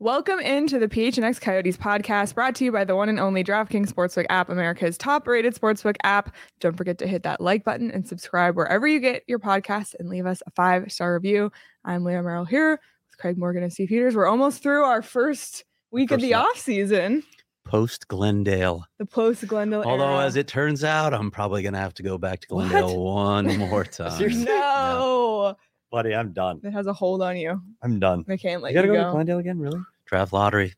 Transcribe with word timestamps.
Welcome 0.00 0.40
into 0.40 0.78
the 0.78 0.88
PHNX 0.88 1.40
Coyotes 1.40 1.76
podcast 1.76 2.34
brought 2.34 2.54
to 2.54 2.64
you 2.64 2.72
by 2.72 2.84
the 2.84 2.96
one 2.96 3.08
and 3.08 3.20
only 3.20 3.44
DraftKings 3.44 3.92
Sportsbook 3.92 4.26
app, 4.30 4.48
America's 4.48 4.96
top 4.96 5.26
rated 5.26 5.54
sportsbook 5.54 5.96
app. 6.02 6.34
Don't 6.60 6.76
forget 6.76 6.98
to 6.98 7.06
hit 7.06 7.24
that 7.24 7.40
like 7.40 7.64
button 7.64 7.90
and 7.90 8.06
subscribe 8.06 8.56
wherever 8.56 8.86
you 8.86 9.00
get 9.00 9.22
your 9.26 9.38
podcasts 9.38 9.94
and 9.98 10.08
leave 10.08 10.24
us 10.24 10.42
a 10.46 10.50
five 10.52 10.90
star 10.90 11.12
review. 11.12 11.52
I'm 11.84 12.04
Leah 12.04 12.22
Merrill 12.22 12.44
here 12.44 12.70
with 12.70 13.18
Craig 13.18 13.36
Morgan 13.36 13.64
and 13.64 13.72
Steve 13.72 13.88
Peters. 13.88 14.16
We're 14.16 14.28
almost 14.28 14.62
through 14.62 14.84
our 14.84 15.02
first 15.02 15.64
week 15.90 16.10
of 16.10 16.20
the 16.20 16.34
off 16.34 16.56
season, 16.58 17.22
Post 17.68 18.08
Glendale. 18.08 18.84
the 18.98 19.04
post 19.06 19.46
Glendale. 19.46 19.82
Although, 19.82 20.16
era. 20.16 20.24
as 20.24 20.36
it 20.36 20.48
turns 20.48 20.84
out, 20.84 21.12
I'm 21.12 21.30
probably 21.30 21.62
going 21.62 21.74
to 21.74 21.78
have 21.80 21.94
to 21.94 22.02
go 22.02 22.16
back 22.18 22.40
to 22.40 22.46
Glendale 22.48 22.98
one 23.02 23.56
more 23.58 23.84
time. 23.84 24.10
Seriously? 24.12 24.44
no, 24.46 25.54
buddy, 25.90 26.14
I'm 26.14 26.32
done. 26.32 26.60
it 26.64 26.70
has 26.72 26.86
a 26.86 26.92
hold 26.92 27.22
on 27.22 27.36
you. 27.36 27.60
I'm 27.82 28.00
done. 28.00 28.24
They 28.26 28.38
can't 28.38 28.62
let 28.62 28.72
You 28.72 28.80
you, 28.80 28.86
gotta 28.86 28.88
go, 28.98 29.02
go. 29.02 29.04
to 29.08 29.12
Glendale 29.12 29.38
again, 29.38 29.58
really? 29.58 29.80
Draft 30.06 30.32
lottery. 30.32 30.74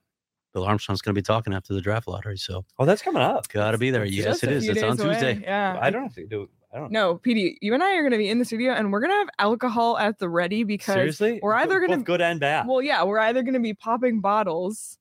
Bill 0.53 0.65
Armstrong's 0.65 1.01
going 1.01 1.15
to 1.15 1.19
be 1.19 1.23
talking 1.23 1.55
after 1.55 1.75
the 1.75 1.81
draft 1.81 2.09
lottery, 2.09 2.37
so 2.37 2.65
Oh, 2.79 2.85
that's 2.85 3.03
coming 3.03 3.23
up. 3.23 3.47
got 3.49 3.71
to 3.71 3.79
be 3.79 3.93
there. 3.93 4.03
It's 4.03 4.13
Yes, 4.13 4.25
Just 4.25 4.43
it 4.45 4.49
a 4.51 4.53
is. 4.57 4.63
few 4.65 4.73
It's 4.73 4.83
on 4.83 5.01
away. 5.01 5.13
Tuesday. 5.15 5.41
Yeah, 5.45 5.79
I 5.81 5.91
don't 5.91 6.03
have 6.03 6.15
to 6.15 6.27
do. 6.27 6.49
I 6.75 6.79
don't. 6.79 6.91
No, 6.91 7.19
PD, 7.19 7.55
you 7.61 7.73
and 7.73 7.83
I 7.85 7.95
are 7.95 8.01
going 8.03 8.11
to 8.13 8.19
be 8.19 8.29
in 8.29 8.41
the 8.41 8.45
studio 8.45 8.73
and 8.73 8.93
we're 8.93 8.99
going 9.01 9.13
to 9.13 9.17
have 9.19 9.29
alcohol 9.39 9.97
at 9.97 10.19
the 10.19 10.29
ready 10.29 10.65
because 10.65 10.95
Seriously, 10.95 11.39
we're 11.41 11.55
either 11.55 11.79
gonna- 11.79 11.99
good 12.03 12.21
and 12.21 12.41
bad. 12.41 12.67
Well, 12.67 12.83
yeah, 12.83 13.05
we're 13.05 13.21
either 13.21 13.43
going 13.45 13.55
to 13.55 13.61
be 13.61 13.75
popping 13.75 14.21
bottles. 14.21 14.99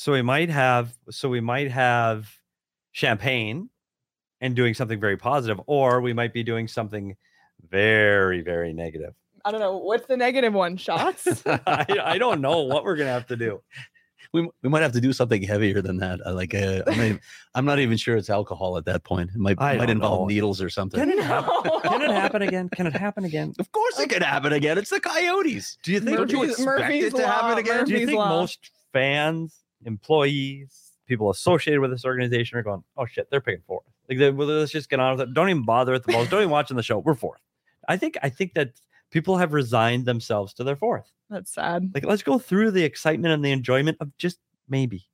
So 0.00 0.12
we 0.12 0.22
might 0.22 0.48
have. 0.48 0.96
So 1.10 1.28
we 1.28 1.40
might 1.42 1.70
have 1.70 2.26
champagne, 2.92 3.68
and 4.40 4.56
doing 4.56 4.72
something 4.72 4.98
very 4.98 5.18
positive, 5.18 5.60
or 5.66 6.00
we 6.00 6.14
might 6.14 6.32
be 6.32 6.42
doing 6.42 6.68
something 6.68 7.16
very, 7.68 8.40
very 8.40 8.72
negative. 8.72 9.12
I 9.44 9.50
don't 9.50 9.60
know 9.60 9.76
what's 9.76 10.06
the 10.06 10.16
negative 10.16 10.54
one. 10.54 10.78
Shots. 10.78 11.42
I, 11.46 11.86
I 12.02 12.16
don't 12.16 12.40
know 12.40 12.60
what 12.60 12.84
we're 12.84 12.96
gonna 12.96 13.10
have 13.10 13.26
to 13.26 13.36
do. 13.36 13.60
We, 14.32 14.48
we 14.62 14.68
might 14.68 14.82
have 14.82 14.92
to 14.92 15.00
do 15.00 15.12
something 15.12 15.42
heavier 15.42 15.82
than 15.82 15.96
that. 15.96 16.20
I 16.24 16.30
like 16.30 16.54
uh, 16.54 16.84
I'm, 16.86 16.96
not 16.96 17.04
even, 17.04 17.20
I'm 17.56 17.64
not 17.64 17.78
even 17.80 17.96
sure 17.96 18.16
it's 18.16 18.30
alcohol 18.30 18.76
at 18.76 18.84
that 18.84 19.02
point. 19.02 19.30
It 19.30 19.38
might 19.38 19.56
I 19.60 19.76
might 19.76 19.86
don't 19.86 19.96
involve 19.96 20.20
know. 20.20 20.26
needles 20.26 20.62
or 20.62 20.70
something. 20.70 21.00
Can 21.00 21.10
it 21.10 21.18
happen? 21.24 21.80
Can 21.82 22.02
it 22.02 22.12
happen 22.12 22.42
again? 22.42 22.68
Can 22.68 22.86
it 22.86 22.92
happen 22.94 23.24
again? 23.24 23.54
Of 23.58 23.72
course, 23.72 23.98
it 23.98 24.08
could 24.08 24.22
happen 24.22 24.52
again. 24.52 24.78
It's 24.78 24.90
the 24.90 25.00
Coyotes. 25.00 25.78
Do 25.82 25.90
you 25.90 25.98
think? 25.98 26.16
Don't 26.16 26.30
you 26.30 26.44
expect 26.44 26.64
Murphy's 26.64 27.06
it 27.06 27.16
to 27.16 27.26
happen 27.26 27.52
Law, 27.52 27.56
again? 27.56 27.84
Do 27.86 27.92
you 27.94 28.06
think 28.06 28.18
Law. 28.18 28.28
most 28.28 28.70
fans, 28.92 29.64
employees, 29.84 30.92
people 31.06 31.30
associated 31.30 31.80
with 31.80 31.90
this 31.90 32.04
organization 32.04 32.58
are 32.58 32.62
going, 32.62 32.82
"Oh 32.96 33.06
shit, 33.06 33.28
they're 33.30 33.40
picking 33.40 33.62
fourth. 33.66 33.84
Like, 34.08 34.18
they, 34.18 34.30
well, 34.30 34.48
let's 34.48 34.72
just 34.72 34.90
get 34.90 35.00
on 35.00 35.16
with 35.16 35.28
it. 35.28 35.34
Don't 35.34 35.48
even 35.48 35.64
bother 35.64 35.92
with 35.92 36.04
the 36.04 36.12
balls. 36.12 36.28
Don't 36.28 36.40
even 36.40 36.50
watching 36.50 36.76
the 36.76 36.82
show. 36.82 36.98
We're 36.98 37.14
fourth. 37.14 37.40
I 37.88 37.96
think. 37.96 38.18
I 38.22 38.28
think 38.28 38.54
that 38.54 38.72
people 39.10 39.36
have 39.36 39.52
resigned 39.52 40.06
themselves 40.06 40.52
to 40.54 40.64
their 40.64 40.76
fourth. 40.76 41.10
That's 41.28 41.52
sad. 41.52 41.90
Like, 41.94 42.04
let's 42.04 42.22
go 42.22 42.38
through 42.38 42.72
the 42.72 42.82
excitement 42.84 43.32
and 43.34 43.44
the 43.44 43.52
enjoyment 43.52 43.96
of 44.00 44.16
just 44.18 44.38
maybe, 44.68 45.08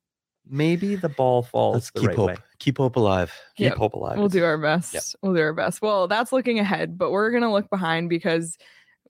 maybe 0.48 0.96
the 0.96 1.08
ball 1.10 1.42
falls 1.42 1.74
Let's 1.74 1.90
the 1.90 2.00
keep 2.00 2.08
right 2.08 2.16
hope. 2.16 2.26
way. 2.28 2.36
Keep 2.58 2.78
hope 2.78 2.96
alive. 2.96 3.32
Keep 3.56 3.64
Yep. 3.64 3.76
hope 3.76 3.94
alive. 3.94 4.18
We'll 4.18 4.28
do 4.28 4.44
our 4.44 4.58
best. 4.58 5.16
We'll 5.22 5.34
do 5.34 5.40
our 5.40 5.52
best. 5.54 5.82
Well, 5.82 6.08
that's 6.08 6.32
looking 6.32 6.58
ahead, 6.58 6.96
but 6.98 7.10
we're 7.10 7.30
gonna 7.30 7.52
look 7.52 7.68
behind 7.70 8.08
because 8.08 8.56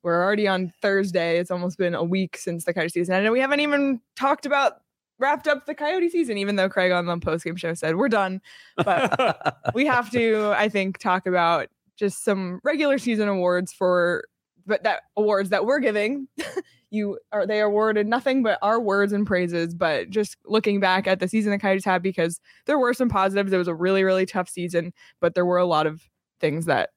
we're 0.02 0.22
already 0.22 0.46
on 0.48 0.72
Thursday. 0.82 1.38
It's 1.38 1.50
almost 1.50 1.78
been 1.78 1.94
a 1.94 2.02
week 2.04 2.36
since 2.36 2.64
the 2.64 2.72
Coyote 2.74 2.90
season, 2.90 3.14
and 3.14 3.32
we 3.32 3.40
haven't 3.40 3.60
even 3.60 4.00
talked 4.16 4.46
about 4.46 4.82
wrapped 5.18 5.48
up 5.48 5.66
the 5.66 5.74
Coyote 5.74 6.08
season. 6.08 6.38
Even 6.38 6.56
though 6.56 6.68
Craig 6.68 6.92
on 6.92 7.06
the 7.06 7.18
post 7.18 7.44
game 7.44 7.56
show 7.56 7.74
said 7.74 7.96
we're 7.96 8.08
done, 8.08 8.40
but 8.76 9.58
we 9.74 9.86
have 9.86 10.10
to, 10.10 10.52
I 10.56 10.68
think, 10.68 10.98
talk 10.98 11.26
about 11.26 11.68
just 11.96 12.24
some 12.24 12.60
regular 12.62 12.98
season 12.98 13.28
awards 13.28 13.72
for, 13.72 14.24
but 14.66 14.82
that 14.82 15.02
awards 15.16 15.50
that 15.50 15.64
we're 15.64 15.80
giving. 15.80 16.28
you 16.90 17.18
are 17.32 17.46
they 17.46 17.60
awarded 17.60 18.06
nothing 18.06 18.42
but 18.42 18.58
our 18.62 18.80
words 18.80 19.12
and 19.12 19.26
praises. 19.26 19.74
But 19.74 20.10
just 20.10 20.36
looking 20.44 20.80
back 20.80 21.06
at 21.06 21.20
the 21.20 21.28
season 21.28 21.52
the 21.52 21.58
Coyotes 21.58 21.84
had, 21.84 22.02
because 22.02 22.40
there 22.66 22.78
were 22.78 22.94
some 22.94 23.08
positives. 23.08 23.52
It 23.52 23.58
was 23.58 23.68
a 23.68 23.74
really, 23.74 24.04
really 24.04 24.26
tough 24.26 24.48
season, 24.48 24.92
but 25.20 25.34
there 25.34 25.46
were 25.46 25.58
a 25.58 25.66
lot 25.66 25.86
of 25.86 26.02
things 26.40 26.66
that 26.66 26.90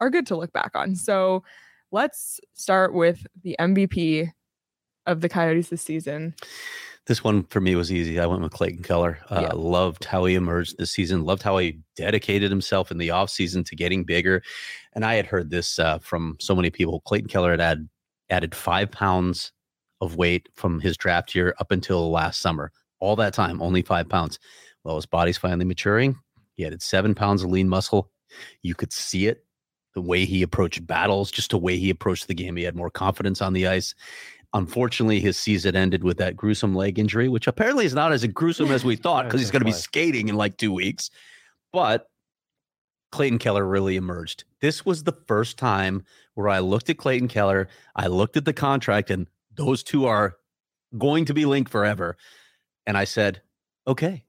are 0.00 0.10
good 0.10 0.26
to 0.26 0.36
look 0.36 0.52
back 0.52 0.72
on. 0.74 0.94
So 0.94 1.42
let's 1.92 2.40
start 2.54 2.94
with 2.94 3.26
the 3.42 3.56
MVP 3.58 4.30
of 5.06 5.20
the 5.20 5.28
Coyotes 5.28 5.68
this 5.68 5.82
season. 5.82 6.34
This 7.06 7.22
one 7.22 7.44
for 7.44 7.60
me 7.60 7.76
was 7.76 7.92
easy. 7.92 8.18
I 8.18 8.26
went 8.26 8.42
with 8.42 8.52
Clayton 8.52 8.82
Keller. 8.82 9.18
Uh, 9.30 9.42
Yeah. 9.42 9.52
Loved 9.54 10.04
how 10.04 10.24
he 10.24 10.34
emerged 10.34 10.76
this 10.76 10.90
season. 10.90 11.24
Loved 11.24 11.42
how 11.42 11.56
he 11.58 11.78
dedicated 11.96 12.50
himself 12.50 12.90
in 12.90 12.98
the 12.98 13.08
offseason 13.08 13.64
to 13.66 13.76
getting 13.76 14.02
bigger. 14.02 14.42
And 14.94 15.04
I 15.04 15.14
had 15.14 15.26
heard 15.26 15.50
this 15.50 15.78
uh, 15.78 15.98
from 16.00 16.36
so 16.40 16.54
many 16.56 16.70
people. 16.70 17.00
Clayton 17.02 17.28
Keller 17.28 17.52
had 17.52 17.60
add, 17.60 17.88
added 18.28 18.54
five 18.54 18.90
pounds 18.90 19.52
of 20.00 20.16
weight 20.16 20.48
from 20.54 20.80
his 20.80 20.96
draft 20.96 21.34
year 21.34 21.54
up 21.60 21.70
until 21.70 22.10
last 22.10 22.40
summer. 22.40 22.72
All 22.98 23.14
that 23.16 23.34
time, 23.34 23.62
only 23.62 23.82
five 23.82 24.08
pounds. 24.08 24.38
Well, 24.82 24.96
his 24.96 25.06
body's 25.06 25.38
finally 25.38 25.64
maturing. 25.64 26.16
He 26.54 26.66
added 26.66 26.82
seven 26.82 27.14
pounds 27.14 27.42
of 27.44 27.50
lean 27.50 27.68
muscle. 27.68 28.10
You 28.62 28.74
could 28.74 28.92
see 28.92 29.26
it 29.26 29.44
the 29.94 30.00
way 30.02 30.24
he 30.24 30.42
approached 30.42 30.86
battles, 30.86 31.30
just 31.30 31.50
the 31.50 31.58
way 31.58 31.78
he 31.78 31.88
approached 31.88 32.26
the 32.28 32.34
game. 32.34 32.56
He 32.56 32.64
had 32.64 32.76
more 32.76 32.90
confidence 32.90 33.40
on 33.40 33.52
the 33.52 33.66
ice. 33.66 33.94
Unfortunately, 34.56 35.20
his 35.20 35.36
season 35.36 35.76
ended 35.76 36.02
with 36.02 36.16
that 36.16 36.34
gruesome 36.34 36.74
leg 36.74 36.98
injury, 36.98 37.28
which 37.28 37.46
apparently 37.46 37.84
is 37.84 37.92
not 37.92 38.10
as 38.10 38.24
gruesome 38.28 38.70
as 38.70 38.84
we 38.84 38.96
thought 39.04 39.26
because 39.26 39.38
he's 39.40 39.50
going 39.50 39.60
to 39.60 39.66
be 39.66 39.72
skating 39.72 40.30
in 40.30 40.34
like 40.34 40.56
two 40.56 40.72
weeks. 40.72 41.10
But 41.74 42.08
Clayton 43.12 43.38
Keller 43.38 43.66
really 43.66 43.96
emerged. 43.96 44.44
This 44.62 44.86
was 44.86 45.04
the 45.04 45.12
first 45.12 45.58
time 45.58 46.04
where 46.34 46.48
I 46.48 46.60
looked 46.60 46.88
at 46.88 46.96
Clayton 46.96 47.28
Keller, 47.28 47.68
I 47.96 48.06
looked 48.06 48.38
at 48.38 48.46
the 48.46 48.54
contract, 48.54 49.10
and 49.10 49.26
those 49.54 49.82
two 49.82 50.06
are 50.06 50.36
going 50.96 51.26
to 51.26 51.34
be 51.34 51.44
linked 51.44 51.70
forever. 51.70 52.16
And 52.86 52.96
I 52.96 53.04
said, 53.04 53.42
okay, 53.86 54.24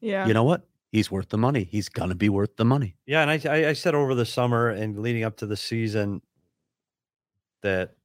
Yeah. 0.00 0.28
you 0.28 0.34
know 0.34 0.44
what? 0.44 0.62
He's 0.92 1.10
worth 1.10 1.30
the 1.30 1.38
money. 1.38 1.64
He's 1.64 1.88
going 1.88 2.10
to 2.10 2.14
be 2.14 2.28
worth 2.28 2.54
the 2.56 2.64
money. 2.64 2.94
Yeah, 3.04 3.22
and 3.22 3.30
I, 3.32 3.40
I 3.50 3.68
I 3.70 3.72
said 3.72 3.96
over 3.96 4.14
the 4.14 4.26
summer 4.26 4.68
and 4.68 4.96
leading 5.00 5.24
up 5.24 5.38
to 5.38 5.46
the 5.46 5.56
season 5.56 6.22
that 7.62 7.96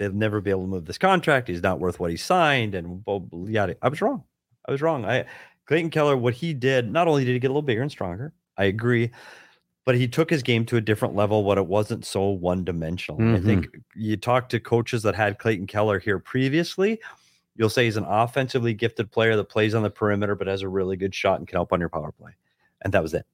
they'll 0.00 0.12
never 0.12 0.40
be 0.40 0.50
able 0.50 0.62
to 0.62 0.68
move 0.68 0.86
this 0.86 0.98
contract. 0.98 1.46
He's 1.46 1.62
not 1.62 1.78
worth 1.78 2.00
what 2.00 2.10
he 2.10 2.16
signed, 2.16 2.74
and 2.74 3.04
blah, 3.04 3.20
yada. 3.46 3.76
I 3.82 3.88
was 3.88 4.00
wrong. 4.00 4.24
I 4.66 4.72
was 4.72 4.80
wrong. 4.80 5.04
I 5.04 5.26
Clayton 5.66 5.90
Keller, 5.90 6.16
what 6.16 6.34
he 6.34 6.54
did, 6.54 6.90
not 6.90 7.06
only 7.06 7.24
did 7.24 7.34
he 7.34 7.38
get 7.38 7.48
a 7.48 7.52
little 7.52 7.62
bigger 7.62 7.82
and 7.82 7.90
stronger, 7.90 8.32
I 8.56 8.64
agree, 8.64 9.10
but 9.84 9.94
he 9.94 10.08
took 10.08 10.30
his 10.30 10.42
game 10.42 10.64
to 10.66 10.76
a 10.76 10.80
different 10.80 11.14
level. 11.14 11.44
What 11.44 11.58
it 11.58 11.66
wasn't 11.66 12.06
so 12.06 12.30
one 12.30 12.64
dimensional. 12.64 13.20
I 13.36 13.40
think 13.40 13.66
mm-hmm. 13.66 13.78
you 13.94 14.16
talk 14.16 14.48
to 14.48 14.58
coaches 14.58 15.02
that 15.02 15.14
had 15.14 15.38
Clayton 15.38 15.66
Keller 15.66 15.98
here 15.98 16.18
previously. 16.18 16.98
You'll 17.56 17.68
say 17.68 17.84
he's 17.84 17.98
an 17.98 18.06
offensively 18.08 18.72
gifted 18.72 19.12
player 19.12 19.36
that 19.36 19.50
plays 19.50 19.74
on 19.74 19.82
the 19.82 19.90
perimeter, 19.90 20.34
but 20.34 20.46
has 20.46 20.62
a 20.62 20.68
really 20.68 20.96
good 20.96 21.14
shot 21.14 21.38
and 21.38 21.46
can 21.46 21.56
help 21.56 21.72
on 21.72 21.80
your 21.80 21.90
power 21.90 22.12
play. 22.12 22.32
And 22.80 22.94
that 22.94 23.02
was 23.02 23.12
it. 23.12 23.26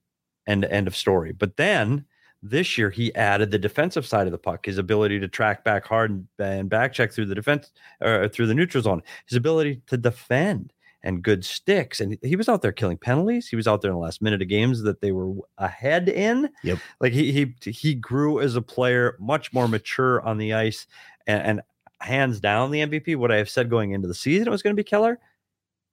End 0.48 0.64
end 0.64 0.88
of 0.88 0.96
story. 0.96 1.32
But 1.32 1.56
then 1.56 2.04
this 2.42 2.76
year 2.78 2.90
he 2.90 3.14
added 3.14 3.50
the 3.50 3.58
defensive 3.58 4.06
side 4.06 4.26
of 4.26 4.32
the 4.32 4.38
puck, 4.38 4.66
his 4.66 4.78
ability 4.78 5.18
to 5.20 5.28
track 5.28 5.64
back 5.64 5.86
hard 5.86 6.26
and, 6.38 6.68
back 6.68 6.92
check 6.92 7.12
through 7.12 7.26
the 7.26 7.34
defense 7.34 7.72
or 8.00 8.28
through 8.28 8.46
the 8.46 8.54
neutral 8.54 8.82
zone, 8.82 9.02
his 9.26 9.36
ability 9.36 9.80
to 9.86 9.96
defend 9.96 10.72
and 11.02 11.22
good 11.22 11.44
sticks. 11.44 12.00
And 12.00 12.18
he 12.22 12.36
was 12.36 12.48
out 12.48 12.62
there 12.62 12.72
killing 12.72 12.98
penalties. 12.98 13.48
He 13.48 13.56
was 13.56 13.66
out 13.66 13.80
there 13.80 13.90
in 13.90 13.96
the 13.96 14.02
last 14.02 14.22
minute 14.22 14.42
of 14.42 14.48
games 14.48 14.82
that 14.82 15.00
they 15.00 15.12
were 15.12 15.32
ahead 15.58 16.08
in. 16.08 16.50
Yep. 16.64 16.78
Like 17.00 17.12
he 17.12 17.32
he 17.32 17.70
he 17.70 17.94
grew 17.94 18.40
as 18.40 18.56
a 18.56 18.62
player, 18.62 19.16
much 19.20 19.52
more 19.52 19.68
mature 19.68 20.20
on 20.22 20.38
the 20.38 20.54
ice, 20.54 20.86
and, 21.26 21.42
and 21.42 21.60
hands 22.00 22.40
down 22.40 22.70
the 22.70 22.80
MVP. 22.80 23.16
What 23.16 23.32
I 23.32 23.36
have 23.36 23.48
said 23.48 23.70
going 23.70 23.92
into 23.92 24.08
the 24.08 24.14
season 24.14 24.48
it 24.48 24.50
was 24.50 24.62
going 24.62 24.74
to 24.74 24.80
be 24.80 24.84
Keller? 24.84 25.18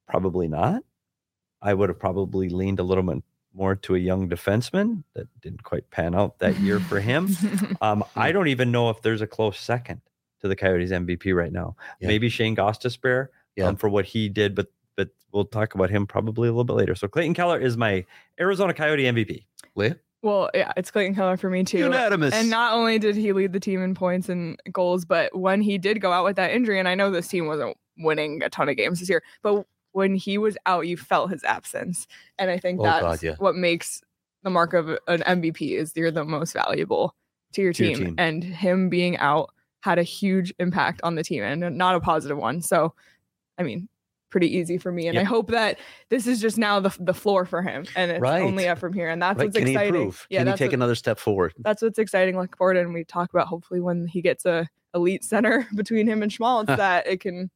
Probably 0.08 0.48
not. 0.48 0.84
I 1.62 1.74
would 1.74 1.90
have 1.90 2.00
probably 2.00 2.50
leaned 2.50 2.80
a 2.80 2.84
little 2.84 3.04
bit 3.04 3.24
more 3.54 3.76
to 3.76 3.96
a 3.96 4.00
young 4.00 4.28
defenseman 4.30 5.04
that 5.14 5.28
didn't 5.42 5.64
quite 5.64 5.90
pan 5.92 6.16
out 6.16 6.40
that 6.40 6.60
year 6.60 6.80
for 6.80 7.00
him. 7.00 7.36
Um, 7.82 8.04
I 8.16 8.32
don't 8.32 8.48
even 8.48 8.72
know 8.72 8.90
if 8.90 9.02
there's 9.02 9.22
a 9.22 9.28
close 9.28 9.60
second 9.60 10.02
to 10.42 10.48
the 10.48 10.56
Coyotes 10.56 10.92
MVP 10.92 11.36
right 11.36 11.52
now. 11.52 11.76
Yeah. 12.00 12.08
Maybe 12.08 12.30
Shane 12.30 12.56
Gostisbehere 12.56 13.28
Yeah. 13.56 13.68
um, 13.68 13.76
for 13.76 13.90
what 13.90 14.06
he 14.06 14.30
did, 14.30 14.56
but 14.56 14.68
but 14.96 15.10
we'll 15.32 15.46
talk 15.46 15.74
about 15.76 15.90
him 15.90 16.06
probably 16.08 16.48
a 16.48 16.52
little 16.52 16.64
bit 16.64 16.74
later. 16.74 16.96
So 16.96 17.08
Clayton 17.08 17.34
Keller 17.34 17.60
is 17.60 17.76
my 17.78 18.06
Arizona 18.40 18.74
Coyote 18.74 19.04
MVP. 19.04 19.46
Leah? 19.76 19.98
Well, 20.22 20.50
yeah, 20.54 20.72
it's 20.78 20.90
Clayton 20.92 21.16
Keller 21.16 21.36
for 21.36 21.50
me 21.50 21.64
too. 21.66 21.80
Unanimous. 21.80 22.34
And 22.34 22.50
not 22.50 22.74
only 22.74 22.98
did 23.00 23.16
he 23.16 23.34
lead 23.34 23.52
the 23.54 23.60
team 23.60 23.82
in 23.84 23.94
points 23.96 24.30
and 24.30 24.58
goals, 24.72 25.04
but 25.04 25.36
when 25.38 25.62
he 25.62 25.78
did 25.78 26.00
go 26.00 26.12
out 26.14 26.24
with 26.24 26.38
that 26.38 26.52
injury, 26.52 26.80
and 26.80 26.88
I 26.88 26.96
know 26.96 27.12
this 27.12 27.28
team 27.28 27.48
wasn't 27.48 27.76
winning 27.98 28.42
a 28.44 28.50
ton 28.50 28.70
of 28.70 28.78
games 28.78 29.00
this 29.02 29.10
year, 29.10 29.22
but 29.42 29.66
when 29.94 30.16
he 30.16 30.38
was 30.38 30.58
out, 30.66 30.86
you 30.88 30.98
felt 30.98 31.32
his 31.32 31.44
absence. 31.44 32.08
And 32.38 32.52
I 32.52 32.58
think 32.60 32.80
Oh, 32.80 32.84
God, 32.84 33.04
that's 33.04 33.24
yeah. 33.24 33.36
what 33.38 33.56
makes 33.56 34.02
the 34.44 34.50
mark 34.50 34.74
of 34.74 34.90
an 35.08 35.22
MVP 35.26 35.78
is 35.78 35.94
you're 35.96 36.12
the 36.12 36.26
most 36.26 36.52
valuable 36.54 37.16
to 37.54 37.62
your 37.62 37.72
To 37.74 37.86
your 37.86 37.96
team. 37.96 38.06
team. 38.08 38.16
And 38.18 38.44
him 38.44 38.90
being 38.90 39.18
out 39.18 39.52
had 39.82 40.00
a 40.00 40.04
huge 40.04 40.54
impact 40.60 41.00
on 41.04 41.16
the 41.16 41.24
team 41.24 41.44
and 41.44 41.78
not 41.78 41.96
a 41.96 42.00
positive 42.00 42.38
one. 42.38 42.62
So, 42.62 42.94
I 43.58 43.64
mean, 43.64 43.88
pretty 44.32 44.58
easy 44.58 44.78
for 44.80 44.92
me. 44.92 45.08
And 45.08 45.20
I 45.20 45.24
hope 45.24 45.52
that 45.52 45.78
this 46.10 46.26
is 46.26 46.42
just 46.42 46.58
now 46.58 46.80
the, 46.80 46.96
the 47.00 47.14
floor 47.14 47.46
for 47.46 47.62
him 47.62 47.86
and 47.96 48.10
it's 48.10 48.20
Right. 48.20 48.42
only 48.42 48.68
up 48.68 48.80
from 48.80 48.92
here. 48.94 49.08
And 49.10 49.22
that's 49.22 49.38
Right? 49.38 49.46
what's 49.46 49.58
Can 49.58 49.68
he 49.68 49.74
exciting. 49.74 49.96
improve? 49.96 50.26
Yeah, 50.32 50.40
Can 50.40 50.48
he 50.48 50.54
take 50.54 50.68
what- 50.70 50.74
another 50.74 50.96
step 50.96 51.20
forward? 51.20 51.54
that's 51.60 51.84
what's 51.84 52.00
exciting 52.00 52.36
looking 52.36 52.58
forward 52.58 52.78
and 52.78 52.94
we 52.96 53.04
talk 53.04 53.32
about 53.32 53.46
hopefully 53.48 53.80
when 53.80 54.08
he 54.08 54.22
gets 54.24 54.46
a 54.46 54.68
elite 54.96 55.24
center 55.24 55.68
between 55.76 56.08
him 56.08 56.24
and 56.24 56.34
Schmaltz 56.34 56.66
that 56.68 57.06
it 57.06 57.20
can 57.20 57.52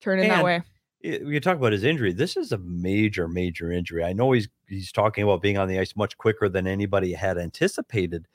turn 0.00 0.20
in 0.20 0.28
that 0.28 0.44
way 0.44 0.62
it- 1.00 1.24
we 1.24 1.38
talk 1.40 1.56
about 1.56 1.72
his 1.72 1.84
injury. 1.84 2.12
This 2.12 2.36
is 2.36 2.52
a 2.52 2.58
major, 2.58 3.26
major 3.28 3.72
injury. 3.72 4.04
I 4.04 4.12
know 4.12 4.32
he's 4.32 4.48
he's 4.68 4.92
talking 4.92 5.24
about 5.24 5.42
being 5.42 5.58
on 5.58 5.68
the 5.68 5.78
ice 5.78 5.96
much 5.96 6.16
quicker 6.18 6.48
than 6.48 6.66
anybody 6.66 7.12
had 7.14 7.38
anticipated, 7.38 8.26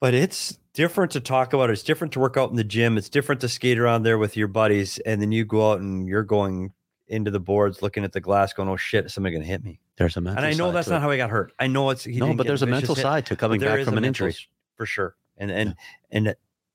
but 0.00 0.14
it's 0.14 0.58
different 0.74 1.12
to 1.12 1.20
talk 1.20 1.52
about. 1.52 1.70
It's 1.70 1.82
different 1.82 2.12
to 2.14 2.20
work 2.20 2.36
out 2.36 2.50
in 2.50 2.56
the 2.56 2.64
gym. 2.64 2.98
It's 2.98 3.08
different 3.08 3.40
to 3.42 3.48
skate 3.48 3.78
around 3.78 4.02
there 4.02 4.18
with 4.18 4.36
your 4.36 4.48
buddies, 4.48 4.98
and 5.00 5.20
then 5.22 5.32
you 5.32 5.44
go 5.44 5.72
out 5.72 5.80
and 5.80 6.06
you're 6.08 6.22
going 6.22 6.72
into 7.08 7.30
the 7.30 7.40
boards, 7.40 7.82
looking 7.82 8.02
at 8.04 8.12
the 8.12 8.20
glass, 8.20 8.52
going, 8.52 8.68
"Oh 8.68 8.76
shit, 8.76 9.10
somebody 9.10 9.34
going 9.34 9.42
to 9.42 9.48
hit 9.48 9.62
me?" 9.64 9.80
There's 9.96 10.16
a 10.16 10.20
mental 10.20 10.42
And 10.44 10.52
I 10.52 10.56
know 10.56 10.72
that's 10.72 10.88
not 10.88 10.96
it. 10.96 11.00
how 11.02 11.10
he 11.10 11.16
got 11.18 11.30
hurt. 11.30 11.52
I 11.58 11.66
know 11.66 11.90
it's 11.90 12.06
No, 12.06 12.34
but 12.34 12.46
there's 12.46 12.62
a 12.62 12.66
mental 12.66 12.94
hit, 12.94 13.02
side 13.02 13.26
to 13.26 13.36
coming 13.36 13.60
back 13.60 13.84
from 13.84 13.96
an 13.98 14.04
injury. 14.04 14.34
for 14.76 14.86
sure. 14.86 15.16
And 15.36 15.50
and 15.50 15.74
and 16.10 16.34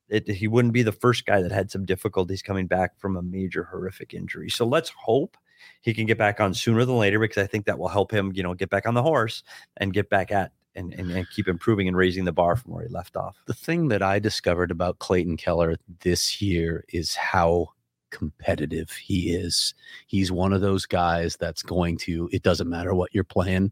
it, 0.10 0.28
he 0.28 0.48
wouldn't 0.48 0.74
be 0.74 0.84
the 0.84 0.92
first 0.92 1.26
guy 1.26 1.42
that 1.42 1.52
had 1.52 1.72
some 1.72 1.86
difficulties 1.86 2.42
coming 2.42 2.68
back 2.68 3.00
from 3.00 3.16
a 3.16 3.22
major 3.22 3.64
horrific 3.64 4.14
injury. 4.14 4.50
So 4.50 4.66
let's 4.66 4.90
hope 4.90 5.38
he 5.82 5.94
can 5.94 6.06
get 6.06 6.18
back 6.18 6.40
on 6.40 6.54
sooner 6.54 6.86
than 6.86 6.98
later 6.98 7.20
because 7.20 7.42
I 7.42 7.48
think 7.48 7.66
that 7.66 7.80
will 7.80 7.88
help 7.88 8.12
him, 8.12 8.32
you 8.34 8.44
know, 8.44 8.54
get 8.54 8.70
back 8.70 8.88
on 8.88 8.94
the 8.94 9.04
horse 9.04 9.44
and 9.78 9.94
get 9.94 10.10
back 10.10 10.32
at 10.32 10.52
and, 10.76 10.94
and, 10.94 11.12
and 11.12 11.30
keep 11.30 11.48
improving 11.48 11.88
and 11.88 11.98
raising 11.98 12.26
the 12.26 12.32
bar 12.32 12.56
from 12.56 12.74
where 12.74 12.84
he 12.84 12.90
left 12.90 13.18
off. 13.18 13.36
The 13.48 13.54
thing 13.54 13.90
that 13.90 14.02
I 14.02 14.20
discovered 14.20 14.72
about 14.72 15.00
Clayton 15.00 15.38
Keller 15.38 15.76
this 16.02 16.42
year 16.42 16.86
is 16.90 17.16
how 17.16 17.70
competitive 18.12 18.92
he 18.92 19.34
is. 19.34 19.74
He's 20.08 20.32
one 20.32 20.54
of 20.54 20.62
those 20.62 20.86
guys 20.86 21.36
that's 21.38 21.64
going 21.64 21.98
to, 22.00 22.30
it 22.32 22.44
doesn't 22.44 22.70
matter 22.70 22.94
what 22.94 23.14
you're 23.14 23.24
playing, 23.24 23.72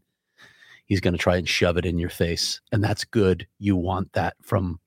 he's 0.86 1.00
going 1.00 1.14
to 1.14 1.18
try 1.18 1.36
and 1.36 1.48
shove 1.48 1.76
it 1.76 1.86
in 1.86 1.98
your 1.98 2.10
face. 2.10 2.60
And 2.72 2.82
that's 2.82 3.04
good. 3.04 3.46
You 3.58 3.76
want 3.76 4.12
that 4.12 4.36
from 4.42 4.80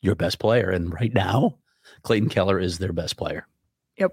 your 0.00 0.14
best 0.14 0.38
player. 0.38 0.70
And 0.70 0.92
right 0.92 1.12
now, 1.14 1.58
Clayton 2.02 2.28
Keller 2.28 2.58
is 2.58 2.78
their 2.78 2.92
best 2.92 3.16
player. 3.16 3.46
Yep. 3.98 4.12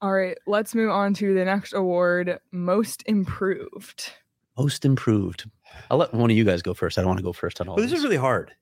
All 0.00 0.12
right 0.12 0.36
let's 0.46 0.74
move 0.74 0.90
on 0.90 1.14
to 1.14 1.32
the 1.34 1.44
next 1.44 1.72
award 1.72 2.38
most 2.52 3.02
improved 3.06 4.12
Most 4.58 4.84
improved. 4.84 5.48
I'll 5.90 5.96
let 5.98 6.12
one 6.12 6.30
of 6.30 6.36
you 6.36 6.44
guys 6.44 6.60
go 6.62 6.74
first. 6.74 6.98
I 6.98 7.00
don't 7.00 7.08
want 7.08 7.18
to 7.18 7.24
go 7.24 7.32
first 7.32 7.60
on 7.60 7.68
all 7.68 7.76
But 7.76 7.82
this 7.82 7.90
this. 7.90 7.98
is 8.00 8.04
really 8.04 8.16
hard 8.16 8.52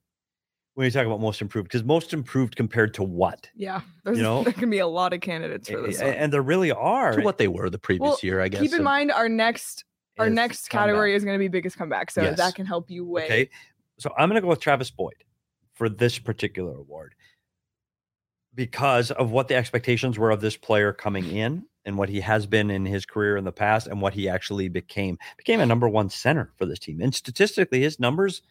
when 0.75 0.85
you 0.85 0.91
talk 0.91 1.05
about 1.05 1.19
most 1.19 1.41
improved 1.41 1.67
because 1.67 1.83
most 1.83 2.13
improved 2.13 2.55
compared 2.55 2.93
to 2.95 3.03
what? 3.03 3.49
yeah 3.55 3.81
there's 4.05 4.19
know- 4.19 4.43
there 4.43 4.53
can 4.53 4.69
be 4.69 4.79
a 4.79 4.87
lot 4.87 5.11
of 5.13 5.19
candidates 5.21 5.69
for 5.69 5.81
this 5.81 5.99
a- 6.01 6.05
one. 6.05 6.13
and 6.15 6.31
there 6.33 6.41
really 6.41 6.71
are. 6.71 7.11
to 7.17 7.21
what 7.21 7.37
they 7.37 7.47
were 7.47 7.69
the 7.69 7.77
previous 7.79 8.01
Well, 8.07 8.19
year, 8.23 8.39
I 8.41 8.47
guess. 8.47 8.61
keep 8.61 8.71
in 8.71 8.75
and- 8.75 8.83
mind 8.85 9.11
our 9.11 9.27
next 9.27 9.83
our 10.19 10.27
is 10.27 10.33
next 10.33 10.69
comeback. 10.69 10.85
category 10.87 11.15
is 11.15 11.23
going 11.25 11.35
to 11.35 11.39
be 11.39 11.47
biggest 11.49 11.77
comeback 11.77 12.09
so 12.11 12.21
Yes. 12.21 12.37
that 12.37 12.55
can 12.55 12.65
help 12.65 12.89
you 12.89 13.05
weigh 13.05 13.25
Okay. 13.25 13.49
So 13.99 14.11
I'm 14.17 14.29
going 14.29 14.35
to 14.35 14.41
go 14.41 14.47
with 14.47 14.59
Travis 14.59 14.89
Boyd 14.91 15.15
for 15.73 15.89
this 15.89 16.19
particular 16.19 16.75
award 16.75 17.15
because 18.55 19.11
of 19.11 19.31
what 19.31 19.47
the 19.47 19.55
expectations 19.55 20.17
were 20.17 20.31
of 20.31 20.41
this 20.41 20.57
player 20.57 20.93
coming 20.93 21.25
in 21.35 21.65
and 21.85 21.97
what 21.97 22.09
he 22.09 22.21
has 22.21 22.45
been 22.45 22.69
in 22.69 22.85
his 22.85 23.05
career 23.05 23.35
in 23.35 23.43
the 23.43 23.51
past 23.51 23.87
and 23.87 24.01
what 24.01 24.13
he 24.13 24.29
actually 24.29 24.69
became. 24.69 25.17
Became 25.37 25.59
a 25.59 25.65
number 25.65 25.89
one 25.89 26.09
center 26.09 26.51
for 26.57 26.65
this 26.65 26.79
team. 26.79 27.01
And 27.01 27.13
statistically, 27.13 27.81
his 27.81 27.99
numbers 27.99 28.41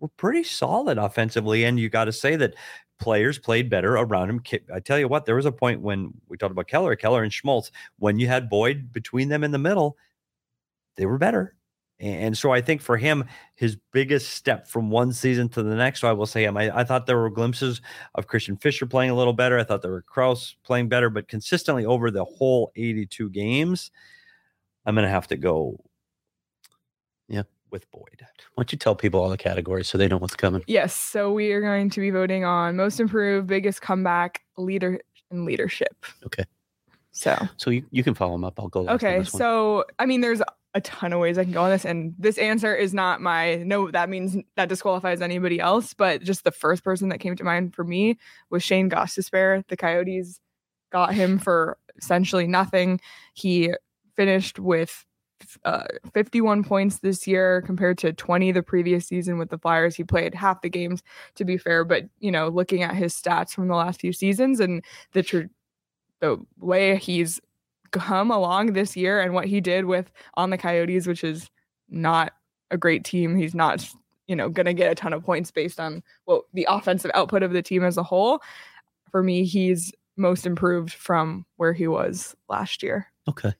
were 0.00 0.08
pretty 0.08 0.44
solid 0.44 0.96
offensively. 0.96 1.64
And 1.64 1.78
you 1.78 1.90
got 1.90 2.06
to 2.06 2.12
say 2.12 2.36
that 2.36 2.54
players 2.98 3.38
played 3.38 3.68
better 3.68 3.96
around 3.96 4.30
him. 4.30 4.42
I 4.74 4.80
tell 4.80 4.98
you 4.98 5.08
what, 5.08 5.26
there 5.26 5.36
was 5.36 5.46
a 5.46 5.52
point 5.52 5.82
when 5.82 6.12
we 6.28 6.36
talked 6.36 6.52
about 6.52 6.68
Keller, 6.68 6.96
Keller 6.96 7.22
and 7.22 7.32
Schmaltz, 7.32 7.70
when 7.98 8.18
you 8.18 8.26
had 8.26 8.48
Boyd 8.48 8.92
between 8.92 9.28
them 9.28 9.44
in 9.44 9.50
the 9.50 9.58
middle, 9.58 9.96
they 10.96 11.06
were 11.06 11.18
better. 11.18 11.54
And 12.00 12.38
so 12.38 12.52
I 12.52 12.60
think 12.60 12.80
for 12.80 12.96
him, 12.96 13.24
his 13.56 13.76
biggest 13.92 14.30
step 14.30 14.68
from 14.68 14.88
one 14.88 15.12
season 15.12 15.48
to 15.50 15.64
the 15.64 15.74
next, 15.74 16.00
so 16.00 16.08
I 16.08 16.12
will 16.12 16.26
say 16.26 16.44
him. 16.44 16.56
I, 16.56 16.80
I 16.80 16.84
thought 16.84 17.06
there 17.06 17.18
were 17.18 17.28
glimpses 17.28 17.80
of 18.14 18.28
Christian 18.28 18.56
Fischer 18.56 18.86
playing 18.86 19.10
a 19.10 19.14
little 19.16 19.32
better. 19.32 19.58
I 19.58 19.64
thought 19.64 19.82
there 19.82 19.90
were 19.90 20.02
Crouse 20.02 20.54
playing 20.62 20.88
better, 20.88 21.10
but 21.10 21.26
consistently 21.26 21.84
over 21.84 22.12
the 22.12 22.24
whole 22.24 22.70
82 22.76 23.30
games, 23.30 23.90
I'm 24.86 24.94
going 24.94 25.06
to 25.06 25.10
have 25.10 25.26
to 25.28 25.36
go 25.36 25.76
Yeah. 27.28 27.42
with 27.70 27.90
Boyd. 27.90 28.20
Why 28.54 28.62
don't 28.62 28.70
you 28.72 28.78
tell 28.78 28.94
people 28.94 29.20
all 29.20 29.28
the 29.28 29.36
categories 29.36 29.88
so 29.88 29.98
they 29.98 30.06
know 30.08 30.18
what's 30.18 30.36
coming? 30.36 30.62
yes 30.68 30.94
so 30.94 31.32
we 31.32 31.50
are 31.52 31.60
going 31.60 31.90
to 31.90 32.00
be 32.00 32.10
voting 32.10 32.44
on 32.44 32.76
most 32.76 33.00
improved 33.00 33.48
biggest 33.48 33.82
comeback 33.82 34.42
leader 34.56 35.00
and 35.32 35.44
leadership 35.44 36.06
Okay. 36.24 36.44
so 37.10 37.36
So 37.56 37.70
you, 37.70 37.84
you 37.90 38.02
can 38.04 38.14
follow 38.14 38.32
them 38.32 38.44
up. 38.44 38.58
I'll 38.60 38.68
go. 38.68 38.82
last 38.82 38.90
on 38.90 38.94
Okay, 39.10 39.18
this 39.18 39.32
one. 39.32 39.38
so 39.40 39.84
I 39.98 40.06
mean, 40.06 40.20
there's 40.20 40.40
a 40.78 40.80
ton 40.80 41.12
of 41.12 41.20
ways 41.20 41.38
I 41.38 41.44
can 41.44 41.52
go 41.52 41.64
on 41.64 41.70
this, 41.70 41.84
and 41.84 42.14
this 42.18 42.38
answer 42.38 42.74
is 42.74 42.94
not 42.94 43.20
my 43.20 43.56
no. 43.56 43.90
That 43.90 44.08
means 44.08 44.36
that 44.56 44.68
disqualifies 44.68 45.20
anybody 45.20 45.58
else, 45.60 45.92
but 45.92 46.22
just 46.22 46.44
the 46.44 46.52
first 46.52 46.84
person 46.84 47.08
that 47.08 47.18
came 47.18 47.36
to 47.36 47.44
mind 47.44 47.74
for 47.74 47.84
me 47.84 48.16
was 48.48 48.62
Shane 48.62 48.88
Gostisbehere. 48.88 49.66
The 49.68 49.76
Coyotes 49.76 50.40
got 50.90 51.12
him 51.14 51.38
for 51.38 51.76
essentially 51.98 52.46
nothing. 52.46 53.00
He 53.34 53.72
finished 54.16 54.58
with 54.58 55.04
uh, 55.64 55.84
51 56.14 56.64
points 56.64 57.00
this 57.00 57.26
year 57.26 57.62
compared 57.62 57.98
to 57.98 58.12
20 58.12 58.52
the 58.52 58.62
previous 58.62 59.06
season 59.06 59.38
with 59.38 59.50
the 59.50 59.58
Flyers. 59.58 59.96
He 59.96 60.04
played 60.04 60.34
half 60.34 60.62
the 60.62 60.70
games, 60.70 61.02
to 61.34 61.44
be 61.44 61.56
fair, 61.56 61.84
but 61.84 62.04
you 62.20 62.30
know, 62.30 62.48
looking 62.48 62.82
at 62.82 62.94
his 62.94 63.14
stats 63.14 63.50
from 63.50 63.68
the 63.68 63.74
last 63.74 64.00
few 64.00 64.12
seasons 64.12 64.60
and 64.60 64.84
the 65.12 65.48
the 66.20 66.38
way 66.58 66.96
he's 66.96 67.40
come 67.92 68.30
along 68.30 68.72
this 68.72 68.96
year 68.96 69.20
and 69.20 69.34
what 69.34 69.46
he 69.46 69.60
did 69.60 69.84
with 69.84 70.10
on 70.34 70.50
the 70.50 70.58
Coyotes, 70.58 71.06
which 71.06 71.24
is 71.24 71.50
not 71.88 72.32
a 72.70 72.76
great 72.76 73.04
team. 73.04 73.36
He's 73.36 73.54
not, 73.54 73.88
you 74.26 74.36
know, 74.36 74.48
going 74.48 74.66
to 74.66 74.74
get 74.74 74.90
a 74.90 74.94
ton 74.94 75.12
of 75.12 75.24
points 75.24 75.50
based 75.50 75.80
on 75.80 76.02
what 76.24 76.44
the 76.52 76.66
offensive 76.68 77.10
output 77.14 77.42
of 77.42 77.52
the 77.52 77.62
team 77.62 77.84
as 77.84 77.96
a 77.96 78.02
whole. 78.02 78.40
For 79.10 79.22
me, 79.22 79.44
he's 79.44 79.92
most 80.16 80.46
improved 80.46 80.92
from 80.92 81.46
where 81.56 81.72
he 81.72 81.86
was 81.86 82.34
last 82.48 82.82
year. 82.82 83.06
Okay. 83.28 83.52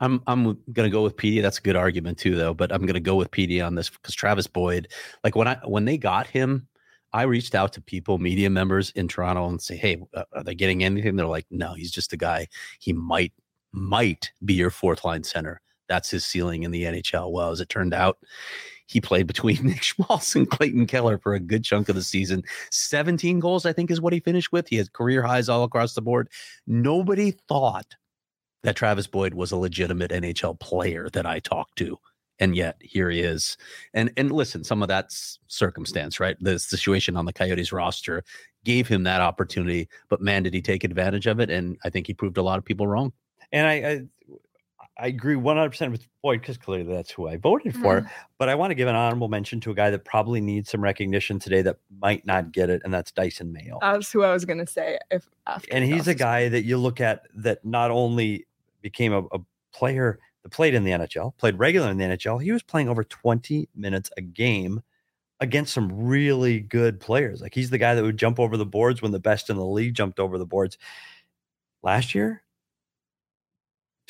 I'm 0.00 0.22
I'm 0.26 0.58
gonna 0.72 0.88
go 0.88 1.02
with 1.02 1.16
PD. 1.16 1.42
That's 1.42 1.58
a 1.58 1.62
good 1.62 1.76
argument 1.76 2.18
too, 2.18 2.34
though. 2.34 2.54
But 2.54 2.72
I'm 2.72 2.86
gonna 2.86 3.00
go 3.00 3.16
with 3.16 3.30
PD 3.30 3.64
on 3.64 3.74
this 3.74 3.90
because 3.90 4.14
Travis 4.14 4.46
Boyd, 4.46 4.88
like 5.22 5.36
when 5.36 5.46
I 5.46 5.58
when 5.66 5.84
they 5.84 5.98
got 5.98 6.26
him, 6.26 6.66
I 7.12 7.22
reached 7.22 7.54
out 7.54 7.72
to 7.74 7.82
people, 7.82 8.18
media 8.18 8.48
members 8.48 8.90
in 8.92 9.08
Toronto, 9.08 9.48
and 9.48 9.60
say, 9.60 9.76
"Hey, 9.76 10.00
uh, 10.14 10.24
are 10.32 10.42
they 10.42 10.54
getting 10.54 10.84
anything?" 10.84 11.16
They're 11.16 11.26
like, 11.26 11.46
"No, 11.50 11.74
he's 11.74 11.90
just 11.90 12.12
a 12.12 12.16
guy. 12.16 12.48
He 12.78 12.92
might 12.92 13.32
might 13.72 14.32
be 14.44 14.54
your 14.54 14.70
fourth 14.70 15.04
line 15.04 15.24
center. 15.24 15.60
That's 15.88 16.10
his 16.10 16.24
ceiling 16.24 16.62
in 16.62 16.70
the 16.70 16.84
NHL." 16.84 17.32
Well, 17.32 17.50
as 17.50 17.60
it 17.60 17.68
turned 17.68 17.94
out, 17.94 18.18
he 18.90 19.00
played 19.00 19.26
between 19.26 19.58
Nick 19.66 19.82
Schmaltz 19.82 20.34
and 20.34 20.50
Clayton 20.50 20.86
Keller 20.86 21.18
for 21.18 21.34
a 21.34 21.40
good 21.40 21.64
chunk 21.64 21.88
of 21.88 21.94
the 21.94 22.02
season. 22.02 22.42
17 22.72 23.38
goals, 23.38 23.64
I 23.64 23.72
think, 23.72 23.90
is 23.90 24.00
what 24.00 24.12
he 24.12 24.20
finished 24.20 24.50
with. 24.52 24.68
He 24.68 24.76
has 24.76 24.88
career 24.88 25.22
highs 25.22 25.48
all 25.48 25.62
across 25.62 25.94
the 25.94 26.02
board. 26.02 26.28
Nobody 26.66 27.32
thought 27.48 27.96
that 28.62 28.76
Travis 28.76 29.06
Boyd 29.06 29.34
was 29.34 29.52
a 29.52 29.56
legitimate 29.56 30.10
NHL 30.10 30.58
player 30.58 31.08
that 31.12 31.24
I 31.24 31.38
talked 31.38 31.76
to. 31.78 31.98
And 32.40 32.56
yet 32.56 32.76
here 32.80 33.10
he 33.10 33.20
is. 33.20 33.56
And 33.92 34.10
and 34.16 34.32
listen, 34.32 34.64
some 34.64 34.82
of 34.82 34.88
that's 34.88 35.38
circumstance, 35.46 36.18
right? 36.18 36.36
The 36.40 36.58
situation 36.58 37.16
on 37.16 37.26
the 37.26 37.32
Coyotes 37.32 37.70
roster 37.70 38.24
gave 38.64 38.88
him 38.88 39.04
that 39.04 39.20
opportunity, 39.20 39.88
but 40.08 40.20
man, 40.20 40.42
did 40.42 40.54
he 40.54 40.62
take 40.62 40.82
advantage 40.82 41.26
of 41.26 41.38
it? 41.38 41.50
And 41.50 41.78
I 41.84 41.90
think 41.90 42.06
he 42.06 42.14
proved 42.14 42.38
a 42.38 42.42
lot 42.42 42.58
of 42.58 42.64
people 42.64 42.86
wrong. 42.86 43.12
And 43.52 43.66
I, 43.66 43.72
I, 43.72 44.00
I 45.00 45.06
agree 45.06 45.34
100% 45.34 45.90
with 45.90 46.06
Boyd 46.22 46.40
because 46.40 46.58
clearly 46.58 46.92
that's 46.92 47.10
who 47.10 47.26
I 47.26 47.38
voted 47.38 47.74
for. 47.74 48.00
Mm-hmm. 48.00 48.08
But 48.38 48.48
I 48.48 48.54
want 48.54 48.70
to 48.70 48.74
give 48.74 48.86
an 48.86 48.94
honorable 48.94 49.28
mention 49.28 49.58
to 49.60 49.70
a 49.70 49.74
guy 49.74 49.90
that 49.90 50.04
probably 50.04 50.40
needs 50.40 50.70
some 50.70 50.82
recognition 50.82 51.38
today 51.38 51.62
that 51.62 51.78
might 52.00 52.26
not 52.26 52.52
get 52.52 52.68
it, 52.68 52.82
and 52.84 52.92
that's 52.92 53.10
Dysin 53.10 53.50
Mayo. 53.50 53.78
That's 53.80 54.12
who 54.12 54.22
I 54.22 54.32
was 54.32 54.44
going 54.44 54.58
to 54.58 54.66
say. 54.66 54.98
If 55.10 55.28
after 55.46 55.68
and 55.72 55.84
he's 55.84 56.06
a 56.06 56.14
guy 56.14 56.48
that 56.50 56.64
you 56.64 56.76
look 56.76 57.00
at 57.00 57.22
that 57.36 57.64
not 57.64 57.90
only 57.90 58.46
became 58.82 59.12
a, 59.12 59.22
a 59.32 59.40
player 59.72 60.18
that 60.42 60.50
played 60.50 60.74
in 60.74 60.84
the 60.84 60.90
NHL, 60.90 61.36
played 61.38 61.58
regular 61.58 61.90
in 61.90 61.96
the 61.96 62.04
NHL, 62.04 62.42
he 62.42 62.52
was 62.52 62.62
playing 62.62 62.88
over 62.88 63.02
20 63.02 63.68
minutes 63.74 64.10
a 64.16 64.20
game 64.20 64.82
against 65.40 65.72
some 65.72 65.90
really 65.90 66.60
good 66.60 67.00
players. 67.00 67.40
Like 67.40 67.54
he's 67.54 67.70
the 67.70 67.78
guy 67.78 67.94
that 67.94 68.02
would 68.02 68.18
jump 68.18 68.38
over 68.38 68.56
the 68.56 68.66
boards 68.66 69.00
when 69.00 69.12
the 69.12 69.18
best 69.18 69.48
in 69.48 69.56
the 69.56 69.64
league 69.64 69.94
jumped 69.94 70.20
over 70.20 70.36
the 70.36 70.46
boards. 70.46 70.76
Last 71.82 72.14
year, 72.14 72.42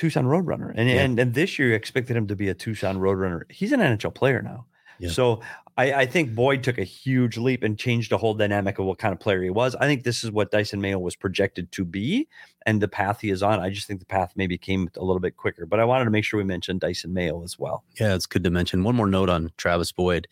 Tucson 0.01 0.25
Roadrunner, 0.25 0.73
and 0.75 0.89
Yeah. 0.89 1.03
and 1.03 1.19
and 1.19 1.35
this 1.35 1.59
year 1.59 1.69
you 1.69 1.75
expected 1.75 2.17
him 2.17 2.27
to 2.29 2.35
be 2.35 2.49
a 2.49 2.55
Tucson 2.55 2.97
Roadrunner. 2.97 3.43
He's 3.53 3.71
an 3.73 3.81
NHL 3.81 4.15
player 4.15 4.41
now, 4.41 4.65
Yeah. 4.99 5.11
so 5.11 5.43
I, 5.77 5.93
I 5.93 6.07
think 6.07 6.35
Boyd 6.35 6.63
took 6.63 6.79
a 6.79 6.85
huge 6.85 7.37
leap 7.37 7.63
and 7.63 7.79
changed 7.79 8.11
the 8.11 8.17
whole 8.19 8.33
dynamic 8.35 8.79
of 8.79 8.87
what 8.87 8.99
kind 8.99 9.13
of 9.13 9.21
player 9.21 9.43
he 9.43 9.51
was. 9.51 9.75
I 9.77 9.87
think 9.87 10.03
this 10.05 10.25
is 10.25 10.31
what 10.31 10.51
Dysin 10.51 10.81
Mayo 10.81 10.99
was 10.99 11.17
projected 11.17 11.71
to 11.73 11.85
be, 11.85 12.29
and 12.65 12.81
the 12.81 12.89
path 12.89 13.21
he 13.21 13.29
is 13.31 13.43
on. 13.43 13.61
I 13.61 13.69
just 13.71 13.87
think 13.87 14.01
the 14.01 14.07
path 14.07 14.33
maybe 14.37 14.57
came 14.57 14.89
a 14.97 15.05
little 15.05 15.21
bit 15.21 15.37
quicker. 15.37 15.67
But 15.67 15.81
I 15.81 15.85
wanted 15.85 16.07
to 16.07 16.11
make 16.11 16.25
sure 16.25 16.39
we 16.39 16.45
mentioned 16.45 16.81
Dysin 16.81 17.11
Mayo 17.13 17.43
as 17.45 17.59
well. 17.59 17.85
Yeah, 18.01 18.15
it's 18.15 18.27
good 18.27 18.43
to 18.45 18.51
mention. 18.51 18.85
One 18.85 18.97
more 18.97 19.07
note 19.07 19.29
on 19.29 19.53
Travis 19.59 19.93
Boyd. 19.93 20.29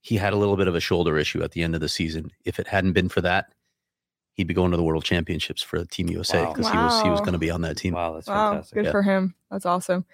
He 0.00 0.16
had 0.16 0.32
a 0.32 0.36
little 0.36 0.56
bit 0.56 0.68
of 0.68 0.74
a 0.74 0.80
shoulder 0.80 1.18
issue 1.18 1.42
at 1.42 1.52
the 1.52 1.62
end 1.62 1.74
of 1.74 1.80
the 1.80 1.88
season. 1.88 2.30
If 2.44 2.58
it 2.58 2.66
hadn't 2.68 2.92
been 2.94 3.08
for 3.08 3.20
that, 3.22 3.52
he'd 4.38 4.46
be 4.46 4.54
going 4.54 4.70
to 4.70 4.76
the 4.78 4.82
World 4.82 5.04
Championships 5.04 5.60
for 5.60 5.84
Team 5.84 6.08
USA 6.08 6.42
Wow. 6.44 6.52
because 6.54 6.70
he 6.70 6.76
was 6.78 7.02
he 7.02 7.10
was 7.10 7.20
going 7.20 7.32
to 7.34 7.38
be 7.38 7.50
on 7.50 7.60
that 7.60 7.76
team. 7.76 7.92
Wow, 7.94 8.14
that's 8.14 8.26
Wow, 8.28 8.52
fantastic. 8.52 8.74
good 8.76 8.84
yeah. 8.86 8.90
for 8.92 9.02
him. 9.02 9.34
That's 9.50 9.66
awesome. 9.66 10.06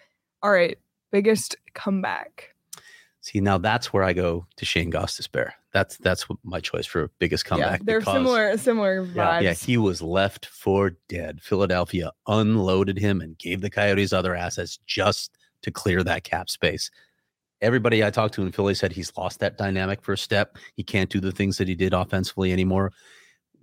All 0.43 0.50
right, 0.50 0.76
biggest 1.12 1.57
comeback. 1.75 2.50
See, 3.21 3.40
now 3.40 3.57
that's 3.57 3.93
where 3.93 4.02
I 4.02 4.12
go 4.12 4.47
to 4.57 4.64
Shane 4.66 4.90
Gostisbehere. 4.93 5.52
That's 5.73 5.97
that's 5.99 6.28
what 6.28 6.38
my 6.43 6.61
choice 6.61 6.87
for 6.87 7.11
biggest 7.19 7.45
comeback. 7.45 7.81
yeah, 7.81 7.85
they're 7.87 8.00
because- 8.00 8.14
similar, 8.14 8.57
similar 8.59 9.02
Yeah, 9.04 9.26
vibes. 9.26 9.43
Yeah, 9.43 9.52
he 9.54 9.76
was 9.76 10.02
left 10.02 10.47
for 10.47 10.97
dead. 11.09 11.40
Philadelphia 11.43 12.11
unloaded 12.26 12.99
him 12.99 13.21
and 13.21 13.38
gave 13.38 13.61
the 13.61 13.71
Coyotes 13.71 14.12
other 14.12 14.35
assets 14.35 14.78
just 14.87 15.37
to 15.62 15.71
clear 15.71 16.02
that 16.02 16.25
cap 16.25 16.50
space. 16.50 16.90
Everybody 17.62 18.04
I 18.04 18.11
talked 18.11 18.35
to 18.35 18.43
in 18.43 18.52
Philly 18.52 18.75
said 18.75 18.93
he's 18.93 19.11
lost 19.16 19.40
that 19.40 19.57
dynamic 19.57 20.02
for 20.02 20.12
a 20.12 20.19
step. 20.19 20.59
He 20.75 20.83
can't 20.83 21.09
do 21.09 21.19
the 21.19 21.33
things 21.33 21.57
that 21.57 21.66
he 21.66 21.75
did 21.75 21.95
offensively 21.95 22.52
anymore. 22.52 22.93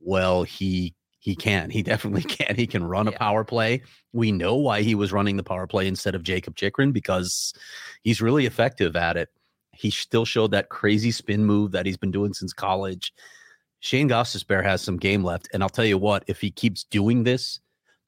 Well, 0.03 0.43
he 0.43 0.93
he 1.19 1.35
can. 1.35 1.69
He 1.69 1.83
definitely 1.83 2.23
can. 2.27 2.55
He 2.55 2.65
can 2.65 2.83
run 2.83 3.07
a 3.07 3.11
Yeah. 3.11 3.17
power 3.19 3.43
play. 3.43 3.83
We 4.11 4.31
know 4.31 4.55
why 4.55 4.81
he 4.81 4.95
was 4.95 5.11
running 5.13 5.37
the 5.37 5.43
power 5.43 5.67
play 5.67 5.87
instead 5.87 6.15
of 6.15 6.23
Jakob 6.23 6.55
Chychrun 6.55 6.91
because 6.91 7.53
he's 8.01 8.21
really 8.21 8.47
effective 8.47 8.95
at 8.95 9.17
it. 9.17 9.29
He 9.73 9.91
still 9.91 10.25
showed 10.25 10.51
that 10.51 10.69
crazy 10.69 11.11
spin 11.11 11.45
move 11.45 11.71
that 11.73 11.85
he's 11.85 11.97
been 11.97 12.11
doing 12.11 12.33
since 12.33 12.53
college. 12.53 13.13
Shane 13.81 14.09
Gostisbehere 14.09 14.63
has 14.63 14.81
some 14.81 14.97
game 14.97 15.23
left. 15.23 15.47
And 15.53 15.61
I'll 15.63 15.69
tell 15.69 15.85
you 15.85 15.97
what, 15.97 16.23
if 16.27 16.41
he 16.41 16.49
keeps 16.51 16.83
doing 16.85 17.23
this 17.23 17.59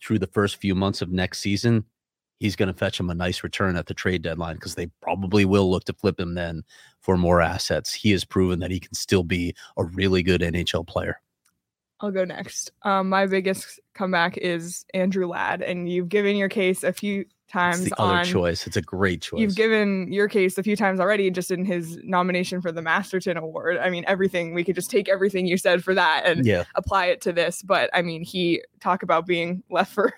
through 0.04 0.20
the 0.20 0.28
first 0.28 0.58
few 0.58 0.74
months 0.76 1.02
of 1.02 1.12
next 1.12 1.40
season, 1.40 1.86
he's 2.40 2.56
going 2.56 2.68
to 2.68 2.78
fetch 2.78 3.00
him 3.00 3.10
a 3.10 3.16
nice 3.16 3.44
return 3.44 3.76
at 3.76 3.86
the 3.86 3.94
trade 3.94 4.22
deadline 4.24 4.56
because 4.56 4.76
they 4.76 4.88
probably 5.02 5.46
will 5.46 5.70
look 5.72 5.84
to 5.86 5.94
flip 5.94 6.20
him 6.20 6.34
then 6.34 6.64
for 7.00 7.16
more 7.18 7.42
assets. 7.42 7.94
He 7.94 8.12
has 8.12 8.26
proven 8.26 8.60
that 8.60 8.72
he 8.72 8.80
can 8.80 8.94
still 8.96 9.24
be 9.24 9.56
a 9.78 9.84
really 9.84 10.24
good 10.24 10.42
NHL 10.42 10.86
player. 10.88 11.22
I'll 12.04 12.12
go 12.12 12.26
next. 12.26 12.72
Um, 12.82 13.08
my 13.08 13.28
biggest 13.28 13.80
comeback 13.94 14.36
is 14.38 14.86
Andrew 14.94 15.26
Ladd, 15.26 15.62
and 15.62 15.88
you've 15.90 16.10
given 16.10 16.36
your 16.36 16.50
case 16.50 16.84
a 16.84 16.92
few 16.92 17.24
It's 17.54 17.78
times 17.78 17.90
the 17.90 18.02
other 18.02 18.14
on. 18.20 18.26
choice. 18.26 18.66
It's 18.66 18.78
a 18.78 18.82
great 18.82 19.22
choice. 19.22 19.40
You've 19.40 19.56
given 19.56 20.12
your 20.12 20.28
case 20.28 20.58
a 20.58 20.64
few 20.64 20.76
times 20.76 21.00
already, 21.00 21.30
just 21.30 21.52
in 21.52 21.66
his 21.66 22.00
nomination 22.04 22.62
for 22.62 22.72
the 22.72 22.82
Masterton 22.82 23.38
Award. 23.38 23.78
I 23.78 23.92
mean, 23.92 24.04
everything 24.08 24.54
we 24.54 24.64
could 24.64 24.76
just 24.76 24.90
take 24.90 25.08
everything 25.08 25.46
you 25.46 25.58
said 25.58 25.84
for 25.84 25.94
that 25.94 26.24
and 26.26 26.46
yeah, 26.46 26.64
apply 26.76 27.08
it 27.08 27.22
to 27.22 27.32
this. 27.32 27.62
But 27.62 27.92
I 27.94 28.02
mean, 28.02 28.24
he 28.24 28.64
talk 28.84 29.04
about 29.04 29.26
being 29.26 29.64
left 29.70 29.94
for 29.94 30.14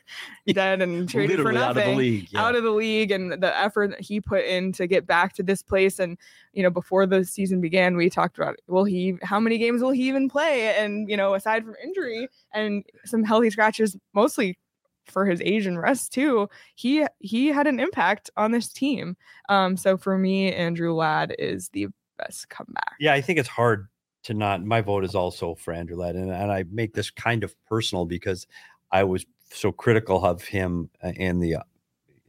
dead 0.47 0.81
and 0.81 1.07
traded 1.07 1.37
for 1.37 1.53
literally 1.53 1.59
out 1.59 1.69
of 1.69 1.75
the 1.75 1.81
nothing 1.81 1.97
league. 1.97 2.27
Yeah. 2.31 2.45
out 2.45 2.55
of 2.55 2.63
the 2.63 2.71
league 2.71 3.11
and 3.11 3.31
the 3.31 3.59
effort 3.59 3.91
that 3.91 4.01
he 4.01 4.19
put 4.19 4.43
in 4.43 4.71
to 4.73 4.87
get 4.87 5.05
back 5.05 5.33
to 5.33 5.43
this 5.43 5.61
place 5.61 5.99
and 5.99 6.17
you 6.53 6.63
know 6.63 6.69
before 6.69 7.05
the 7.05 7.23
season 7.23 7.61
began 7.61 7.95
we 7.95 8.09
talked 8.09 8.37
about 8.37 8.55
will 8.67 8.83
he 8.85 9.15
how 9.21 9.39
many 9.39 9.57
games 9.57 9.81
will 9.81 9.91
he 9.91 10.07
even 10.07 10.27
play 10.27 10.75
and 10.77 11.09
you 11.09 11.15
know 11.15 11.35
aside 11.35 11.63
from 11.63 11.75
injury 11.83 12.27
and 12.53 12.83
some 13.05 13.23
healthy 13.23 13.49
scratches 13.49 13.95
mostly 14.13 14.57
for 15.05 15.25
his 15.25 15.41
age 15.41 15.65
and 15.65 15.79
rest 15.79 16.11
too 16.11 16.47
he 16.75 17.05
he 17.19 17.47
had 17.47 17.67
an 17.67 17.79
impact 17.79 18.29
on 18.37 18.51
this 18.51 18.71
team 18.71 19.15
um 19.49 19.77
so 19.77 19.97
for 19.97 20.17
me 20.17 20.53
andrew 20.53 20.93
ladd 20.93 21.35
is 21.39 21.69
the 21.69 21.87
best 22.17 22.49
comeback 22.49 22.93
Yeah, 22.99 23.13
I 23.13 23.21
think 23.21 23.39
it's 23.39 23.49
hard 23.49 23.87
to 24.23 24.33
not. 24.33 24.63
My 24.63 24.81
vote 24.81 25.03
is 25.03 25.15
also 25.15 25.55
for 25.55 25.73
Andrew 25.73 25.97
Ladd, 25.97 26.15
and, 26.15 26.31
and 26.31 26.51
I 26.51 26.65
make 26.71 26.93
this 26.93 27.09
kind 27.09 27.43
of 27.43 27.55
personal 27.65 28.05
because 28.05 28.47
I 28.91 29.03
was 29.03 29.25
so 29.51 29.71
critical 29.71 30.25
of 30.25 30.43
him 30.43 30.89
uh, 31.03 31.09
in 31.15 31.39
the 31.39 31.57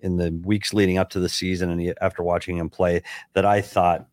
in 0.01 0.17
the 0.17 0.31
weeks 0.45 0.75
leading 0.75 0.99
up 0.99 1.11
to 1.11 1.21
the 1.21 1.29
season, 1.29 1.71
and 1.71 1.95
after 2.01 2.23
watching 2.23 2.59
him 2.59 2.69
play, 2.69 3.03
that 3.33 3.45
I 3.45 3.61
thought 3.63 4.07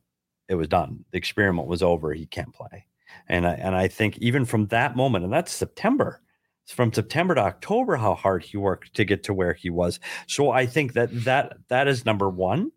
it 0.47 0.55
was 0.55 0.67
done. 0.67 1.03
The 1.11 1.17
experiment 1.17 1.67
was 1.67 1.83
over. 1.83 2.13
He 2.13 2.25
can't 2.25 2.53
play, 2.53 2.85
and 3.27 3.45
I, 3.45 3.53
and 3.53 3.75
I 3.75 3.87
think 3.87 4.17
even 4.19 4.45
from 4.45 4.67
that 4.67 4.95
moment, 4.95 5.25
and 5.25 5.33
that's 5.33 5.51
September. 5.51 6.21
From 6.65 6.93
September 6.93 7.35
to 7.35 7.41
October, 7.41 7.97
how 7.97 8.15
hard 8.15 8.43
he 8.43 8.57
worked 8.57 8.93
to 8.95 9.03
get 9.03 9.23
to 9.23 9.33
where 9.33 9.53
he 9.53 9.69
was. 9.69 9.99
So 10.27 10.51
I 10.51 10.65
think 10.65 10.93
that 10.93 11.09
that 11.25 11.57
that 11.67 11.87
is 11.87 12.05
number 12.05 12.29
one. 12.29 12.71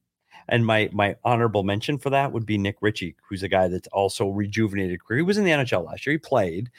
And 0.48 0.64
my 0.64 0.88
my 0.92 1.16
honorable 1.24 1.64
mention 1.64 1.98
for 1.98 2.10
that 2.10 2.32
would 2.32 2.46
be 2.46 2.58
Nick 2.58 2.76
Ritchie, 2.80 3.16
who's 3.28 3.42
a 3.42 3.48
guy 3.48 3.68
that's 3.68 3.88
also 3.88 4.28
rejuvenated 4.28 5.04
career. 5.04 5.18
He 5.18 5.22
was 5.22 5.38
in 5.38 5.44
the 5.44 5.50
NHL 5.50 5.84
last 5.84 6.06
year. 6.06 6.12
He 6.12 6.18
played, 6.18 6.70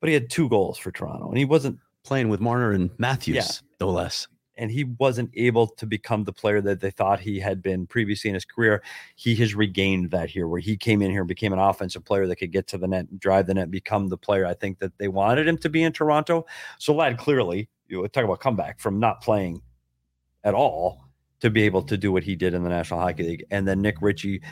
but 0.00 0.08
he 0.08 0.14
had 0.14 0.28
two 0.28 0.48
goals 0.48 0.78
for 0.78 0.90
Toronto, 0.90 1.28
and 1.28 1.38
he 1.38 1.44
wasn't 1.44 1.78
Playing 2.02 2.30
with 2.30 2.40
Marner 2.40 2.72
and 2.72 2.90
Matthews, 2.98 3.62
no 3.78 3.90
less. 3.90 4.26
And 4.60 4.70
he 4.70 4.84
wasn't 4.84 5.30
able 5.34 5.66
to 5.66 5.86
become 5.86 6.24
the 6.24 6.32
player 6.32 6.60
that 6.60 6.80
they 6.80 6.90
thought 6.90 7.18
he 7.18 7.40
had 7.40 7.62
been 7.62 7.86
previously 7.86 8.28
in 8.28 8.34
his 8.34 8.44
career. 8.44 8.82
He 9.16 9.34
has 9.36 9.54
regained 9.54 10.10
that 10.10 10.28
here, 10.28 10.46
where 10.46 10.60
he 10.60 10.76
came 10.76 11.00
in 11.00 11.10
here 11.10 11.22
and 11.22 11.28
became 11.28 11.52
an 11.52 11.58
offensive 11.58 12.04
player 12.04 12.26
that 12.26 12.36
could 12.36 12.52
get 12.52 12.66
to 12.68 12.78
the 12.78 12.86
net, 12.86 13.06
and 13.10 13.18
drive 13.18 13.46
the 13.46 13.54
net, 13.54 13.70
become 13.70 14.08
the 14.08 14.18
player 14.18 14.44
I 14.44 14.54
think 14.54 14.78
that 14.80 14.98
they 14.98 15.08
wanted 15.08 15.48
him 15.48 15.56
to 15.58 15.70
be 15.70 15.82
in 15.82 15.92
Toronto. 15.92 16.44
So 16.78 16.94
Ladd 16.94 17.16
clearly, 17.16 17.70
you 17.88 18.06
talk 18.08 18.24
about 18.24 18.40
comeback 18.40 18.78
from 18.78 19.00
not 19.00 19.22
playing 19.22 19.62
at 20.44 20.54
all 20.54 21.06
to 21.40 21.48
be 21.48 21.62
able 21.62 21.82
to 21.84 21.96
do 21.96 22.12
what 22.12 22.22
he 22.22 22.36
did 22.36 22.52
in 22.52 22.62
the 22.62 22.68
National 22.68 23.00
Hockey 23.00 23.22
League, 23.22 23.44
and 23.50 23.66
then 23.66 23.80
Nick 23.80 24.02
Ritchie 24.02 24.42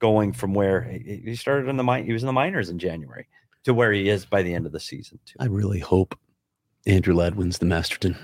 going 0.00 0.32
from 0.32 0.54
where 0.54 0.82
he 0.82 1.36
started 1.36 1.68
in 1.68 1.76
the 1.76 1.84
mine, 1.84 2.04
he 2.04 2.12
was 2.12 2.22
in 2.22 2.26
the 2.26 2.32
minors 2.32 2.68
in 2.68 2.78
January 2.78 3.28
to 3.62 3.72
where 3.72 3.92
he 3.92 4.08
is 4.08 4.26
by 4.26 4.42
the 4.42 4.52
end 4.52 4.66
of 4.66 4.72
the 4.72 4.80
season 4.80 5.18
too. 5.24 5.36
I 5.38 5.46
really 5.46 5.78
hope 5.78 6.18
Andrew 6.86 7.14
Ladd 7.14 7.36
wins 7.36 7.58
the 7.58 7.66
Masterton. 7.66 8.16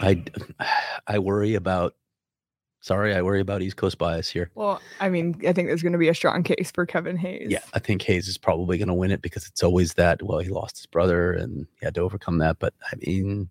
I 0.00 0.22
I 1.06 1.18
worry 1.18 1.54
about. 1.54 1.94
Sorry, 2.80 3.14
I 3.14 3.22
worry 3.22 3.40
about 3.40 3.62
East 3.62 3.76
Coast 3.76 3.96
bias 3.96 4.28
here. 4.28 4.50
well 4.56 4.80
i 4.98 5.08
mean 5.08 5.40
i 5.46 5.52
think 5.52 5.68
there's 5.68 5.82
going 5.82 5.92
to 5.92 5.98
be 6.00 6.08
a 6.08 6.14
strong 6.14 6.42
case 6.42 6.72
for 6.74 6.84
kevin 6.84 7.16
hayes 7.16 7.46
Yeah, 7.48 7.60
I 7.74 7.78
think 7.78 8.02
Hayes 8.02 8.26
is 8.26 8.36
probably 8.36 8.76
going 8.76 8.88
to 8.88 8.94
win 8.94 9.12
it 9.12 9.22
because 9.22 9.46
it's 9.46 9.62
always 9.62 9.94
that. 9.94 10.20
Well, 10.20 10.40
he 10.40 10.48
lost 10.48 10.78
his 10.78 10.86
brother 10.86 11.32
and 11.32 11.66
he 11.78 11.84
had 11.86 11.94
to 11.94 12.00
overcome 12.00 12.38
that. 12.38 12.58
But 12.58 12.74
I 12.90 12.96
mean, 13.06 13.48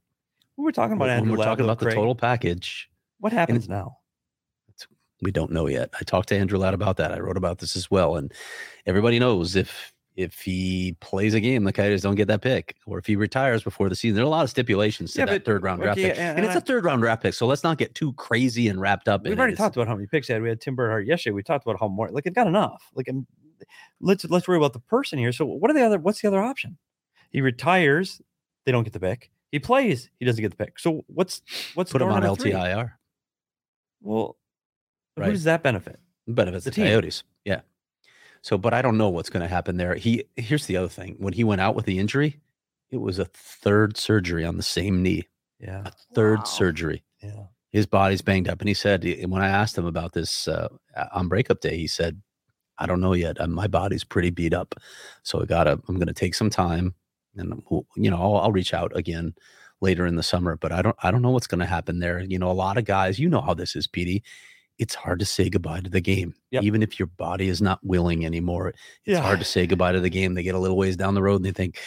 We 0.58 0.66
were 0.66 0.74
talking 0.74 0.98
about 0.98 1.06
when 1.06 1.18
Andrew 1.20 1.32
we're 1.32 1.38
Ladd, 1.38 1.46
talking 1.46 1.66
though, 1.66 1.72
about 1.72 1.80
the 1.86 1.96
total 1.96 2.14
package. 2.16 2.90
What 3.20 3.32
happens 3.32 3.70
now? 3.70 3.98
we 5.22 5.32
don't 5.32 5.52
know 5.52 5.68
yet. 5.68 5.92
I 6.00 6.04
talked 6.04 6.30
to 6.30 6.36
Andrew 6.36 6.58
Ladd 6.58 6.74
about 6.74 6.98
that. 6.98 7.12
I 7.14 7.20
wrote 7.20 7.38
about 7.38 7.60
this 7.60 7.76
as 7.78 7.90
well, 7.92 8.16
and 8.18 8.34
everybody 8.86 9.20
knows 9.20 9.56
if 9.56 9.94
if 10.24 10.42
he 10.42 10.96
plays 11.02 11.34
a 11.34 11.40
game, 11.40 11.64
the 11.64 11.74
Coyotes 11.74 12.02
don't 12.02 12.16
get 12.16 12.28
that 12.28 12.42
pick, 12.42 12.76
or 12.86 12.98
if 13.00 13.06
he 13.06 13.16
retires 13.16 13.64
before 13.64 13.90
the 13.90 13.96
season. 13.96 14.16
There 14.16 14.24
are 14.24 14.28
a 14.28 14.30
lot 14.30 14.44
of 14.44 14.50
stipulations 14.50 15.14
to 15.14 15.20
Yeah, 15.20 15.26
that 15.26 15.46
third 15.46 15.64
round 15.64 15.82
draft 15.82 15.98
pick, 15.98 16.12
and- 16.12 16.20
and, 16.20 16.38
and 16.40 16.46
it's 16.46 16.56
I- 16.56 16.60
a 16.60 16.62
third 16.62 16.86
round 16.86 17.02
draft 17.02 17.24
pick. 17.24 17.34
So 17.34 17.46
let's 17.48 17.64
not 17.64 17.78
get 17.78 17.94
too 17.96 18.14
crazy 18.14 18.68
and 18.68 18.80
wrapped 18.80 19.08
up. 19.08 19.24
We've 19.24 19.38
already 19.38 19.54
it. 19.54 19.58
talked 19.58 19.76
about 19.76 19.88
how 19.88 19.96
many 19.96 20.08
picks 20.08 20.28
he 20.28 20.34
had. 20.34 20.42
We 20.42 20.50
had 20.50 20.62
Tim 20.62 20.76
Bernhardt 20.76 21.06
yesterday. 21.08 21.34
We 21.34 21.44
talked 21.44 21.66
about 21.66 21.80
how 21.80 21.88
more 21.88 22.10
like 22.10 22.24
they've 22.24 22.34
got 22.34 22.48
enough. 22.48 22.90
Like 22.96 23.10
um, 23.10 23.26
let's 24.00 24.26
let's 24.26 24.48
worry 24.48 24.58
about 24.58 24.74
the 24.74 24.80
person 24.80 25.20
here. 25.20 25.32
So 25.32 25.46
what 25.46 25.70
are 25.72 25.74
the 25.74 25.84
other 25.86 26.00
what's 26.00 26.22
the 26.22 26.28
other 26.28 26.42
option? 26.42 26.78
He 27.30 27.42
retires, 27.42 28.22
they 28.66 28.72
don't 28.72 28.84
get 28.84 28.94
the 28.94 29.00
pick. 29.00 29.32
He 29.52 29.60
plays, 29.60 30.10
he 30.20 30.26
doesn't 30.26 30.42
get 30.42 30.50
the 30.58 30.64
pick. 30.64 30.80
So 30.80 31.04
what's 31.08 31.42
what's 31.76 31.92
Put 31.92 32.02
him 32.02 32.10
on 32.10 32.24
number 32.24 32.42
three? 32.42 32.52
LTIR. 32.52 32.92
Well, 34.02 34.38
who 35.18 35.24
does 35.32 35.44
that 35.44 35.62
benefit? 35.64 36.00
benefits 36.28 36.66
The 36.66 36.72
the. 36.72 36.82
Coyotes. 36.84 37.24
Yeah. 37.46 37.62
So, 38.42 38.58
but 38.58 38.74
I 38.74 38.82
don't 38.82 38.98
know 38.98 39.10
what's 39.10 39.30
going 39.30 39.44
to 39.44 39.48
happen 39.48 39.78
there. 39.78 39.96
He 39.96 40.26
here's 40.36 40.66
the 40.66 40.78
other 40.78 40.88
thing: 40.90 41.16
when 41.20 41.34
he 41.34 41.44
went 41.44 41.62
out 41.62 41.76
with 41.76 41.86
the 41.86 42.00
injury, 42.00 42.40
it 42.90 42.98
was 42.98 43.20
a 43.20 43.26
third 43.26 43.98
surgery 43.98 44.46
on 44.46 44.58
the 44.58 44.64
same 44.64 45.02
knee. 45.04 45.28
Yeah, 45.60 45.84
A 45.86 45.92
third 46.16 46.40
Wow. 46.40 46.44
surgery. 46.46 47.04
yeah. 47.22 47.46
His 47.72 47.86
body's 47.86 48.22
banged 48.22 48.50
up, 48.50 48.60
and 48.60 48.68
he 48.68 48.74
said 48.74 49.04
when 49.30 49.42
I 49.42 49.48
asked 49.48 49.78
him 49.78 49.86
about 49.86 50.12
this 50.14 50.48
uh, 50.48 50.68
on 51.14 51.28
breakup 51.30 51.62
day, 51.62 51.78
he 51.78 51.88
said, 51.88 52.22
"I 52.80 52.86
don't 52.88 53.00
know 53.02 53.14
yet. 53.14 53.40
Uh, 53.40 53.48
My 53.48 53.68
body's 53.68 54.04
pretty 54.04 54.30
beat 54.32 54.54
up, 54.54 54.76
so 55.24 55.42
I 55.42 55.46
gotta. 55.46 55.80
I'm 55.88 55.96
going 55.96 56.08
to 56.08 56.14
take 56.14 56.36
some 56.36 56.50
time, 56.50 56.96
and 57.38 57.64
we'll- 57.70 57.88
you 57.96 58.10
know, 58.12 58.18
I'll, 58.22 58.38
I'll 58.38 58.52
reach 58.52 58.74
out 58.74 58.96
again." 58.96 59.36
later 59.84 60.06
in 60.06 60.16
the 60.16 60.22
summer 60.22 60.56
but 60.58 60.72
i 60.72 60.80
don't 60.80 60.96
i 61.02 61.10
don't 61.10 61.24
know 61.24 61.32
what's 61.32 61.48
going 61.48 61.58
to 61.60 61.66
happen 61.66 61.98
there 61.98 62.20
you 62.20 62.38
know 62.38 62.52
a 62.52 62.54
lot 62.54 62.78
of 62.78 62.86
guys 62.86 63.18
you 63.18 63.28
know 63.28 63.42
how 63.42 63.52
this 63.56 63.76
is 63.76 63.88
Petey. 63.88 64.22
It's 64.82 64.96
hard 64.96 65.20
to 65.20 65.26
say 65.26 65.50
goodbye 65.50 65.80
to 65.80 65.90
the 65.90 66.02
game 66.02 66.34
Yep. 66.52 66.64
even 66.64 66.84
if 66.84 67.00
your 67.00 67.08
body 67.08 67.48
is 67.48 67.62
not 67.62 67.80
willing 67.84 68.26
anymore 68.26 68.74
it's 69.06 69.20
hard 69.20 69.40
to 69.40 69.46
say 69.46 69.66
goodbye 69.68 69.92
to 69.94 70.00
the 70.02 70.10
game 70.10 70.34
they 70.34 70.44
get 70.44 70.56
a 70.56 70.60
little 70.60 70.76
ways 70.78 70.98
down 70.98 71.14
the 71.14 71.22
road 71.22 71.38
and 71.38 71.46
they 71.46 71.52
think 71.52 71.78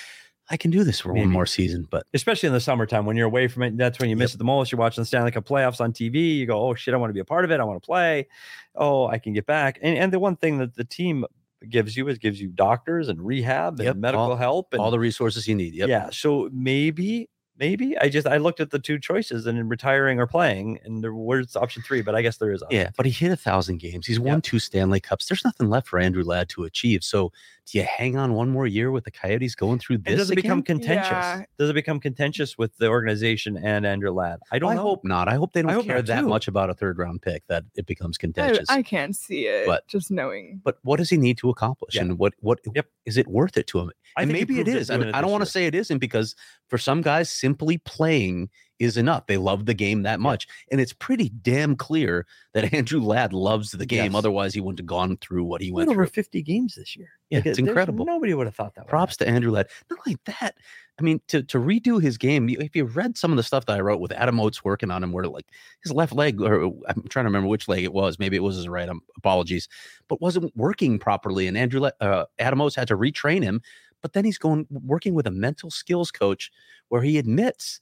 i 0.50 0.56
can 0.56 0.70
do 0.70 0.84
this 0.84 1.00
for 1.00 1.12
Maybe. 1.12 1.26
one 1.26 1.32
more 1.32 1.46
season 1.46 1.86
but 1.90 2.06
especially 2.14 2.46
in 2.46 2.52
the 2.52 2.60
summertime 2.60 3.04
when 3.06 3.16
you're 3.16 3.26
away 3.26 3.48
from 3.48 3.62
it. 3.64 3.76
That's 3.76 3.98
when 3.98 4.08
you 4.10 4.16
miss 4.16 4.30
Yep. 4.32 4.36
it 4.36 4.38
the 4.38 4.44
most. 4.44 4.70
You're 4.72 4.78
watching 4.78 5.02
the 5.02 5.06
Stanley 5.06 5.30
Cup 5.32 5.44
playoffs 5.46 5.80
on 5.80 5.92
TV. 5.92 6.36
You 6.36 6.46
go, 6.46 6.60
oh 6.68 6.74
shit, 6.74 6.92
I 6.94 6.96
want 6.98 7.10
to 7.10 7.14
be 7.14 7.20
a 7.20 7.24
part 7.24 7.44
of 7.44 7.50
it. 7.50 7.60
I 7.60 7.64
want 7.64 7.82
to 7.82 7.86
play. 7.86 8.28
Oh, 8.74 9.06
I 9.06 9.18
can 9.18 9.32
get 9.32 9.46
back. 9.46 9.78
And 9.82 9.96
and 9.98 10.12
the 10.12 10.18
one 10.18 10.36
thing 10.36 10.58
that 10.58 10.74
the 10.76 10.84
team 10.84 11.24
gives 11.68 11.96
you 11.96 12.06
is 12.08 12.18
gives 12.18 12.38
you 12.40 12.48
doctors 12.48 13.08
and 13.08 13.20
rehab 13.24 13.74
and 13.80 13.84
Yep, 13.86 13.96
medical 13.96 14.30
all- 14.32 14.36
help 14.36 14.72
and 14.74 14.80
all 14.82 14.90
the 14.90 14.98
resources 14.98 15.48
you 15.48 15.54
need 15.54 15.74
yep 15.74 15.88
yeah. 15.88 16.10
So 16.12 16.50
maybe 16.52 17.28
maybe. 17.58 17.96
I 17.99 18.08
just 18.08 18.26
I 18.26 18.37
looked 18.38 18.61
at 18.61 18.70
the 18.70 18.78
two 18.78 18.99
choices 18.99 19.46
and 19.46 19.58
in 19.58 19.68
retiring 19.68 20.18
or 20.20 20.26
playing, 20.26 20.78
and 20.84 21.02
there 21.02 21.14
was 21.14 21.56
option 21.56 21.82
three, 21.82 22.02
but 22.02 22.14
I 22.14 22.23
guess 22.23 22.37
there 22.38 22.52
is. 22.52 22.62
Option 22.62 22.78
Yeah, 22.80 22.90
but 22.96 23.06
he 23.06 23.12
hit 23.12 23.30
a 23.32 23.37
thousand 23.37 23.78
games. 23.78 24.06
He's 24.06 24.20
won 24.20 24.34
Yep. 24.34 24.42
two 24.42 24.58
Stanley 24.58 25.00
Cups. 25.00 25.26
There's 25.26 25.44
nothing 25.44 25.68
left 25.70 25.88
for 25.88 25.99
Andrew 25.99 26.25
Ladd 26.25 26.49
to 26.50 26.64
achieve. 26.64 27.02
So 27.04 27.32
do 27.66 27.78
you 27.78 27.84
hang 27.84 28.16
on 28.18 28.34
one 28.34 28.50
more 28.50 28.66
year 28.66 28.90
with 28.90 29.04
the 29.04 29.11
Coyotes 29.11 29.54
going 29.54 29.78
through 29.78 29.96
And 29.96 30.04
this? 30.04 30.16
does 30.18 30.30
it 30.30 30.34
become 30.37 30.62
contentious? 30.62 31.11
Yeah. 31.11 31.44
Does 31.58 31.70
it 31.70 31.73
become 31.75 31.99
contentious 31.99 32.58
with 32.58 32.76
the 32.76 32.88
organization 32.88 33.56
and 33.56 33.87
Andrew 33.87 34.11
Ladd? 34.11 34.40
I 34.52 34.58
don't 34.58 34.73
I 34.73 34.75
know. 34.75 34.82
hope 34.82 35.04
not. 35.04 35.28
I 35.28 35.34
hope 35.37 35.52
they 35.54 35.62
don't 35.62 35.73
hope 35.73 35.87
care 35.87 36.02
that 36.02 36.20
too. 36.20 36.28
much 36.28 36.46
about 36.49 36.68
a 36.68 36.75
third 36.75 36.99
round 36.99 37.23
pick 37.23 37.42
that 37.49 37.64
it 37.75 37.87
becomes 37.87 38.18
I, 38.18 38.20
contentious. 38.20 38.66
I 38.68 38.82
can't 38.82 39.16
see 39.16 39.46
it. 39.46 39.66
But- 39.66 39.87
just 39.88 40.11
knowing. 40.11 40.61
but 40.62 40.78
what 40.82 40.96
does 40.99 41.08
he 41.11 41.16
need 41.16 41.38
to 41.38 41.49
accomplish, 41.50 41.94
Yeah. 41.94 42.02
and 42.02 42.18
what 42.18 42.34
what 42.40 42.58
Yep. 42.75 42.87
is 43.06 43.16
it 43.16 43.26
worth 43.28 43.56
it 43.56 43.66
to 43.68 43.80
him? 43.80 43.90
I 44.16 44.23
and 44.23 44.33
maybe 44.33 44.61
it 44.61 44.68
is. 44.68 44.90
And 44.90 45.02
it 45.02 45.14
I 45.14 45.21
don't 45.21 45.30
want 45.30 45.44
to 45.44 45.50
say 45.50 45.66
it 45.66 45.75
isn't 45.75 45.99
because 45.99 46.35
for 46.68 46.78
some 46.78 47.02
guys, 47.02 47.30
simply 47.30 47.78
playing 47.78 48.49
is 48.78 48.97
enough. 48.97 49.26
They 49.26 49.37
love 49.37 49.66
the 49.66 49.75
game 49.75 50.02
that 50.02 50.21
much. 50.21 50.47
And 50.71 50.80
it's 50.80 50.92
pretty 50.92 51.28
damn 51.28 51.76
clear 51.76 52.26
that 52.52 52.73
Andrew 52.75 53.00
Ladd 53.00 53.33
loves 53.33 53.71
the 53.71 53.87
game. 53.87 54.12
Yes. 54.12 54.14
Otherwise, 54.14 54.54
he 54.54 54.61
wouldn't 54.61 54.80
have 54.80 54.87
gone 54.87 55.16
through 55.18 55.44
what 55.44 55.61
he 55.61 55.71
went 55.71 55.88
over 55.88 56.06
through. 56.06 56.12
50 56.12 56.42
games 56.42 56.75
this 56.75 56.97
year. 56.97 57.11
Yeah, 57.30 57.38
Like, 57.38 57.47
it's 57.47 57.59
incredible. 57.59 58.04
Nobody 58.04 58.35
would 58.35 58.47
have 58.47 58.54
thought 58.54 58.75
that. 58.75 58.88
Props 58.88 59.16
to 59.18 59.28
Andrew 59.28 59.52
Ladd. 59.52 59.68
Not 59.90 60.00
only 60.06 60.18
that, 60.26 60.56
I 60.99 61.02
mean, 61.02 61.21
to 61.28 61.42
to 61.42 61.59
redo 61.59 62.00
his 62.00 62.16
game, 62.18 62.49
if 62.49 62.76
you 62.76 62.85
read 62.85 63.16
some 63.18 63.33
of 63.33 63.37
the 63.37 63.42
stuff 63.42 63.66
that 63.66 63.76
I 63.76 63.80
wrote 63.80 63.99
with 64.00 64.12
Adam 64.12 64.38
Oates 64.38 64.62
working 64.62 64.92
on 64.92 65.02
him, 65.02 65.11
where 65.12 65.25
like 65.26 65.47
his 65.83 65.92
left 65.92 66.12
leg, 66.12 66.40
or 66.40 66.66
I'm 66.88 67.02
trying 67.09 67.25
to 67.25 67.28
remember 67.28 67.49
which 67.49 67.66
leg 67.66 67.83
it 67.83 67.92
was. 67.92 68.18
Maybe 68.21 68.37
it 68.37 68.42
was 68.44 68.56
his 68.56 68.68
right. 68.68 68.88
Um, 68.88 69.00
apologies, 69.16 69.68
but 70.09 70.21
wasn't 70.21 70.56
working 70.56 71.00
properly, 71.00 71.49
and 71.49 71.59
Andrew 71.59 71.85
uh, 72.00 72.26
Adam 72.38 72.61
Oates 72.61 72.76
had 72.76 72.88
to 72.88 72.97
retrain 72.97 73.42
him. 73.42 73.61
But 74.04 74.12
then 74.12 74.26
he's 74.26 74.37
going 74.37 74.66
working 74.70 75.14
with 75.14 75.26
a 75.26 75.30
mental 75.30 75.70
skills 75.70 76.11
coach, 76.11 76.50
where 76.90 77.00
he 77.00 77.16
admits. 77.16 77.80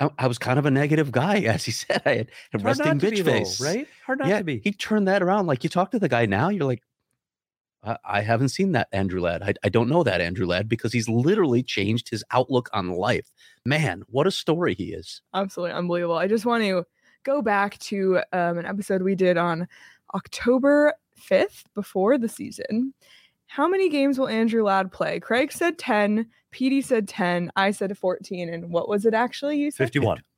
I, 0.00 0.10
I 0.18 0.26
was 0.26 0.36
kind 0.36 0.58
of 0.58 0.66
a 0.66 0.70
negative 0.72 1.12
guy, 1.12 1.38
as 1.42 1.64
he 1.64 1.70
said. 1.70 2.02
I 2.04 2.16
had 2.16 2.30
a 2.52 2.60
hard 2.60 2.64
resting 2.64 2.98
bitch 2.98 3.10
be, 3.10 3.20
though, 3.20 3.30
face, 3.30 3.60
right? 3.60 3.86
Hard 4.04 4.18
not 4.18 4.26
yeah, 4.26 4.38
to 4.38 4.44
be. 4.44 4.58
he 4.64 4.72
turned 4.72 5.06
that 5.06 5.22
around. 5.22 5.46
Like 5.46 5.62
you 5.62 5.70
talk 5.70 5.92
to 5.92 6.00
the 6.00 6.08
guy 6.08 6.26
now, 6.26 6.48
you're 6.48 6.64
like, 6.64 6.82
I, 7.84 7.98
I 8.04 8.20
haven't 8.22 8.48
seen 8.48 8.72
that 8.72 8.88
Andrew 8.90 9.20
Ladd. 9.20 9.44
I, 9.44 9.54
I 9.62 9.68
don't 9.68 9.88
know 9.88 10.02
that 10.02 10.20
Andrew 10.20 10.44
Ladd 10.44 10.68
because 10.68 10.92
he's 10.92 11.08
literally 11.08 11.62
changed 11.62 12.08
his 12.08 12.24
outlook 12.32 12.68
on 12.72 12.88
life. 12.88 13.30
Man, 13.64 14.02
what 14.08 14.26
a 14.26 14.32
story 14.32 14.74
he 14.74 14.92
is. 14.92 15.22
absolutely 15.34 15.76
unbelievable. 15.76 16.18
I 16.18 16.26
just 16.26 16.46
want 16.46 16.64
to 16.64 16.84
go 17.22 17.42
back 17.42 17.78
to 17.78 18.22
um, 18.32 18.58
an 18.58 18.66
episode 18.66 19.02
we 19.02 19.14
did 19.14 19.36
on 19.36 19.68
October 20.16 20.94
5th 21.30 21.62
before 21.76 22.18
the 22.18 22.28
season. 22.28 22.94
How 23.46 23.68
many 23.68 23.88
games 23.88 24.18
will 24.18 24.28
Andrew 24.28 24.64
Ladd 24.64 24.90
play? 24.92 25.20
Craig 25.20 25.52
said 25.52 25.78
10, 25.78 26.26
Petey 26.50 26.80
said 26.80 27.06
10, 27.08 27.50
I 27.56 27.70
said 27.70 27.96
14, 27.96 28.48
and 28.52 28.70
what 28.70 28.88
was 28.88 29.04
it 29.06 29.14
actually 29.14 29.58
you 29.58 29.70
said? 29.70 29.84
51. 29.86 30.22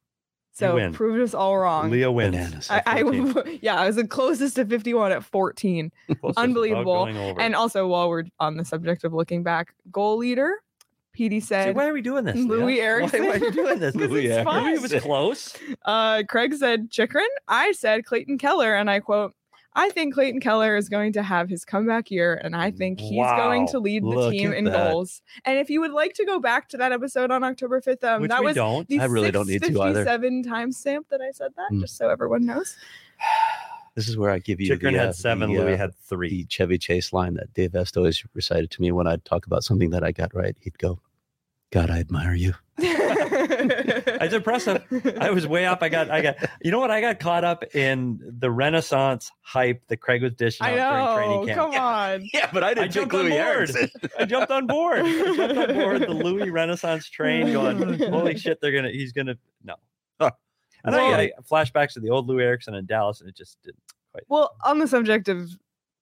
So 0.52 0.75
win. 0.76 0.94
proved 0.94 1.20
us 1.20 1.34
all 1.34 1.58
wrong. 1.58 1.90
Leo 1.90 2.10
wins. 2.10 2.34
Bananas. 2.34 2.70
I, 2.70 2.78
at 2.78 2.82
I 2.86 3.02
14. 3.02 3.58
yeah, 3.62 3.75
I 3.78 3.86
was 3.88 3.96
the 3.96 4.06
closest 4.06 4.56
to 4.56 4.64
51 4.64 5.12
at 5.12 5.22
14. 5.22 5.92
Closest 6.18 6.38
unbelievable. 6.38 7.04
And 7.38 7.54
also, 7.54 7.86
while 7.86 8.08
we're 8.08 8.25
on 8.40 8.56
the 8.56 8.64
subject 8.64 9.04
of 9.04 9.12
looking 9.12 9.42
back, 9.42 9.75
goal 9.92 10.16
leader, 10.16 10.54
Petey 11.12 11.40
See, 11.40 11.46
said, 11.48 11.76
why 11.76 11.86
are 11.86 11.92
we 11.92 12.00
doing 12.00 12.25
this? 12.25 12.36
Louis 12.36 12.76
Leah? 12.76 12.84
Eriksson. 12.84 13.25
Why, 13.25 13.28
why 13.28 13.34
are 13.34 13.38
you 13.44 13.52
doing 13.52 13.78
this, 13.80 13.94
Louis 13.94 14.25
it's 14.25 14.34
Eriksson. 14.34 14.44
fun. 14.46 14.64
Louis 14.64 14.78
was 14.80 15.02
close. 15.02 15.56
uh, 15.84 16.22
Craig 16.26 16.54
said 16.54 16.90
Chychrun. 16.90 17.28
I 17.46 17.72
said 17.72 18.06
Clayton 18.06 18.38
Keller, 18.38 18.75
and 18.75 18.88
I 18.88 19.00
quote, 19.00 19.34
I 19.78 19.90
think 19.90 20.14
Clayton 20.14 20.40
Keller 20.40 20.75
is 20.76 20.88
going 20.88 21.12
to 21.12 21.23
have 21.23 21.49
his 21.50 21.64
comeback 21.64 22.11
year, 22.11 22.40
and 22.42 22.56
I 22.56 22.71
think 22.71 22.99
he's 22.99 23.21
going 23.21 23.68
to 23.68 23.78
lead 23.78 24.02
the 24.02 24.09
Look 24.09 24.33
team 24.33 24.52
in 24.52 24.64
that. 24.64 24.90
goals. 24.92 25.21
And 25.45 25.59
if 25.59 25.68
you 25.71 25.80
would 25.83 25.92
like 25.92 26.14
to 26.14 26.25
go 26.25 26.40
back 26.40 26.68
to 26.71 26.78
that 26.78 26.92
episode 26.92 27.30
on 27.30 27.45
October 27.45 27.80
5th, 27.83 28.02
um, 28.02 28.23
Which 28.23 28.30
that 28.30 28.42
was 28.42 28.54
don't. 28.56 28.88
the 28.88 29.00
I 29.00 29.04
really 29.04 29.30
don't 29.30 29.47
need 29.47 29.62
to 29.62 29.68
either. 29.83 30.02
657 30.04 30.45
timestamp 30.45 31.09
that 31.11 31.21
I 31.21 31.30
said 31.30 31.52
that, 31.56 31.71
Mm. 31.73 31.80
just 31.83 31.97
so 31.97 32.09
everyone 32.11 32.45
knows. 32.47 32.76
This 33.95 34.09
is 34.11 34.18
where 34.18 34.30
I 34.30 34.40
give 34.40 34.61
you 34.61 34.66
Chychrun 34.68 34.92
the, 34.92 34.99
uh, 35.00 35.06
had 35.06 35.14
seven. 35.14 35.50
the, 35.54 35.59
Louis 35.59 35.73
uh, 35.73 35.78
had 35.78 35.95
three. 36.00 36.28
the 36.28 36.45
Chevy 36.50 36.76
Chase 36.76 37.14
line 37.14 37.33
that 37.35 37.54
Dave 37.54 37.73
Vest 37.73 37.97
always 37.97 38.23
recited 38.35 38.71
to 38.73 38.83
me 38.83 38.92
when 38.92 39.06
I'd 39.06 39.25
talk 39.25 39.47
about 39.47 39.65
something 39.65 39.89
that 39.89 40.04
I 40.04 40.12
got 40.12 40.34
right. 40.34 40.54
He'd 40.60 40.76
go, 40.78 41.00
God, 41.71 41.89
I 41.89 42.00
admire 42.00 42.34
you. 42.34 42.52
It's 44.26 44.35
impressive. 44.35 44.82
I 45.21 45.30
was 45.30 45.47
way 45.47 45.67
up. 45.67 45.82
I 45.82 45.89
got, 45.89 46.11
I 46.11 46.21
got, 46.21 46.37
you 46.63 46.71
know 46.71 46.80
what? 46.80 46.91
I 46.91 47.00
got 47.00 47.21
caught 47.21 47.45
up 47.45 47.63
in 47.75 48.19
the 48.39 48.50
Renaissance 48.50 49.30
hype 49.43 49.87
that 49.89 49.99
Craig 49.99 50.23
was 50.23 50.32
dishing 50.35 50.67
I 50.67 50.78
out 50.78 50.91
during 50.93 51.04
know. 51.06 51.17
training 51.17 51.47
camp. 51.47 51.73
Come 51.73 51.80
on. 51.80 52.28
Yeah, 52.32 52.50
but 52.52 52.65
I 52.65 52.75
didn't 52.75 52.93
pick 52.93 53.09
Loui 53.09 53.32
Eriksson. 53.32 53.89
I 54.19 54.25
jumped 54.25 54.50
on 54.50 54.67
board. 54.67 55.00
I 55.00 55.35
jumped 55.37 55.59
on 55.59 55.75
board 55.75 56.02
the 56.02 56.09
Louis 56.15 56.50
Renaissance 56.50 57.09
train, 57.09 57.52
going, 57.52 57.99
"Holy 58.11 58.37
shit, 58.37 58.59
they're 58.61 58.73
gonna, 58.73 58.91
he's 58.91 59.13
gonna 59.13 59.37
no." 59.63 59.75
Huh. 60.21 60.30
And 60.85 60.95
Well- 60.95 61.15
I, 61.15 61.23
I 61.23 61.30
flashbacks 61.49 61.93
to 61.95 62.00
the 62.00 62.11
old 62.11 62.26
Lou 62.28 62.41
Eriksson 62.41 62.75
in 62.75 62.87
Dallas, 62.87 63.21
and 63.21 63.28
it 63.28 63.37
just 63.37 63.59
didn't 63.63 63.80
quite. 64.13 64.25
Well, 64.28 64.56
on 64.65 64.78
the 64.78 64.89
subject 64.89 65.28
of, 65.28 65.50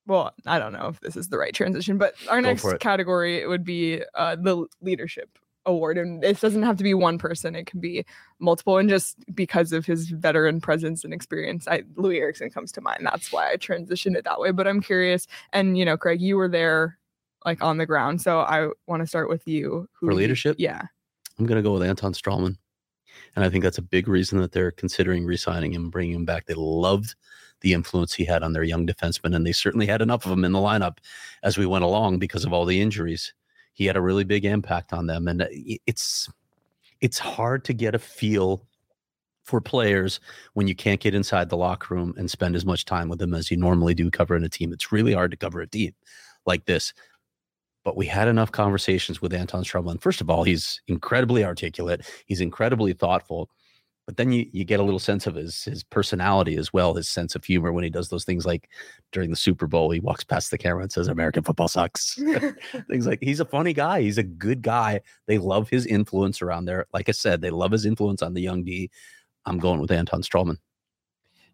well, 0.06 0.32
I 0.46 0.58
don't 0.58 0.72
know 0.72 0.88
if 0.88 1.00
this 1.00 1.16
is 1.16 1.28
the 1.28 1.38
right 1.38 1.54
transition, 1.54 1.98
but 1.98 2.14
our 2.28 2.40
Go 2.40 2.48
next 2.48 2.78
category 2.80 3.38
it 3.40 3.48
would 3.48 3.64
be 3.64 4.02
uh, 4.14 4.36
the 4.36 4.66
leadership 4.80 5.38
award, 5.66 5.98
and 5.98 6.24
it 6.24 6.40
doesn't 6.40 6.62
have 6.62 6.76
to 6.78 6.84
be 6.84 6.94
one 6.94 7.18
person; 7.18 7.54
it 7.54 7.66
can 7.66 7.80
be 7.80 8.04
multiple. 8.38 8.78
And 8.78 8.88
just 8.88 9.16
because 9.34 9.72
of 9.72 9.86
his 9.86 10.10
veteran 10.10 10.60
presence 10.60 11.04
and 11.04 11.12
experience, 11.14 11.66
I, 11.68 11.82
Loui 11.96 12.18
Eriksson 12.18 12.50
comes 12.50 12.72
to 12.72 12.80
mind. 12.80 13.00
That's 13.04 13.32
why 13.32 13.50
I 13.50 13.56
transitioned 13.56 14.16
it 14.16 14.24
that 14.24 14.40
way. 14.40 14.50
But 14.50 14.66
I'm 14.66 14.80
curious, 14.80 15.26
and 15.52 15.76
you 15.78 15.84
know, 15.84 15.96
Craig, 15.96 16.20
you 16.20 16.36
were 16.36 16.48
there, 16.48 16.98
like 17.44 17.62
on 17.62 17.78
the 17.78 17.86
ground, 17.86 18.20
so 18.22 18.40
I 18.40 18.68
want 18.86 19.02
to 19.02 19.06
start 19.06 19.28
with 19.28 19.46
you. 19.46 19.88
Who 20.00 20.06
For 20.08 20.14
leadership? 20.14 20.56
yeah. 20.58 20.82
I'm 21.38 21.46
going 21.46 21.56
to 21.56 21.62
go 21.62 21.72
with 21.72 21.82
Anton 21.82 22.12
Stralman. 22.12 22.56
And 23.36 23.44
I 23.44 23.50
think 23.50 23.64
that's 23.64 23.78
a 23.78 23.82
big 23.82 24.08
reason 24.08 24.38
that 24.38 24.52
they're 24.52 24.70
considering 24.70 25.24
resigning 25.24 25.72
him, 25.72 25.90
bringing 25.90 26.14
him 26.14 26.24
back. 26.24 26.46
They 26.46 26.54
loved 26.54 27.14
the 27.60 27.72
influence 27.72 28.14
he 28.14 28.24
had 28.24 28.42
on 28.42 28.52
their 28.52 28.62
young 28.62 28.86
defensemen, 28.86 29.34
and 29.34 29.46
they 29.46 29.52
certainly 29.52 29.86
had 29.86 30.02
enough 30.02 30.24
of 30.24 30.30
them 30.30 30.44
in 30.44 30.52
the 30.52 30.58
lineup 30.58 30.98
as 31.42 31.58
we 31.58 31.66
went 31.66 31.84
along 31.84 32.18
because 32.18 32.44
of 32.44 32.52
all 32.52 32.64
the 32.64 32.80
injuries. 32.80 33.32
He 33.74 33.86
had 33.86 33.96
a 33.96 34.00
really 34.00 34.24
big 34.24 34.44
impact 34.44 34.92
on 34.92 35.06
them, 35.06 35.28
and 35.28 35.42
uh, 35.42 35.46
it's 35.86 36.30
it's 37.00 37.18
hard 37.18 37.64
to 37.66 37.74
get 37.74 37.94
a 37.94 37.98
feel 37.98 38.66
for 39.42 39.60
players 39.60 40.20
when 40.54 40.66
you 40.66 40.74
can't 40.74 41.00
get 41.00 41.14
inside 41.14 41.50
the 41.50 41.56
locker 41.56 41.94
room 41.94 42.14
and 42.16 42.30
spend 42.30 42.56
as 42.56 42.64
much 42.64 42.86
time 42.86 43.08
with 43.08 43.18
them 43.18 43.34
as 43.34 43.50
you 43.50 43.56
normally 43.56 43.94
do 43.94 44.10
covering 44.10 44.42
a 44.42 44.48
team. 44.48 44.72
It's 44.72 44.90
really 44.90 45.12
hard 45.12 45.30
to 45.32 45.36
cover 45.36 45.60
a 45.60 45.66
team 45.66 45.92
like 46.46 46.64
this. 46.64 46.94
But 47.84 47.96
we 47.96 48.06
had 48.06 48.28
enough 48.28 48.50
conversations 48.50 49.20
with 49.20 49.34
Anton 49.34 49.62
Stralman. 49.62 50.00
First 50.00 50.22
of 50.22 50.30
all, 50.30 50.44
he's 50.44 50.80
incredibly 50.88 51.44
articulate. 51.44 52.06
He's 52.24 52.40
incredibly 52.40 52.94
thoughtful. 52.94 53.50
But 54.06 54.18
then 54.18 54.32
you, 54.32 54.46
you 54.52 54.64
get 54.64 54.80
a 54.80 54.82
little 54.82 54.98
sense 54.98 55.26
of 55.26 55.34
his 55.34 55.64
his 55.64 55.82
personality 55.82 56.56
as 56.56 56.72
well, 56.72 56.92
his 56.94 57.08
sense 57.08 57.34
of 57.34 57.44
humor 57.44 57.72
when 57.72 57.84
he 57.84 57.90
does 57.90 58.10
those 58.10 58.24
things 58.24 58.44
like 58.44 58.68
during 59.12 59.30
the 59.30 59.36
Super 59.36 59.66
Bowl, 59.66 59.90
he 59.90 60.00
walks 60.00 60.24
past 60.24 60.50
the 60.50 60.58
camera 60.58 60.82
and 60.82 60.92
says, 60.92 61.08
American 61.08 61.42
football 61.42 61.68
sucks. 61.68 62.14
things 62.90 63.06
like 63.06 63.20
he's 63.22 63.40
a 63.40 63.46
funny 63.46 63.72
guy. 63.72 64.02
He's 64.02 64.18
a 64.18 64.22
good 64.22 64.60
guy. 64.60 65.00
They 65.26 65.38
love 65.38 65.70
his 65.70 65.86
influence 65.86 66.42
around 66.42 66.66
there. 66.66 66.86
Like 66.92 67.08
I 67.08 67.12
said, 67.12 67.40
they 67.40 67.50
love 67.50 67.72
his 67.72 67.86
influence 67.86 68.20
on 68.20 68.34
the 68.34 68.42
young 68.42 68.62
D. 68.62 68.90
I'm 69.46 69.58
going 69.58 69.80
with 69.80 69.90
Anton 69.90 70.22
Stralman. 70.22 70.58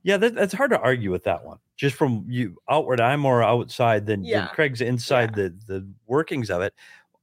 Yeah, 0.03 0.17
that, 0.17 0.35
that's 0.35 0.55
hard 0.55 0.71
to 0.71 0.81
argue 0.81 1.11
with 1.11 1.25
that 1.25 1.45
one. 1.45 1.59
Just 1.77 1.95
from 1.95 2.25
you 2.27 2.57
outward, 2.69 3.01
I'm 3.01 3.21
more 3.21 3.43
outside 3.43 4.07
than, 4.07 4.23
than 4.23 4.29
Yeah. 4.29 4.47
Craig's 4.49 4.81
inside 4.81 5.35
the 5.35 5.55
the 5.67 5.87
workings 6.07 6.51
of 6.51 6.63
it. 6.63 6.75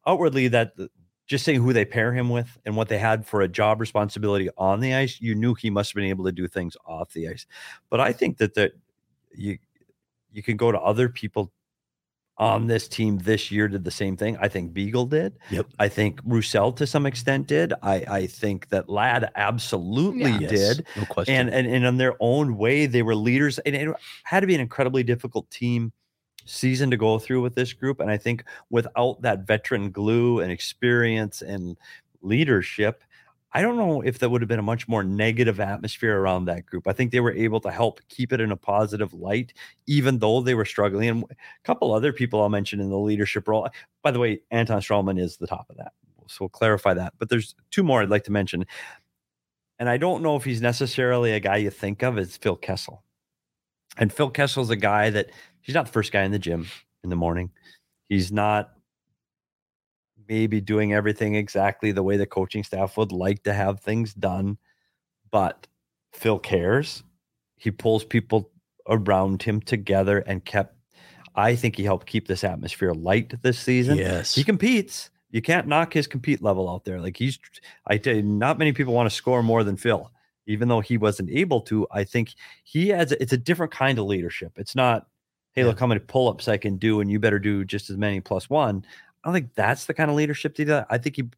Outwardly, 0.05 0.47
that 0.49 0.73
just 1.27 1.43
seeing 1.45 1.61
who 1.61 1.73
they 1.73 1.85
pair 1.85 2.13
him 2.13 2.29
with 2.29 2.57
and 2.65 2.75
what 2.75 2.87
they 2.87 2.97
had 2.97 3.25
for 3.25 3.41
a 3.41 3.47
job 3.47 3.79
responsibility 3.81 4.49
on 4.57 4.79
the 4.79 4.93
ice, 4.95 5.19
you 5.21 5.35
knew 5.35 5.53
he 5.53 5.69
must 5.69 5.91
have 5.91 5.95
been 5.95 6.09
able 6.09 6.25
to 6.25 6.31
do 6.31 6.47
things 6.47 6.75
off 6.85 7.11
the 7.13 7.27
ice. 7.27 7.45
But 7.89 7.99
I 7.99 8.13
think 8.13 8.37
that 8.37 8.53
that 8.55 8.71
you 9.35 9.57
you 10.31 10.41
can 10.41 10.57
go 10.57 10.71
to 10.71 10.79
other 10.79 11.09
people 11.09 11.51
on 12.39 12.67
this 12.67 12.87
team 12.87 13.17
this 13.17 13.49
year 13.51 13.67
did 13.67 13.83
the 13.83 13.89
same 13.89 14.15
thing. 14.15 14.37
I 14.39 14.47
think 14.47 14.71
Beagle 14.71 15.07
did. 15.07 15.39
Yep. 15.49 15.65
I 15.79 15.87
think 15.89 16.19
Roussel 16.23 16.71
to 16.73 16.85
some 16.85 17.07
extent 17.07 17.47
did. 17.47 17.73
I 17.81 17.95
I 18.07 18.27
think 18.27 18.69
that 18.69 18.87
Ladd 18.89 19.31
absolutely 19.35 20.31
Yeah. 20.31 20.47
did 20.47 20.87
No 20.95 21.05
question. 21.05 21.33
and, 21.35 21.49
and 21.49 21.67
and 21.67 21.83
in 21.83 21.97
their 21.97 22.13
own 22.19 22.55
way 22.57 22.85
they 22.85 23.01
were 23.01 23.15
leaders 23.15 23.57
and 23.59 23.75
it 23.75 23.89
had 24.23 24.41
to 24.41 24.47
be 24.47 24.53
an 24.55 24.61
incredibly 24.61 25.01
difficult 25.03 25.49
team 25.49 25.91
season 26.47 26.89
to 26.91 26.97
go 26.97 27.19
through 27.19 27.41
with 27.41 27.55
this 27.55 27.73
group 27.73 27.99
and 27.99 28.09
i 28.09 28.17
think 28.17 28.43
without 28.69 29.21
that 29.21 29.45
veteran 29.45 29.91
glue 29.91 30.39
and 30.39 30.51
experience 30.51 31.41
and 31.41 31.77
leadership 32.21 33.03
i 33.53 33.61
don't 33.61 33.77
know 33.77 34.01
if 34.01 34.19
that 34.19 34.29
would 34.29 34.41
have 34.41 34.47
been 34.47 34.59
a 34.59 34.63
much 34.63 34.87
more 34.87 35.03
negative 35.03 35.59
atmosphere 35.59 36.19
around 36.19 36.45
that 36.45 36.65
group 36.65 36.87
i 36.87 36.93
think 36.93 37.11
they 37.11 37.19
were 37.19 37.33
able 37.33 37.59
to 37.59 37.71
help 37.71 37.99
keep 38.09 38.33
it 38.33 38.41
in 38.41 38.51
a 38.51 38.57
positive 38.57 39.13
light 39.13 39.53
even 39.85 40.19
though 40.19 40.41
they 40.41 40.55
were 40.55 40.65
struggling 40.65 41.09
and 41.09 41.23
a 41.23 41.35
couple 41.63 41.93
other 41.93 42.11
people 42.11 42.41
i'll 42.41 42.49
mention 42.49 42.79
in 42.79 42.89
the 42.89 42.97
leadership 42.97 43.47
role 43.47 43.67
by 44.01 44.11
the 44.11 44.19
way 44.19 44.39
anton 44.51 44.81
Stralman 44.81 45.19
is 45.19 45.37
the 45.37 45.47
top 45.47 45.67
of 45.69 45.77
that 45.77 45.93
so 46.27 46.37
we'll 46.41 46.49
clarify 46.49 46.93
that 46.93 47.13
but 47.19 47.29
there's 47.29 47.55
two 47.71 47.83
more 47.83 48.01
i'd 48.01 48.09
like 48.09 48.23
to 48.23 48.31
mention 48.31 48.65
and 49.79 49.89
I 49.89 49.97
don't 49.97 50.23
know 50.23 50.35
if 50.35 50.43
he's 50.43 50.61
necessarily 50.61 51.33
a 51.33 51.39
guy 51.39 51.57
you 51.57 51.69
think 51.69 52.01
of 52.03 52.17
as 52.17 52.37
Phil 52.37 52.55
Kessel. 52.55 53.03
And 53.97 54.11
Phil 54.11 54.29
Kessel's 54.29 54.69
a 54.69 54.75
guy 54.75 55.09
that 55.11 55.29
he's 55.67 55.75
not 55.75 55.85
the 55.85 55.91
first 55.91 56.11
guy 56.11 56.23
in 56.23 56.31
the 56.31 56.39
gym 56.39 56.65
in 57.03 57.11
the 57.11 57.15
morning. 57.15 57.51
He's 58.09 58.31
not 58.31 58.71
maybe 60.27 60.59
doing 60.59 60.93
everything 60.93 61.35
exactly 61.35 61.91
the 61.91 62.03
way 62.03 62.17
the 62.17 62.25
coaching 62.25 62.63
staff 62.63 62.97
would 62.97 63.11
like 63.11 63.43
to 63.43 63.53
have 63.53 63.81
things 63.81 64.13
done, 64.13 64.57
but 65.29 65.67
Phil 66.13 66.39
cares. 66.39 67.03
He 67.57 67.69
pulls 67.69 68.03
people 68.03 68.49
around 68.87 69.43
him 69.43 69.61
together 69.61 70.19
and 70.19 70.43
kept. 70.43 70.73
I 71.35 71.55
think 71.55 71.75
he 71.75 71.83
helped 71.83 72.07
keep 72.07 72.27
this 72.27 72.43
atmosphere 72.43 72.93
light 72.93 73.41
this 73.43 73.59
season. 73.59 73.97
Yes. 73.97 74.33
He 74.33 74.43
competes. 74.43 75.11
You 75.29 75.41
can't 75.41 75.67
knock 75.67 75.93
his 75.93 76.07
compete 76.07 76.41
level 76.41 76.69
out 76.69 76.85
there. 76.85 77.01
Like 77.01 77.17
he's, 77.17 77.37
I 77.85 77.97
tell 77.97 78.15
you, 78.15 78.23
not 78.23 78.57
many 78.57 78.71
people 78.71 78.93
want 78.93 79.09
to 79.09 79.15
score 79.15 79.43
more 79.43 79.63
than 79.63 79.75
Phil, 79.75 80.09
even 80.47 80.67
though 80.67 80.79
he 80.79 80.97
wasn't 80.97 81.29
able 81.29 81.61
to. 81.61 81.85
I 81.91 82.05
think 82.05 82.33
he 82.63 82.87
has. 82.89 83.11
It's 83.11 83.33
a 83.33 83.37
different 83.37 83.71
kind 83.71 83.99
of 83.99 84.05
leadership. 84.05 84.53
It's 84.55 84.75
not, 84.75 85.07
hey, 85.57 85.63
Yeah. 85.63 85.67
look 85.69 85.79
how 85.79 85.87
many 85.87 85.99
pull 85.99 86.29
ups 86.29 86.47
I 86.47 86.57
can 86.57 86.77
do, 86.77 87.01
and 87.01 87.09
you 87.11 87.19
better 87.19 87.39
do 87.39 87.65
just 87.65 87.89
as 87.89 87.97
many 87.97 88.21
plus 88.21 88.49
one. 88.49 88.85
I 89.23 89.27
don't 89.27 89.33
think 89.33 89.55
that's 89.55 89.85
the 89.85 89.93
kind 89.93 90.09
of 90.09 90.15
leadership 90.15 90.55
that 90.55 90.61
he 90.61 90.65
does. 90.65 90.85
I 90.89 90.97
think 90.99 91.15
he 91.17 91.29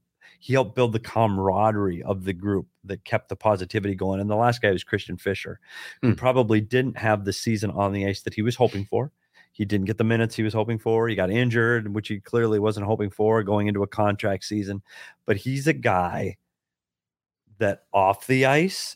he 0.41 0.53
helped 0.53 0.73
build 0.75 0.93
the 0.93 0.99
camaraderie 0.99 2.01
of 2.03 2.23
the 2.23 2.32
group 2.34 2.65
that 2.86 3.03
kept 3.03 3.27
the 3.27 3.36
positivity 3.36 3.93
going. 3.93 4.21
And 4.21 4.29
the 4.29 4.38
last 4.38 4.62
guy 4.62 4.71
was 4.71 4.86
Christian 4.86 5.17
Fischer, 5.17 5.60
who 6.01 6.10
Hmm. 6.10 6.13
probably 6.15 6.62
didn't 6.62 6.97
have 6.97 7.25
the 7.25 7.34
season 7.34 7.71
on 7.71 7.91
the 7.91 8.05
ice 8.08 8.21
that 8.21 8.34
he 8.36 8.41
was 8.41 8.55
hoping 8.55 8.86
for. 8.86 9.12
He 9.51 9.65
didn't 9.65 9.88
get 9.88 9.97
the 9.97 10.05
minutes 10.05 10.36
he 10.36 10.43
was 10.43 10.53
hoping 10.53 10.79
for. 10.79 11.10
He 11.10 11.15
got 11.15 11.29
injured, 11.29 11.93
which 11.93 12.08
he 12.08 12.19
clearly 12.21 12.58
wasn't 12.60 12.86
hoping 12.86 13.10
for 13.10 13.43
going 13.43 13.67
into 13.67 13.84
a 13.84 13.88
contract 13.88 14.45
season. 14.45 14.82
But 15.25 15.38
he's 15.38 15.67
a 15.67 15.73
guy 15.73 16.38
that 17.58 17.84
off 17.93 18.25
the 18.27 18.45
ice, 18.45 18.95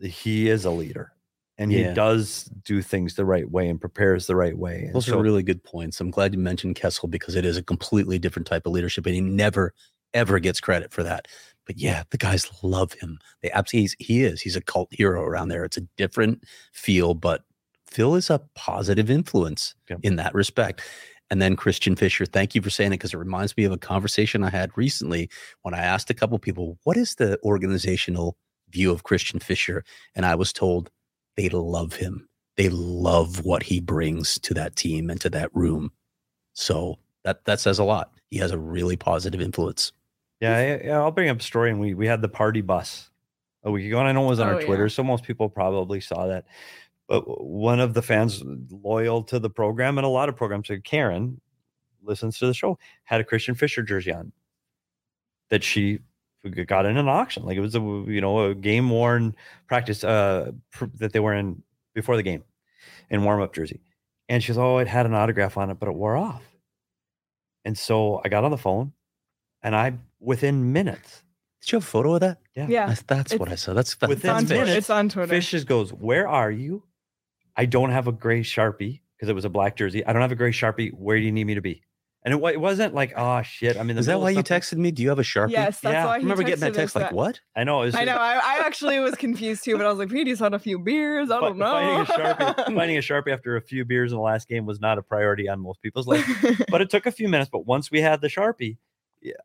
he 0.00 0.48
is 0.48 0.64
a 0.64 0.70
leader. 0.72 1.12
And 1.56 1.72
Yeah. 1.72 1.88
he 1.90 1.94
does 1.94 2.44
do 2.64 2.82
things 2.82 3.14
the 3.14 3.24
right 3.24 3.48
way 3.50 3.68
and 3.68 3.80
prepares 3.80 4.26
the 4.26 4.34
right 4.36 4.56
way. 4.58 4.84
And 4.86 4.94
Those 4.94 5.06
so- 5.06 5.18
are 5.18 5.22
really 5.22 5.42
good 5.42 5.62
points. 5.62 6.00
I'm 6.00 6.10
glad 6.10 6.32
you 6.34 6.40
mentioned 6.40 6.74
Kessel 6.76 7.08
because 7.08 7.36
it 7.36 7.44
is 7.44 7.56
a 7.56 7.62
completely 7.62 8.18
different 8.18 8.46
type 8.48 8.66
of 8.66 8.72
leadership, 8.72 9.06
and 9.06 9.14
he 9.14 9.20
never 9.20 9.72
ever 10.12 10.38
gets 10.38 10.60
credit 10.60 10.92
for 10.92 11.02
that. 11.02 11.26
But 11.66 11.76
yeah, 11.78 12.04
the 12.10 12.18
guys 12.18 12.48
love 12.62 12.92
him. 12.94 13.18
They 13.42 13.50
absolutely 13.50 13.96
he 13.98 14.22
is. 14.22 14.40
He's 14.42 14.54
a 14.56 14.60
cult 14.60 14.88
hero 14.92 15.22
around 15.22 15.48
there. 15.48 15.64
It's 15.64 15.76
a 15.76 15.86
different 15.96 16.44
feel, 16.72 17.14
but 17.14 17.42
Phil 17.88 18.14
is 18.14 18.30
a 18.30 18.40
positive 18.54 19.10
influence 19.10 19.74
Yep. 19.90 20.00
in 20.02 20.16
that 20.16 20.34
respect. 20.34 20.82
And 21.30 21.40
then 21.42 21.56
Christian 21.56 21.96
Fischer, 21.96 22.26
thank 22.26 22.54
you 22.54 22.62
for 22.62 22.70
saying 22.70 22.92
it 22.92 22.96
because 22.98 23.14
it 23.14 23.16
reminds 23.18 23.56
me 23.56 23.64
of 23.64 23.72
a 23.72 23.78
conversation 23.78 24.44
I 24.44 24.50
had 24.50 24.70
recently 24.76 25.28
when 25.62 25.74
I 25.74 25.78
asked 25.82 26.10
a 26.10 26.14
couple 26.14 26.38
people, 26.38 26.78
"What 26.84 26.96
is 26.96 27.14
the 27.16 27.40
organizational 27.42 28.36
view 28.70 28.92
of 28.92 29.02
Christian 29.04 29.40
Fischer?" 29.40 29.84
And 30.14 30.24
I 30.26 30.34
was 30.34 30.52
told 30.52 30.90
they 31.36 31.48
love 31.48 31.94
him 31.94 32.28
they 32.56 32.68
love 32.68 33.44
what 33.44 33.64
he 33.64 33.80
brings 33.80 34.38
to 34.38 34.54
that 34.54 34.76
team 34.76 35.10
and 35.10 35.20
to 35.20 35.28
that 35.30 35.50
room. 35.54 35.90
So 36.52 36.98
that 37.24 37.44
that 37.46 37.58
says 37.58 37.78
a 37.80 37.84
lot. 37.84 38.12
He 38.30 38.38
has 38.38 38.52
a 38.52 38.58
really 38.58 38.96
positive 38.96 39.40
influence. 39.40 39.92
Yeah, 40.40 40.56
I, 40.56 40.86
yeah, 40.86 40.98
I'll 41.00 41.10
bring 41.10 41.28
up 41.28 41.40
a 41.40 41.42
story. 41.42 41.70
And 41.70 41.80
we 41.80 41.94
we 41.94 42.06
had 42.06 42.22
the 42.22 42.28
party 42.28 42.60
bus 42.60 43.10
a 43.64 43.72
week 43.72 43.86
ago, 43.86 43.98
and 43.98 44.06
I 44.06 44.12
know 44.12 44.24
it 44.26 44.28
was 44.28 44.38
on 44.40 44.48
Oh, 44.48 44.54
our 44.54 44.60
yeah. 44.60 44.66
Twitter, 44.66 44.88
so 44.88 45.02
most 45.02 45.24
people 45.24 45.48
probably 45.48 46.00
saw 46.00 46.28
that. 46.28 46.44
But 47.08 47.22
one 47.44 47.80
of 47.80 47.92
the 47.92 48.02
fans 48.02 48.40
loyal 48.70 49.24
to 49.24 49.40
the 49.40 49.50
program 49.50 49.98
and 49.98 50.04
a 50.04 50.08
lot 50.10 50.28
of 50.28 50.36
programs, 50.36 50.70
like 50.70 50.84
Karen, 50.84 51.40
listens 52.04 52.38
to 52.38 52.46
the 52.46 52.54
show, 52.54 52.78
had 53.02 53.20
a 53.20 53.24
Christian 53.24 53.56
Fischer 53.56 53.82
jersey 53.82 54.12
on 54.12 54.30
that 55.50 55.64
she 55.64 55.98
g- 55.98 56.02
got 56.50 56.86
in 56.86 56.96
an 56.96 57.08
auction. 57.08 57.44
Like 57.44 57.56
it 57.56 57.60
was 57.60 57.74
a 57.74 57.80
you 57.80 58.20
know 58.20 58.50
a 58.50 58.54
game 58.54 58.90
worn 58.90 59.34
practice 59.66 60.04
uh 60.04 60.52
pr- 60.72 60.86
that 60.98 61.12
they 61.12 61.20
were 61.20 61.34
in 61.34 61.62
before 61.94 62.16
the 62.16 62.22
game 62.22 62.44
in 63.10 63.24
warm 63.24 63.40
up 63.40 63.54
jersey, 63.54 63.80
and 64.28 64.42
she's 64.42 64.58
oh 64.58 64.78
it 64.78 64.88
had 64.88 65.06
an 65.06 65.14
autograph 65.14 65.56
on 65.56 65.70
it, 65.70 65.78
but 65.78 65.88
it 65.88 65.94
wore 65.94 66.16
off. 66.16 66.42
And 67.64 67.76
so 67.78 68.20
I 68.24 68.28
got 68.28 68.44
on 68.44 68.50
the 68.50 68.58
phone, 68.58 68.92
and 69.62 69.74
I 69.74 69.94
within 70.20 70.72
minutes 70.72 71.22
Did 71.60 71.72
you 71.72 71.76
have 71.76 71.84
a 71.84 71.86
photo 71.86 72.14
of 72.14 72.20
that? 72.20 72.38
Yeah. 72.54 72.66
Yeah. 72.68 72.86
That's, 72.86 73.02
that's 73.02 73.34
what 73.34 73.50
I 73.50 73.54
saw. 73.54 73.72
That's 73.74 73.94
that's, 73.94 74.08
Within 74.08 74.30
It's 74.30 74.36
on, 74.36 74.36
that's 74.36 74.46
Twitter. 74.48 74.64
minutes, 74.64 74.78
it's 74.78 74.90
on 74.90 75.08
Twitter. 75.08 75.28
Fishes 75.28 75.64
goes, 75.64 75.92
Where 75.92 76.28
are 76.28 76.50
you? 76.50 76.82
I 77.56 77.66
don't 77.66 77.90
have 77.90 78.06
a 78.08 78.12
gray 78.12 78.42
Sharpie 78.42 79.00
because 79.16 79.28
it 79.28 79.34
was 79.34 79.44
a 79.44 79.48
black 79.48 79.76
jersey. 79.76 80.04
I 80.04 80.12
don't 80.12 80.22
have 80.22 80.32
a 80.32 80.36
gray 80.36 80.50
Sharpie. 80.50 80.92
Where 80.92 81.16
do 81.16 81.22
you 81.22 81.32
need 81.32 81.44
me 81.44 81.54
to 81.54 81.60
be? 81.62 81.82
And 82.26 82.32
it, 82.32 82.42
it 82.54 82.60
wasn't 82.60 82.94
like, 82.94 83.12
oh 83.16 83.42
shit. 83.42 83.76
I'm 83.76 83.90
in 83.90 83.96
the 83.96 84.00
Is 84.00 84.06
that 84.06 84.18
why 84.18 84.30
you 84.30 84.42
texted 84.42 84.78
me? 84.78 84.90
Do 84.90 85.02
you 85.02 85.10
have 85.10 85.18
a 85.18 85.22
sharpie? 85.22 85.50
Yes, 85.50 85.80
that's 85.80 85.92
Yeah. 85.92 86.06
why 86.06 86.14
I 86.14 86.18
he 86.18 86.24
remember 86.24 86.42
getting 86.42 86.60
that 86.60 86.72
text 86.72 86.94
like, 86.96 87.10
that. 87.10 87.12
what? 87.14 87.38
I 87.54 87.64
know. 87.64 87.82
It 87.82 87.86
was 87.86 87.94
I 87.96 88.04
know. 88.04 88.16
I, 88.16 88.36
I 88.36 88.62
actually 88.64 88.98
was 88.98 89.14
confused 89.14 89.62
too, 89.62 89.76
but 89.76 89.84
I 89.84 89.90
was 89.90 89.98
like, 89.98 90.08
Pete, 90.08 90.26
just 90.26 90.40
had 90.40 90.54
a 90.54 90.58
few 90.58 90.78
beers. 90.78 91.30
I 91.30 91.38
don't 91.40 91.58
know. 91.58 91.70
Finding 91.70 92.00
a 92.00 92.04
Sharpie, 92.04 92.64
finding 92.76 92.96
a 92.96 93.00
Sharpie 93.00 93.30
after 93.32 93.56
a 93.56 93.60
few 93.60 93.84
beers 93.84 94.10
in 94.12 94.16
the 94.16 94.22
last 94.22 94.48
game 94.48 94.64
was 94.64 94.80
not 94.80 94.96
a 94.96 95.02
priority 95.02 95.50
on 95.50 95.60
most 95.60 95.82
people's 95.82 96.06
list. 96.06 96.26
but 96.70 96.80
it 96.80 96.88
took 96.88 97.04
a 97.04 97.12
few 97.12 97.28
minutes. 97.28 97.50
But 97.52 97.66
once 97.66 97.90
we 97.90 98.00
had 98.00 98.22
the 98.22 98.28
Sharpie, 98.28 98.78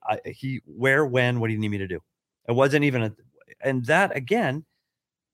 I, 0.07 0.19
he, 0.25 0.61
where, 0.65 1.05
when, 1.05 1.41
what 1.41 1.47
do 1.47 1.53
you 1.53 1.59
need 1.59 1.69
me 1.71 1.79
to 1.79 1.87
do? 1.87 1.99
It 2.47 2.53
wasn't 2.53 2.85
even 2.85 3.03
a, 3.03 3.11
and 3.61 3.85
that 3.87 4.15
again, 4.15 4.63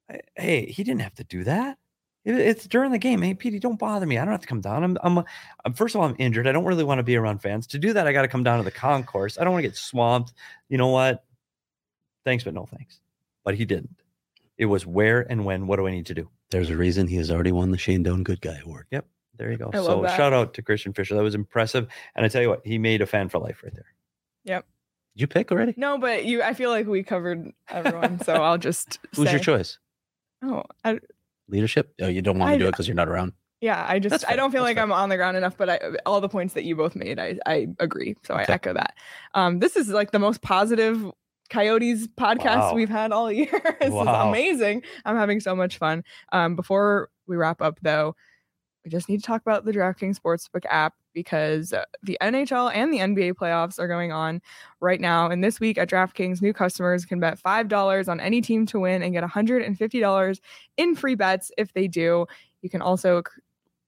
I- 0.09 0.21
hey, 0.35 0.65
he 0.65 0.83
didn't 0.83 1.01
have 1.01 1.13
to 1.15 1.23
do 1.23 1.43
that. 1.43 1.77
It- 2.25 2.37
it's 2.39 2.67
during 2.67 2.91
the 2.91 2.97
game. 2.97 3.21
Hey, 3.21 3.33
Petey, 3.33 3.59
don't 3.59 3.79
bother 3.79 4.05
me. 4.05 4.17
I 4.17 4.25
don't 4.25 4.31
have 4.31 4.41
to 4.41 4.47
come 4.47 4.61
down. 4.61 4.83
I'm, 4.83 4.97
I'm, 5.03 5.23
I'm 5.63 5.73
first 5.73 5.95
of 5.95 6.01
all, 6.01 6.07
I'm 6.07 6.15
injured. 6.19 6.47
I 6.47 6.51
don't 6.51 6.65
really 6.65 6.83
want 6.83 6.99
to 6.99 7.03
be 7.03 7.15
around 7.15 7.39
fans. 7.41 7.67
To 7.67 7.79
do 7.79 7.93
that, 7.93 8.07
I 8.07 8.13
got 8.13 8.23
to 8.23 8.27
come 8.27 8.43
down 8.43 8.57
to 8.57 8.63
the 8.65 8.71
concourse. 8.71 9.37
I 9.37 9.43
don't 9.43 9.53
want 9.53 9.63
to 9.63 9.69
get 9.69 9.77
swamped. 9.77 10.33
You 10.67 10.77
know 10.77 10.87
what? 10.87 11.23
Thanks, 12.25 12.43
but 12.43 12.53
no 12.53 12.65
thanks. 12.65 12.99
But 13.43 13.55
he 13.55 13.65
didn't. 13.65 14.01
It 14.57 14.65
was 14.65 14.85
where 14.85 15.21
and 15.21 15.45
when. 15.45 15.67
What 15.67 15.75
do 15.77 15.87
I 15.87 15.91
need 15.91 16.07
to 16.07 16.13
do? 16.15 16.29
There's 16.49 16.69
a 16.69 16.75
reason 16.77 17.07
he 17.07 17.17
has 17.17 17.29
already 17.29 17.51
won 17.51 17.71
the 17.71 17.77
Shane 17.77 18.03
Doan 18.03 18.23
Good 18.23 18.41
Guy 18.41 18.59
Award. 18.63 18.87
Yep. 18.91 19.05
There 19.37 19.51
you 19.51 19.57
go. 19.57 19.69
I 19.73 19.77
love 19.79 19.85
so 19.85 20.01
that. 20.03 20.15
shout 20.15 20.33
out 20.33 20.53
to 20.53 20.61
Christian 20.61 20.93
Fischer. 20.93 21.13
That 21.15 21.23
was 21.23 21.35
impressive. 21.35 21.87
And 22.15 22.25
I 22.25 22.29
tell 22.29 22.41
you 22.41 22.49
what, 22.49 22.65
he 22.65 22.77
made 22.77 23.01
a 23.01 23.05
fan 23.05 23.27
for 23.29 23.37
life 23.39 23.61
right 23.63 23.73
there. 23.73 23.93
Yep. 24.45 24.65
Did 25.15 25.21
you 25.21 25.27
pick 25.27 25.51
already? 25.51 25.73
no, 25.77 25.97
but 25.97 26.25
you. 26.25 26.41
I 26.41 26.53
feel 26.53 26.69
like 26.69 26.87
we 26.87 27.03
covered 27.03 27.51
everyone, 27.69 28.21
so 28.23 28.33
I'll 28.41 28.57
just. 28.57 28.97
Who's 29.15 29.29
your 29.31 29.39
choice? 29.39 29.77
Oh, 30.41 30.63
I, 30.83 30.99
Leadership? 31.47 31.93
Oh, 32.01 32.07
you 32.07 32.21
don't 32.21 32.39
want 32.39 32.51
I 32.51 32.53
to 32.57 32.59
do 32.63 32.67
it 32.67 32.71
because 32.71 32.87
you're 32.87 32.95
not 32.95 33.07
around. 33.07 33.33
yeah. 33.61 33.85
I 33.87 33.99
just. 33.99 34.25
I 34.27 34.35
don't 34.35 34.51
feel 34.51 34.61
that's 34.63 34.69
like 34.69 34.77
fair. 34.77 34.83
I'm 34.83 34.91
on 34.91 35.09
the 35.09 35.17
ground 35.17 35.37
enough, 35.37 35.57
but 35.57 35.69
I, 35.69 35.79
all 36.05 36.21
the 36.21 36.29
points 36.29 36.53
that 36.55 36.63
you 36.63 36.75
both 36.75 36.95
made, 36.95 37.19
I, 37.19 37.37
I 37.45 37.67
agree. 37.79 38.15
So 38.23 38.33
I 38.33 38.43
echo 38.47 38.73
that. 38.73 38.95
Um, 39.33 39.59
this 39.59 39.75
is 39.75 39.89
like 39.89 40.11
the 40.11 40.19
most 40.19 40.41
positive 40.41 41.05
Coyotes 41.49 42.07
podcast 42.07 42.57
Wow. 42.57 42.73
we've 42.73 42.89
had 42.89 43.11
all 43.11 43.31
year. 43.31 43.77
this 43.79 43.91
Wow. 43.91 44.01
is 44.01 44.29
amazing. 44.29 44.83
I'm 45.05 45.15
having 45.15 45.39
so 45.39 45.55
much 45.55 45.77
fun. 45.77 46.03
Um, 46.31 46.55
before 46.55 47.09
we 47.27 47.35
wrap 47.35 47.61
up, 47.61 47.77
though, 47.81 48.15
we 48.85 48.91
just 48.91 49.09
need 49.09 49.19
to 49.19 49.25
talk 49.25 49.41
about 49.41 49.65
the 49.65 49.71
DraftKings 49.71 50.19
Sportsbook 50.19 50.63
app 50.69 50.93
because 51.13 51.73
uh, 51.73 51.85
the 52.03 52.17
NHL 52.21 52.71
and 52.73 52.93
the 52.93 52.99
NBA 52.99 53.33
playoffs 53.33 53.79
are 53.79 53.87
going 53.87 54.11
on 54.11 54.41
right 54.79 55.01
now. 55.01 55.27
And 55.29 55.43
this 55.43 55.59
week 55.59 55.79
at 55.79 55.89
DraftKings, 55.89 56.39
new 56.39 56.53
customers 56.53 57.03
can 57.03 57.19
bet 57.19 57.41
$5 57.41 58.07
on 58.07 58.19
any 58.19 58.41
team 58.41 58.67
to 58.67 58.79
win 58.79 59.01
and 59.01 59.11
get 59.11 59.23
$150 59.23 60.39
in 60.77 60.95
free 60.95 61.15
bets 61.15 61.51
if 61.57 61.73
they 61.73 61.87
do. 61.87 62.27
You 62.61 62.69
can 62.69 62.83
also 62.83 63.23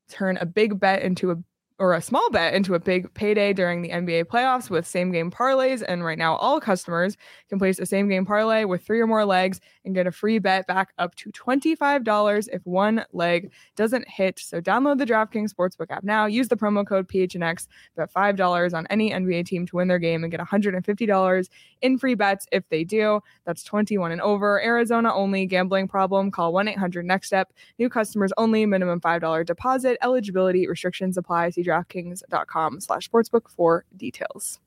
turn 0.09 0.37
a 0.37 0.45
big 0.47 0.79
bet 0.79 1.03
into 1.03 1.29
a 1.29 1.35
or 1.79 1.93
a 1.93 2.01
small 2.01 2.29
bet 2.31 2.55
into 2.55 2.73
a 2.73 2.79
big 2.79 3.13
payday 3.13 3.53
during 3.53 3.81
the 3.83 3.89
NBA 3.89 4.25
playoffs 4.25 4.69
with 4.69 4.87
same 4.87 5.11
game 5.11 5.29
parlays. 5.29 5.83
And 5.87 6.03
right 6.03 6.17
now, 6.17 6.35
all 6.37 6.59
customers 6.59 7.17
can 7.49 7.59
place 7.59 7.77
a 7.77 7.85
same 7.85 8.09
game 8.09 8.25
parlay 8.25 8.65
with 8.65 8.83
three 8.83 8.99
or 8.99 9.05
more 9.05 9.25
legs 9.25 9.61
and 9.85 9.93
get 9.93 10.07
a 10.07 10.11
free 10.11 10.39
bet 10.39 10.65
back 10.65 10.93
up 10.97 11.13
to 11.15 11.31
$25 11.31 12.47
if 12.51 12.65
one 12.65 13.05
leg 13.13 13.51
doesn't 13.75 14.07
hit. 14.07 14.39
So 14.39 14.59
download 14.59 14.97
the 14.97 15.05
DraftKings 15.05 15.53
Sportsbook 15.53 15.91
app 15.91 16.03
now. 16.03 16.25
Use 16.25 16.47
the 16.47 16.57
promo 16.57 16.85
code 16.85 17.07
PHNX, 17.07 17.67
bet 17.95 18.11
$5 18.11 18.73
on 18.73 18.87
any 18.89 19.11
NBA 19.11 19.45
team 19.45 19.67
to 19.67 19.75
win 19.75 19.87
their 19.87 19.99
game 19.99 20.23
and 20.23 20.31
get 20.31 20.39
$150 20.39 21.49
in 21.81 21.97
free 21.99 22.15
bets 22.15 22.47
if 22.51 22.67
they 22.69 22.83
do. 22.83 23.21
That's 23.45 23.63
21 23.63 24.11
and 24.11 24.21
over. 24.21 24.61
Arizona 24.63 25.13
only. 25.13 25.45
Gambling 25.45 25.87
problem? 25.87 26.31
Call 26.31 26.53
1 26.53 26.67
800 26.69 27.05
Next 27.05 27.27
Step. 27.27 27.53
New 27.77 27.87
customers 27.87 28.33
only. 28.37 28.65
Minimum 28.65 28.99
$5 28.99 29.45
deposit. 29.45 29.97
Eligibility 30.01 30.67
restrictions 30.67 31.17
apply. 31.17 31.51
See 31.51 31.66
DraftKings.com 31.67 32.79
slash 32.81 33.09
sportsbook 33.09 33.49
for 33.49 33.85
details. 33.95 34.59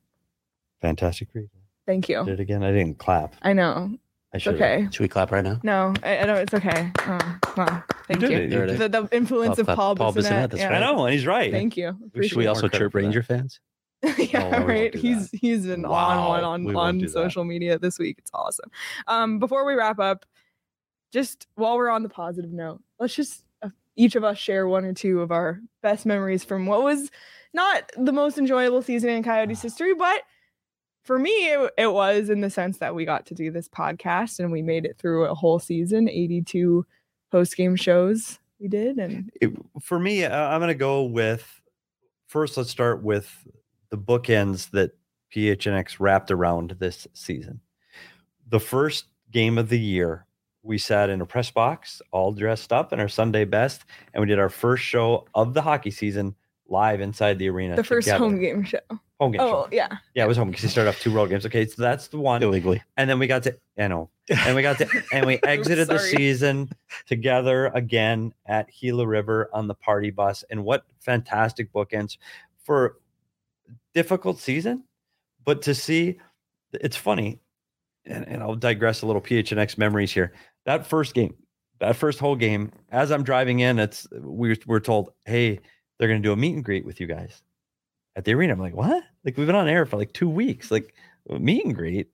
Fantastic 0.80 1.28
read. 1.34 1.48
Thank 1.86 2.08
you. 2.08 2.24
Did 2.24 2.34
it 2.34 2.40
again. 2.40 2.62
I 2.62 2.70
didn't 2.72 2.98
clap. 2.98 3.34
I 3.42 3.52
know. 3.52 3.96
I 4.32 4.38
should. 4.38 4.54
okay. 4.54 4.86
Should 4.92 5.00
we 5.00 5.08
clap 5.08 5.32
right 5.32 5.42
now? 5.42 5.58
No, 5.64 5.92
I, 6.04 6.20
I 6.20 6.26
don't. 6.26 6.36
It's 6.36 6.54
okay. 6.54 6.92
Oh, 7.00 7.38
wow. 7.56 7.82
Thank 8.06 8.20
did 8.20 8.30
you. 8.30 8.36
it. 8.38 8.50
There. 8.50 8.66
The, 8.76 8.88
the 8.88 9.08
influence 9.10 9.56
Clap, 9.56 9.68
of. 9.68 9.76
Paul, 9.76 9.96
Paul 9.96 10.12
Bissonnette. 10.12 10.22
Bissonnette, 10.22 10.50
that's 10.50 10.62
yeah. 10.62 10.70
I 10.76 10.78
know, 10.80 11.04
and 11.04 11.12
he's 11.12 11.26
right. 11.26 11.50
Thank 11.50 11.76
you. 11.76 11.96
We 12.14 12.28
Should 12.28 12.38
we 12.38 12.46
also 12.46 12.62
more 12.62 12.68
chirp. 12.70 12.94
Ranger 12.94 13.24
fans? 13.24 13.58
yeah, 14.18 14.50
No, 14.50 14.64
right. 14.64 14.92
do 14.92 14.98
He's 14.98 15.30
he's 15.32 15.66
been 15.66 15.84
on 15.84 16.28
one 16.28 16.44
on 16.44 16.64
we 16.64 16.74
on 16.74 16.98
do 16.98 17.06
that. 17.06 17.12
social 17.12 17.44
media 17.44 17.78
this 17.78 17.98
week. 17.98 18.16
It's 18.18 18.30
awesome. 18.32 18.70
Um, 19.08 19.38
before 19.40 19.66
we 19.66 19.74
wrap 19.74 19.98
up, 19.98 20.24
just 21.12 21.48
while 21.56 21.76
we're 21.76 21.90
on 21.90 22.02
the 22.04 22.08
positive 22.08 22.52
note, 22.52 22.80
let's 23.00 23.14
just 23.14 23.44
each 24.00 24.16
of 24.16 24.24
us 24.24 24.38
share 24.38 24.66
one 24.66 24.84
or 24.86 24.94
two 24.94 25.20
of 25.20 25.30
our 25.30 25.60
best 25.82 26.06
memories 26.06 26.42
from 26.42 26.64
what 26.64 26.82
was 26.82 27.10
not 27.52 27.90
the 27.98 28.12
most 28.12 28.38
enjoyable 28.38 28.80
season 28.80 29.10
in 29.10 29.22
Coyotes 29.22 29.60
history, 29.60 29.92
but 29.94 30.22
for 31.02 31.18
me, 31.18 31.30
it, 31.30 31.70
it 31.76 31.92
was 31.92 32.30
in 32.30 32.40
the 32.40 32.48
sense 32.50 32.78
that 32.78 32.94
we 32.94 33.04
got 33.04 33.26
to 33.26 33.34
do 33.34 33.50
this 33.50 33.68
podcast 33.68 34.38
and 34.38 34.50
we 34.50 34.62
made 34.62 34.86
it 34.86 34.96
through 34.98 35.24
a 35.26 35.34
whole 35.34 35.58
season, 35.58 36.08
82 36.08 36.86
post 37.30 37.56
game 37.56 37.76
shows 37.76 38.38
we 38.58 38.68
did. 38.68 38.98
And 38.98 39.30
It- 39.40 39.52
for 39.82 39.98
me, 39.98 40.24
uh, 40.24 40.48
I'm 40.48 40.60
going 40.60 40.68
to 40.68 40.74
go 40.74 41.02
with 41.04 41.60
first. 42.26 42.56
Let's 42.56 42.70
start 42.70 43.02
with 43.02 43.30
the 43.90 43.98
bookends 43.98 44.70
that 44.70 44.92
PHNX 45.34 45.96
wrapped 46.00 46.30
around 46.30 46.76
this 46.78 47.06
season. 47.12 47.60
The 48.48 48.60
first 48.60 49.06
game 49.30 49.58
of 49.58 49.68
the 49.68 49.78
year, 49.80 50.26
we 50.62 50.78
sat 50.78 51.10
in 51.10 51.20
a 51.20 51.26
press 51.26 51.50
box, 51.50 52.02
all 52.12 52.32
dressed 52.32 52.72
up 52.72 52.92
in 52.92 53.00
our 53.00 53.08
Sunday 53.08 53.44
best, 53.44 53.84
and 54.12 54.20
we 54.20 54.26
did 54.26 54.38
our 54.38 54.48
first 54.48 54.82
show 54.84 55.26
of 55.34 55.54
the 55.54 55.62
hockey 55.62 55.90
season 55.90 56.34
live 56.68 57.00
inside 57.00 57.38
the 57.38 57.48
arena. 57.48 57.76
The 57.76 57.84
first 57.84 58.06
together. 58.06 58.24
home 58.24 58.40
game 58.40 58.64
show. 58.64 58.78
Home 59.20 59.32
game. 59.32 59.40
Oh 59.40 59.64
show. 59.64 59.68
yeah. 59.72 59.88
Yeah, 60.14 60.24
it 60.24 60.28
was 60.28 60.36
home 60.36 60.48
because 60.48 60.62
he 60.62 60.68
started 60.68 60.90
off 60.90 61.00
two 61.00 61.10
road 61.10 61.28
games. 61.28 61.44
Okay, 61.44 61.66
so 61.66 61.82
that's 61.82 62.08
the 62.08 62.18
one. 62.18 62.42
illegally. 62.42 62.82
And 62.96 63.08
then 63.08 63.18
we 63.18 63.26
got 63.26 63.42
to, 63.44 63.56
I 63.78 63.88
know, 63.88 64.10
and 64.30 64.54
we 64.54 64.62
got 64.62 64.78
to, 64.78 64.88
and 65.12 65.26
we 65.26 65.38
exited 65.44 65.88
the 65.88 65.98
season 65.98 66.70
together 67.06 67.66
again 67.74 68.32
at 68.46 68.68
Gila 68.72 69.06
River 69.06 69.50
on 69.52 69.66
the 69.66 69.74
party 69.74 70.10
bus. 70.10 70.44
And 70.50 70.64
what 70.64 70.84
fantastic 71.00 71.72
bookends 71.72 72.16
for 72.62 72.98
difficult 73.94 74.38
season, 74.38 74.84
but 75.44 75.62
to 75.62 75.74
see, 75.74 76.18
it's 76.72 76.96
funny, 76.96 77.40
and, 78.06 78.26
and 78.26 78.42
I'll 78.42 78.54
digress 78.54 79.02
a 79.02 79.06
little 79.06 79.22
PHNX 79.22 79.78
memories 79.78 80.12
here. 80.12 80.32
That 80.66 80.86
first 80.86 81.14
game, 81.14 81.34
that 81.80 81.96
first 81.96 82.18
whole 82.18 82.36
game, 82.36 82.72
as 82.90 83.10
I'm 83.10 83.22
driving 83.22 83.60
in, 83.60 83.78
it's 83.78 84.06
we 84.12 84.56
we're 84.66 84.80
told, 84.80 85.12
hey, 85.24 85.60
they're 85.98 86.08
going 86.08 86.22
to 86.22 86.26
do 86.26 86.32
a 86.32 86.36
meet 86.36 86.54
and 86.54 86.64
greet 86.64 86.84
with 86.84 87.00
you 87.00 87.06
guys 87.06 87.42
at 88.16 88.24
the 88.24 88.34
arena. 88.34 88.52
I'm 88.52 88.60
like, 88.60 88.74
what? 88.74 89.02
Like 89.24 89.36
we've 89.36 89.46
been 89.46 89.56
on 89.56 89.68
air 89.68 89.86
for 89.86 89.96
like 89.96 90.12
two 90.12 90.28
weeks, 90.28 90.70
like 90.70 90.94
meet 91.28 91.64
and 91.64 91.74
greet. 91.74 92.08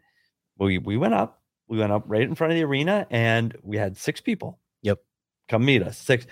We 0.58 0.78
we 0.78 0.96
went 0.96 1.14
up, 1.14 1.42
we 1.68 1.78
went 1.78 1.92
up 1.92 2.04
right 2.06 2.22
in 2.22 2.34
front 2.34 2.52
of 2.52 2.56
the 2.56 2.64
arena, 2.64 3.06
and 3.10 3.56
we 3.62 3.76
had 3.76 3.96
six 3.96 4.20
people. 4.20 4.58
Yep. 4.82 5.00
come 5.48 5.64
meet 5.64 5.82
us. 5.82 5.98
Six, 5.98 6.26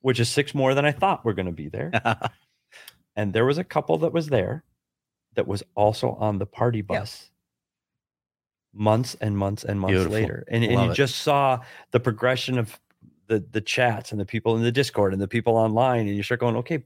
which 0.00 0.20
is 0.20 0.28
six 0.28 0.54
more 0.54 0.74
than 0.74 0.84
I 0.84 0.92
thought 0.92 1.24
were 1.24 1.34
going 1.34 1.46
to 1.46 1.52
be 1.52 1.68
there. 1.68 1.90
and 3.16 3.32
there 3.32 3.44
was 3.44 3.58
a 3.58 3.64
couple 3.64 3.98
that 3.98 4.12
was 4.12 4.28
there 4.28 4.64
that 5.34 5.46
was 5.46 5.62
also 5.74 6.12
on 6.12 6.38
the 6.38 6.46
party 6.46 6.82
bus 6.82 7.30
months 8.76 9.16
and 9.20 9.36
months 9.38 9.64
and 9.64 9.80
months 9.80 9.92
Beautiful. 9.92 10.12
later 10.12 10.44
and, 10.48 10.62
and 10.64 10.80
you 10.84 10.90
it. 10.90 10.94
just 10.94 11.16
saw 11.22 11.58
the 11.92 12.00
progression 12.00 12.58
of 12.58 12.78
the 13.26 13.42
the 13.52 13.60
chats 13.60 14.12
and 14.12 14.20
the 14.20 14.24
people 14.26 14.56
in 14.56 14.62
the 14.62 14.70
discord 14.72 15.12
and 15.12 15.20
the 15.22 15.26
people 15.28 15.56
online 15.56 16.06
and 16.06 16.16
you 16.16 16.22
start 16.22 16.40
going 16.40 16.56
okay 16.56 16.84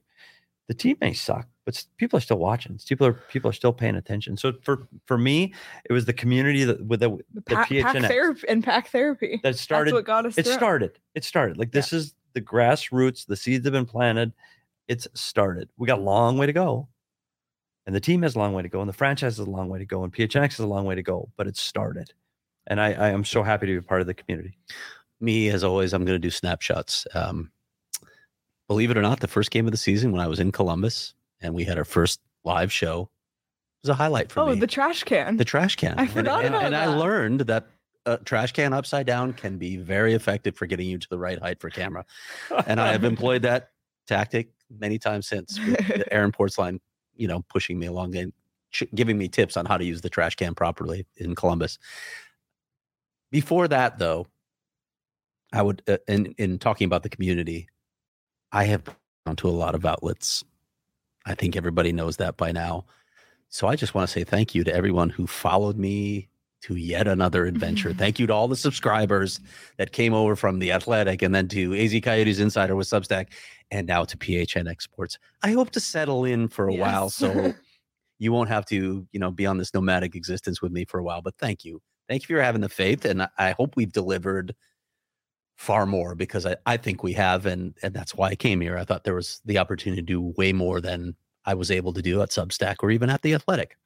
the 0.68 0.74
team 0.74 0.96
may 1.00 1.12
suck 1.12 1.48
but 1.66 1.84
people 1.96 2.16
are 2.16 2.20
still 2.20 2.38
watching 2.38 2.78
people 2.88 3.06
are 3.06 3.14
people 3.30 3.50
are 3.50 3.52
still 3.52 3.72
paying 3.72 3.96
attention 3.96 4.36
so 4.36 4.52
for 4.62 4.86
for 5.06 5.18
me 5.18 5.52
it 5.84 5.92
was 5.92 6.04
the 6.04 6.12
community 6.12 6.62
that 6.64 6.80
with 6.86 7.00
the, 7.00 7.10
The, 7.10 7.24
the 7.34 7.42
pack, 7.42 7.68
pack 7.68 7.96
therapy 8.04 8.46
and 8.48 8.62
pack 8.62 8.88
therapy. 8.88 9.40
that 9.42 9.58
started 9.58 9.90
That's 9.92 9.94
what 9.98 10.04
got 10.06 10.26
us. 10.26 10.38
it 10.38 10.44
through. 10.44 10.54
started 10.54 10.98
it 11.14 11.24
started 11.24 11.56
like 11.58 11.72
this 11.72 11.92
is 11.92 12.14
the 12.34 12.40
grassroots 12.40 13.26
the 13.26 13.36
seeds 13.36 13.66
have 13.66 13.72
been 13.72 13.84
planted 13.86 14.32
it's 14.86 15.08
started 15.14 15.68
we 15.76 15.86
got 15.88 15.98
a 15.98 16.02
long 16.02 16.38
way 16.38 16.46
to 16.46 16.52
go 16.52 16.86
and 17.86 17.94
the 17.94 18.00
team 18.00 18.22
has 18.22 18.34
a 18.34 18.38
long 18.38 18.52
way 18.52 18.62
to 18.62 18.68
go 18.68 18.80
and 18.80 18.88
the 18.88 18.92
franchise 18.94 19.36
has 19.38 19.46
a 19.46 19.50
long 19.50 19.68
way 19.68 19.78
to 19.78 19.84
go 19.86 20.04
and 20.04 20.12
phnx 20.12 20.42
has 20.52 20.58
a 20.60 20.66
long 20.66 20.84
way 20.84 20.94
to 20.94 21.02
go 21.02 21.28
but 21.36 21.46
it's 21.46 21.60
started 21.62 22.12
and 22.66 22.80
i 22.80 22.92
i 22.92 23.08
am 23.08 23.24
so 23.24 23.42
happy 23.42 23.66
to 23.66 23.74
be 23.74 23.80
part 23.80 24.00
of 24.00 24.06
the 24.06 24.14
community 24.14 24.56
Me, 25.22 25.50
as 25.50 25.62
always, 25.62 25.92
I'm 25.92 26.06
going 26.06 26.14
to 26.14 26.18
do 26.18 26.30
snapshots. 26.30 27.06
Um, 27.14 27.50
believe 28.68 28.90
it 28.90 28.96
or 28.96 29.02
not, 29.02 29.20
the 29.20 29.28
first 29.28 29.50
game 29.50 29.66
of 29.66 29.70
the 29.70 29.76
season 29.76 30.12
when 30.12 30.20
I 30.22 30.26
was 30.26 30.40
in 30.40 30.50
Columbus 30.50 31.12
and 31.42 31.54
we 31.54 31.62
had 31.62 31.76
our 31.76 31.84
first 31.84 32.20
live 32.42 32.72
show 32.72 33.10
was 33.82 33.90
a 33.90 33.94
highlight 33.94 34.32
for 34.32 34.40
Oh, 34.40 34.46
me. 34.54 34.58
the 34.60 34.66
trash 34.66 35.04
can. 35.04 35.36
the 35.36 35.44
trash 35.44 35.76
can. 35.76 35.98
I 35.98 36.06
forgot 36.06 36.46
and, 36.46 36.54
about 36.54 36.64
and 36.66 36.74
I 36.74 36.86
that. 36.86 36.96
learned 36.96 37.40
that 37.40 37.66
a 38.06 38.16
trash 38.16 38.52
can 38.52 38.72
upside 38.72 39.06
down 39.06 39.34
can 39.34 39.58
be 39.58 39.76
very 39.76 40.14
effective 40.14 40.56
for 40.56 40.64
getting 40.64 40.88
you 40.88 40.96
to 40.96 41.08
the 41.10 41.18
right 41.18 41.38
height 41.38 41.60
for 41.60 41.68
camera. 41.68 42.06
And 42.66 42.80
I 42.80 42.90
have 42.92 43.04
employed 43.04 43.42
that 43.42 43.72
tactic 44.06 44.48
many 44.70 44.98
times 44.98 45.28
since. 45.28 45.56
The 45.56 46.06
Aaron 46.12 46.32
Portzline, 46.32 46.80
you 47.20 47.28
know, 47.28 47.44
pushing 47.48 47.78
me 47.78 47.86
along 47.86 48.16
and 48.16 48.32
ch- 48.70 48.84
giving 48.94 49.18
me 49.18 49.28
tips 49.28 49.56
on 49.56 49.66
how 49.66 49.76
to 49.76 49.84
use 49.84 50.00
the 50.00 50.08
trash 50.08 50.34
can 50.34 50.54
properly 50.54 51.06
in 51.16 51.34
Columbus. 51.34 51.78
Before 53.30 53.68
that, 53.68 53.98
though, 53.98 54.26
I 55.52 55.62
would, 55.62 55.82
uh, 55.86 55.98
in 56.08 56.34
in 56.38 56.58
talking 56.58 56.86
about 56.86 57.02
the 57.02 57.08
community, 57.08 57.68
I 58.52 58.64
have 58.64 58.84
gone 59.26 59.36
to 59.36 59.48
a 59.48 59.50
lot 59.50 59.74
of 59.74 59.84
outlets. 59.84 60.44
I 61.26 61.34
think 61.34 61.56
everybody 61.56 61.92
knows 61.92 62.16
that 62.16 62.36
by 62.36 62.52
now. 62.52 62.86
So 63.50 63.66
I 63.68 63.76
just 63.76 63.94
want 63.94 64.08
to 64.08 64.12
say 64.12 64.24
thank 64.24 64.54
you 64.54 64.64
to 64.64 64.74
everyone 64.74 65.10
who 65.10 65.26
followed 65.26 65.76
me 65.76 66.28
to 66.62 66.76
yet 66.76 67.08
another 67.08 67.46
adventure. 67.46 67.92
thank 67.98 68.18
you 68.18 68.26
to 68.28 68.32
all 68.32 68.48
the 68.48 68.56
subscribers 68.56 69.40
that 69.76 69.92
came 69.92 70.14
over 70.14 70.36
from 70.36 70.58
the 70.58 70.72
Athletic 70.72 71.22
and 71.22 71.34
then 71.34 71.48
to 71.48 71.74
AZ 71.74 71.94
Coyotes 72.02 72.38
Insider 72.38 72.76
with 72.76 72.88
Substack 72.88 73.26
and 73.70 73.86
now 73.86 74.04
to 74.04 74.16
PHNX 74.16 74.82
Sports. 74.82 75.18
I 75.42 75.52
hope 75.52 75.70
to 75.70 75.80
settle 75.80 76.24
in 76.24 76.48
for 76.48 76.68
a 76.68 76.74
while 76.74 77.10
so 77.10 77.54
you 78.18 78.32
won't 78.32 78.48
have 78.48 78.66
to, 78.66 79.06
you 79.12 79.20
know, 79.20 79.30
be 79.30 79.46
on 79.46 79.58
this 79.58 79.72
nomadic 79.72 80.14
existence 80.14 80.60
with 80.60 80.72
me 80.72 80.84
for 80.84 80.98
a 80.98 81.02
while. 81.02 81.22
But 81.22 81.36
thank 81.38 81.64
you. 81.64 81.80
Thank 82.08 82.28
you 82.28 82.36
for 82.36 82.42
having 82.42 82.60
the 82.60 82.68
faith. 82.68 83.04
And 83.04 83.22
I, 83.22 83.28
I 83.38 83.50
hope 83.52 83.76
we've 83.76 83.92
delivered 83.92 84.54
far 85.56 85.86
more 85.86 86.14
because 86.14 86.46
I, 86.46 86.56
I 86.66 86.76
think 86.78 87.02
we 87.02 87.12
have 87.12 87.44
and 87.44 87.74
and 87.82 87.92
that's 87.92 88.14
why 88.14 88.30
I 88.30 88.34
came 88.34 88.60
here. 88.60 88.78
I 88.78 88.84
thought 88.84 89.04
there 89.04 89.14
was 89.14 89.40
the 89.44 89.58
opportunity 89.58 90.00
to 90.00 90.06
do 90.06 90.32
way 90.36 90.52
more 90.52 90.80
than 90.80 91.14
I 91.44 91.54
was 91.54 91.70
able 91.70 91.92
to 91.92 92.02
do 92.02 92.22
at 92.22 92.30
Substack 92.30 92.76
or 92.80 92.90
even 92.90 93.10
at 93.10 93.22
the 93.22 93.34
Athletic. 93.34 93.76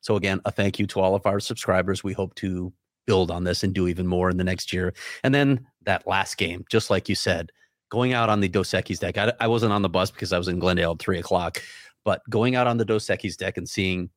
So 0.00 0.14
again, 0.14 0.40
a 0.44 0.52
thank 0.52 0.78
you 0.78 0.86
to 0.86 1.00
all 1.00 1.14
of 1.14 1.26
our 1.26 1.40
subscribers. 1.40 2.04
We 2.04 2.12
hope 2.12 2.34
to 2.36 2.72
build 3.06 3.30
on 3.30 3.44
this 3.44 3.62
and 3.64 3.74
do 3.74 3.88
even 3.88 4.06
more 4.06 4.30
in 4.30 4.36
the 4.36 4.44
next 4.44 4.72
year. 4.72 4.94
And 5.22 5.34
then 5.34 5.66
that 5.82 6.06
last 6.06 6.36
game, 6.36 6.64
just 6.70 6.90
like 6.90 7.08
you 7.08 7.14
said, 7.14 7.50
going 7.90 8.12
out 8.12 8.28
on 8.28 8.40
the 8.40 8.48
Dos 8.48 8.70
Equis 8.70 8.98
deck. 8.98 9.16
I, 9.18 9.32
I 9.40 9.46
wasn't 9.46 9.72
on 9.72 9.82
the 9.82 9.88
bus 9.88 10.10
because 10.10 10.32
I 10.32 10.38
was 10.38 10.48
in 10.48 10.58
Glendale 10.58 10.92
at 10.92 10.98
three 10.98 11.18
o'clock, 11.18 11.62
but 12.04 12.22
going 12.28 12.56
out 12.56 12.66
on 12.66 12.76
the 12.78 12.84
Dos 12.84 13.06
Equis 13.06 13.36
deck 13.36 13.56
and 13.56 13.68
seeing 13.68 14.10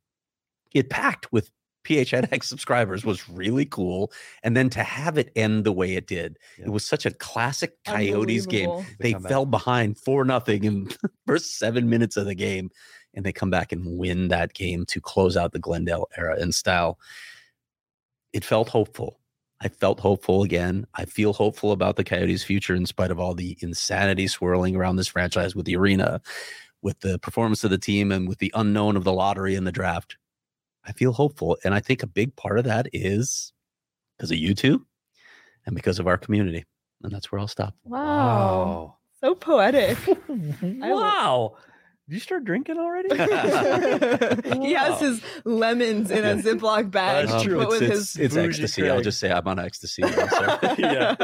it 0.74 0.90
packed 0.90 1.32
with 1.32 1.50
PHNX 1.86 2.44
subscribers 2.46 3.06
was 3.06 3.28
really 3.30 3.66
cool. 3.66 4.12
And 4.44 4.56
then 4.58 4.70
to 4.72 4.84
have 4.84 5.18
it 5.18 5.32
end 5.36 5.64
the 5.64 5.72
way 5.72 5.96
it 5.96 6.08
did, 6.08 6.38
Yeah. 6.58 6.66
it 6.66 6.70
was 6.72 6.86
such 6.86 7.06
a 7.06 7.12
classic 7.12 7.74
Coyotes 7.86 8.46
game 8.46 8.70
Unbelievable. 8.70 8.96
they 9.00 9.14
comeback. 9.14 9.30
fell 9.30 9.46
behind 9.46 9.98
four 9.98 10.26
nothing 10.26 10.64
in 10.64 10.84
the 11.02 11.10
first 11.26 11.58
seven 11.58 11.90
minutes 11.90 12.18
of 12.18 12.26
the 12.26 12.36
game 12.36 12.70
and 13.16 13.26
they 13.26 13.32
come 13.32 13.50
back 13.50 13.72
and 13.72 13.98
win 13.98 14.28
that 14.28 14.54
game 14.54 14.86
to 14.86 15.02
close 15.02 15.36
out 15.36 15.52
the 15.52 15.58
glendale 15.60 16.08
era 16.16 16.40
in 16.40 16.52
style 16.52 17.00
it 18.34 18.44
felt 18.46 18.70
hopeful 18.70 19.19
i 19.62 19.68
felt 19.68 20.00
hopeful 20.00 20.44
again. 20.44 20.86
I 20.96 21.06
feel 21.06 21.34
hopeful 21.34 21.72
about 21.72 21.96
the 21.96 22.04
coyotes 22.04 22.44
future 22.44 22.76
in 22.76 22.86
spite 22.86 23.12
of 23.12 23.20
all 23.20 23.34
the 23.34 23.58
insanity 23.62 24.28
swirling 24.28 24.76
around 24.76 24.96
this 24.96 25.08
franchise 25.08 25.56
with 25.56 25.66
the 25.66 25.76
arena 25.76 26.22
with 26.82 27.00
the 27.02 27.20
performance 27.20 27.64
of 27.64 27.72
the 27.72 27.78
team 27.78 28.12
and 28.12 28.28
with 28.28 28.40
the 28.40 28.54
unknown 28.56 28.96
of 28.96 29.04
the 29.04 29.12
lottery 29.12 29.56
and 29.56 29.68
the 29.68 29.72
draft. 29.72 30.18
I 30.86 30.94
feel 30.94 31.12
hopeful 31.12 31.58
and 31.64 31.74
i 31.74 31.80
think 31.80 32.04
a 32.04 32.08
big 32.08 32.36
part 32.36 32.58
of 32.58 32.66
that 32.66 32.88
is 32.94 33.54
because 34.18 34.32
of 34.32 34.38
you 34.38 34.56
two 34.56 34.86
and 35.66 35.76
because 35.76 36.00
of 36.00 36.08
our 36.08 36.18
community 36.18 36.66
and 37.04 37.12
that's 37.12 37.32
where 37.32 37.40
i'll 37.40 37.48
stop. 37.48 37.76
Wow. 37.84 38.98
So 39.22 39.36
poetic. 39.36 39.98
Wow 40.62 41.58
did 42.10 42.16
you 42.16 42.20
start 42.20 42.44
drinking 42.44 42.78
already 42.78 43.10
he 44.66 44.74
has 44.74 45.00
his 45.00 45.22
lemons 45.46 46.10
in 46.10 46.26
a 46.26 46.36
Ziploc 46.42 46.90
bag. 46.90 47.28
That's 47.28 47.44
true. 47.44 47.58
but 47.60 47.68
it's, 47.68 47.72
with 47.72 47.82
it's, 47.84 47.92
his 47.92 48.18
it's 48.18 48.36
bougie 48.36 48.48
ecstasy 48.64 48.90
i'll 48.90 49.02
just 49.02 49.20
say 49.20 49.32
i'm 49.32 49.48
on 49.48 49.60
ecstasy 49.60 50.04
also. 50.04 50.60
Yeah. 50.80 51.16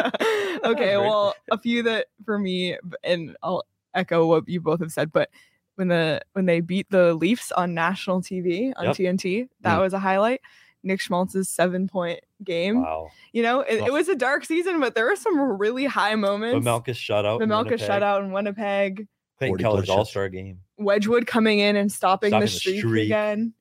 okay, 0.64 0.98
well, 0.98 1.34
a 1.52 1.58
few 1.58 1.84
that 1.84 2.08
for 2.26 2.38
me, 2.38 2.78
and 3.04 3.36
I'll 3.42 3.64
echo 3.94 4.26
what 4.28 4.48
you 4.48 4.62
both 4.62 4.80
have 4.80 4.92
said, 4.92 5.12
but 5.12 5.30
when 5.76 5.88
the 5.88 6.22
when 6.34 6.46
they 6.46 6.60
beat 6.62 6.90
the 6.90 7.14
Leafs 7.14 7.52
on 7.52 7.74
national 7.74 8.22
TV 8.22 8.74
on 8.76 8.86
Yep. 8.86 8.96
TNT, 8.96 9.48
that 9.62 9.78
Mm. 9.78 9.82
was 9.82 9.94
a 9.94 10.00
highlight. 10.00 10.42
Nick 10.84 11.02
Schmaltz's 11.02 11.50
seven 11.50 11.88
point 11.88 12.20
game. 12.44 12.82
wow 12.84 13.10
You 13.34 13.42
know, 13.44 13.62
it, 13.62 13.82
Oh. 13.82 13.86
it 13.88 13.94
was 13.94 14.08
a 14.08 14.16
dark 14.16 14.46
season, 14.46 14.80
but 14.80 14.94
there 14.96 15.06
were 15.06 15.16
some 15.16 15.38
really 15.58 15.86
high 15.86 16.12
the 16.12 16.18
moments. 16.18 16.66
Melkus 16.68 16.96
shutout 16.98 17.40
the 17.40 17.44
in 17.46 17.50
Winnipeg. 17.50 17.80
shutout 17.90 18.24
in 18.24 18.32
Winnipeg. 18.32 19.08
Clayton 19.38 19.52
40 19.58 19.64
Keller's 19.64 19.90
all-star 19.90 20.30
game 20.30 20.60
Wedgewood 20.78 21.28
coming 21.28 21.60
in 21.60 21.76
and 21.76 21.92
stopping, 21.92 22.30
Stopping 22.30 22.46
the 22.46 22.52
the 22.52 22.60
streak, 22.60 22.80
streak. 22.80 23.06
again. 23.06 23.54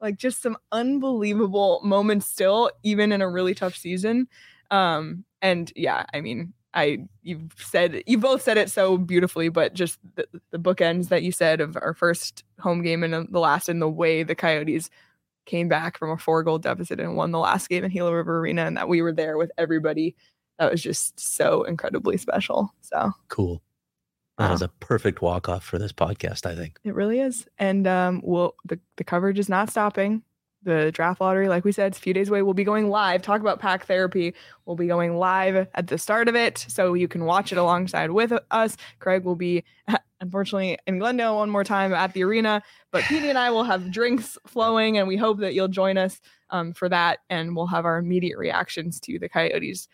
Like 0.00 0.16
just 0.16 0.42
some 0.42 0.56
unbelievable 0.70 1.80
moments 1.82 2.26
still, 2.26 2.70
even 2.82 3.10
in 3.10 3.20
a 3.20 3.28
really 3.28 3.54
tough 3.54 3.74
season. 3.74 4.28
Um, 4.70 5.24
and 5.42 5.72
yeah, 5.74 6.04
I 6.14 6.20
mean, 6.20 6.52
I 6.74 6.98
you've 7.22 7.52
said 7.56 8.02
you 8.06 8.18
both 8.18 8.42
said 8.42 8.58
it 8.58 8.70
so 8.70 8.96
beautifully, 8.98 9.48
but 9.48 9.74
just 9.74 9.98
the, 10.14 10.28
the 10.50 10.58
bookends 10.58 11.08
that 11.08 11.22
you 11.22 11.32
said 11.32 11.60
of 11.60 11.76
our 11.76 11.94
first 11.94 12.44
home 12.60 12.82
game 12.82 13.02
and 13.02 13.28
the 13.32 13.40
last, 13.40 13.68
and 13.68 13.82
the 13.82 13.88
way 13.88 14.22
the 14.22 14.34
Coyotes 14.34 14.90
came 15.46 15.68
back 15.68 15.98
from 15.98 16.10
a 16.10 16.18
four 16.18 16.44
goal 16.44 16.58
deficit 16.58 17.00
and 17.00 17.16
won 17.16 17.32
the 17.32 17.38
last 17.38 17.68
game 17.68 17.82
in 17.82 17.90
Gila 17.90 18.14
River 18.14 18.38
Arena, 18.38 18.66
and 18.66 18.76
that 18.76 18.88
we 18.88 19.02
were 19.02 19.12
there 19.12 19.36
with 19.38 19.50
everybody. 19.58 20.14
That 20.58 20.70
was 20.70 20.82
just 20.82 21.18
so 21.18 21.62
incredibly 21.64 22.18
special. 22.18 22.72
So 22.82 23.12
cool 23.28 23.62
that 24.38 24.52
is 24.52 24.60
Wow. 24.60 24.66
a 24.66 24.84
perfect 24.84 25.20
walk 25.20 25.48
off 25.48 25.64
for 25.64 25.78
this 25.78 25.92
podcast 25.92 26.46
i 26.46 26.54
think 26.54 26.78
It 26.84 26.94
really 26.94 27.20
is. 27.20 27.46
And 27.58 27.86
um 27.86 28.20
well 28.24 28.54
the, 28.64 28.78
the 28.96 29.04
coverage 29.04 29.38
is 29.38 29.48
not 29.48 29.68
stopping. 29.70 30.22
The 30.64 30.90
draft 30.90 31.20
lottery, 31.20 31.48
like 31.48 31.64
we 31.64 31.70
said, 31.70 31.86
it's 31.92 31.98
a 31.98 32.00
few 32.00 32.12
days 32.12 32.28
away. 32.28 32.42
We'll 32.42 32.52
be 32.52 32.64
going 32.64 32.88
live. 32.90 33.22
Talk 33.22 33.40
about 33.40 33.60
pack 33.60 33.86
therapy. 33.86 34.34
We'll 34.66 34.74
be 34.76 34.88
going 34.88 35.16
live 35.16 35.68
at 35.72 35.86
the 35.86 35.96
start 35.98 36.28
of 36.28 36.34
it. 36.34 36.66
So 36.68 36.94
you 36.94 37.06
can 37.06 37.24
watch 37.24 37.52
it 37.52 37.58
alongside 37.58 38.10
with 38.10 38.32
us. 38.50 38.76
Craig 38.98 39.24
will 39.24 39.36
be 39.36 39.62
unfortunately 40.20 40.76
in 40.88 40.98
Glendale 40.98 41.36
one 41.36 41.48
more 41.48 41.62
time 41.62 41.94
at 41.94 42.12
the 42.12 42.24
arena. 42.24 42.60
But 42.90 43.04
Petey 43.04 43.28
and 43.28 43.38
I 43.38 43.50
will 43.50 43.62
have 43.62 43.90
drinks 43.92 44.36
flowing, 44.46 44.98
and 44.98 45.06
we 45.06 45.16
hope 45.16 45.38
that 45.40 45.54
you'll 45.54 45.68
join 45.68 45.96
us 45.96 46.20
um, 46.50 46.72
for 46.72 46.88
that. 46.88 47.20
And 47.30 47.54
we'll 47.54 47.68
have 47.68 47.84
our 47.84 47.96
immediate 47.98 48.36
reactions 48.36 48.98
to 49.02 49.18
the 49.18 49.28
Coyotes 49.28 49.86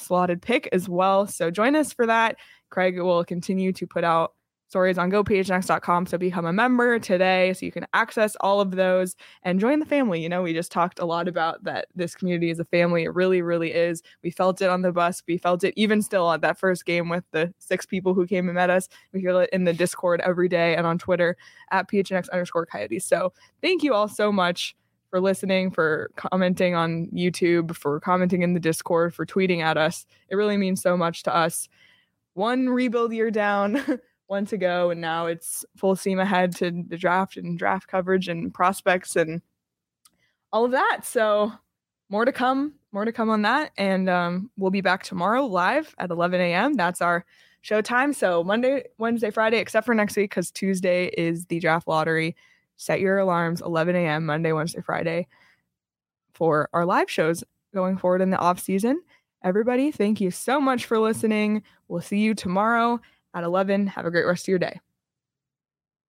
slotted 0.00 0.42
pick 0.42 0.68
as 0.72 0.88
well. 0.88 1.26
So 1.26 1.50
join 1.50 1.76
us 1.76 1.92
for 1.92 2.06
that. 2.06 2.36
Craig 2.70 2.98
will 2.98 3.24
continue 3.24 3.72
to 3.72 3.86
put 3.86 4.04
out 4.04 4.32
stories 4.68 4.98
on 4.98 5.10
gophnx.com. 5.10 6.06
So 6.06 6.18
become 6.18 6.44
a 6.44 6.52
member 6.52 6.98
today 6.98 7.52
so 7.54 7.64
you 7.64 7.72
can 7.72 7.86
access 7.94 8.36
all 8.40 8.60
of 8.60 8.72
those 8.72 9.16
and 9.42 9.58
join 9.58 9.80
the 9.80 9.86
family. 9.86 10.22
You 10.22 10.28
know, 10.28 10.42
we 10.42 10.52
just 10.52 10.70
talked 10.70 10.98
a 10.98 11.06
lot 11.06 11.26
about 11.26 11.64
that 11.64 11.86
this 11.94 12.14
community 12.14 12.50
is 12.50 12.60
a 12.60 12.64
family. 12.66 13.04
It 13.04 13.14
really, 13.14 13.42
really 13.42 13.72
is. 13.72 14.02
We 14.22 14.30
felt 14.30 14.60
it 14.60 14.68
on 14.68 14.82
the 14.82 14.92
bus. 14.92 15.22
We 15.26 15.38
felt 15.38 15.64
it 15.64 15.74
even 15.76 16.02
still 16.02 16.30
at 16.30 16.42
that 16.42 16.58
first 16.58 16.84
game 16.84 17.08
with 17.08 17.24
the 17.32 17.52
six 17.58 17.86
people 17.86 18.14
who 18.14 18.26
came 18.26 18.46
and 18.46 18.54
met 18.54 18.70
us. 18.70 18.88
We 19.12 19.22
feel 19.22 19.38
it 19.40 19.50
in 19.52 19.64
the 19.64 19.72
Discord 19.72 20.20
every 20.20 20.48
day 20.48 20.76
and 20.76 20.86
on 20.86 20.98
Twitter 20.98 21.36
at 21.70 21.90
PHNX 21.90 22.28
underscore 22.30 22.66
coyotes. 22.66 23.06
So 23.06 23.32
thank 23.62 23.82
you 23.82 23.94
all 23.94 24.08
so 24.08 24.30
much 24.30 24.76
for 25.10 25.20
listening, 25.20 25.70
for 25.70 26.10
commenting 26.16 26.74
on 26.74 27.06
YouTube, 27.06 27.74
for 27.76 28.00
commenting 28.00 28.42
in 28.42 28.54
the 28.54 28.60
Discord, 28.60 29.14
for 29.14 29.24
tweeting 29.24 29.60
at 29.60 29.76
us. 29.76 30.06
It 30.28 30.36
really 30.36 30.56
means 30.56 30.82
so 30.82 30.96
much 30.96 31.22
to 31.24 31.34
us. 31.34 31.68
One 32.34 32.68
rebuild 32.68 33.12
year 33.12 33.30
down. 33.30 33.82
one 34.28 34.44
to 34.46 34.58
go, 34.58 34.90
and 34.90 35.00
now 35.00 35.26
it's 35.26 35.64
full 35.76 35.96
steam 35.96 36.18
ahead 36.18 36.54
to 36.56 36.84
the 36.86 36.96
draft 36.96 37.36
and 37.36 37.58
draft 37.58 37.88
coverage 37.88 38.28
and 38.28 38.52
prospects 38.52 39.16
and 39.16 39.40
all 40.52 40.66
of 40.66 40.72
that. 40.72 41.00
So 41.04 41.52
more 42.10 42.24
to 42.24 42.32
come, 42.32 42.74
more 42.92 43.04
to 43.04 43.12
come 43.12 43.30
on 43.30 43.42
that, 43.42 43.72
and 43.76 44.08
um, 44.08 44.50
we'll 44.56 44.70
be 44.70 44.82
back 44.82 45.02
tomorrow 45.02 45.46
live 45.46 45.94
at 45.98 46.10
11 46.10 46.40
a.m. 46.40 46.74
That's 46.74 47.00
our 47.00 47.24
show 47.62 47.80
time. 47.80 48.12
So 48.12 48.44
Monday, 48.44 48.84
Wednesday, 48.98 49.30
Friday, 49.30 49.58
except 49.58 49.86
for 49.86 49.94
next 49.94 50.16
week 50.16 50.30
because 50.30 50.50
Tuesday 50.50 51.06
is 51.06 51.46
the 51.46 51.58
draft 51.58 51.88
lottery. 51.88 52.36
Set 52.78 53.00
your 53.00 53.18
alarms 53.18 53.60
11 53.60 53.94
a.m. 53.96 54.24
Monday, 54.24 54.52
Wednesday, 54.52 54.80
Friday 54.80 55.26
for 56.32 56.70
our 56.72 56.86
live 56.86 57.10
shows 57.10 57.44
going 57.74 57.98
forward 57.98 58.22
in 58.22 58.30
the 58.30 58.38
off 58.38 58.60
season. 58.60 59.02
Everybody, 59.42 59.90
thank 59.90 60.20
you 60.20 60.30
so 60.30 60.60
much 60.60 60.86
for 60.86 60.98
listening. 60.98 61.64
We'll 61.88 62.00
see 62.00 62.18
you 62.18 62.34
tomorrow 62.34 63.00
at 63.34 63.44
11. 63.44 63.88
Have 63.88 64.06
a 64.06 64.10
great 64.10 64.26
rest 64.26 64.44
of 64.44 64.48
your 64.48 64.58
day. 64.60 64.80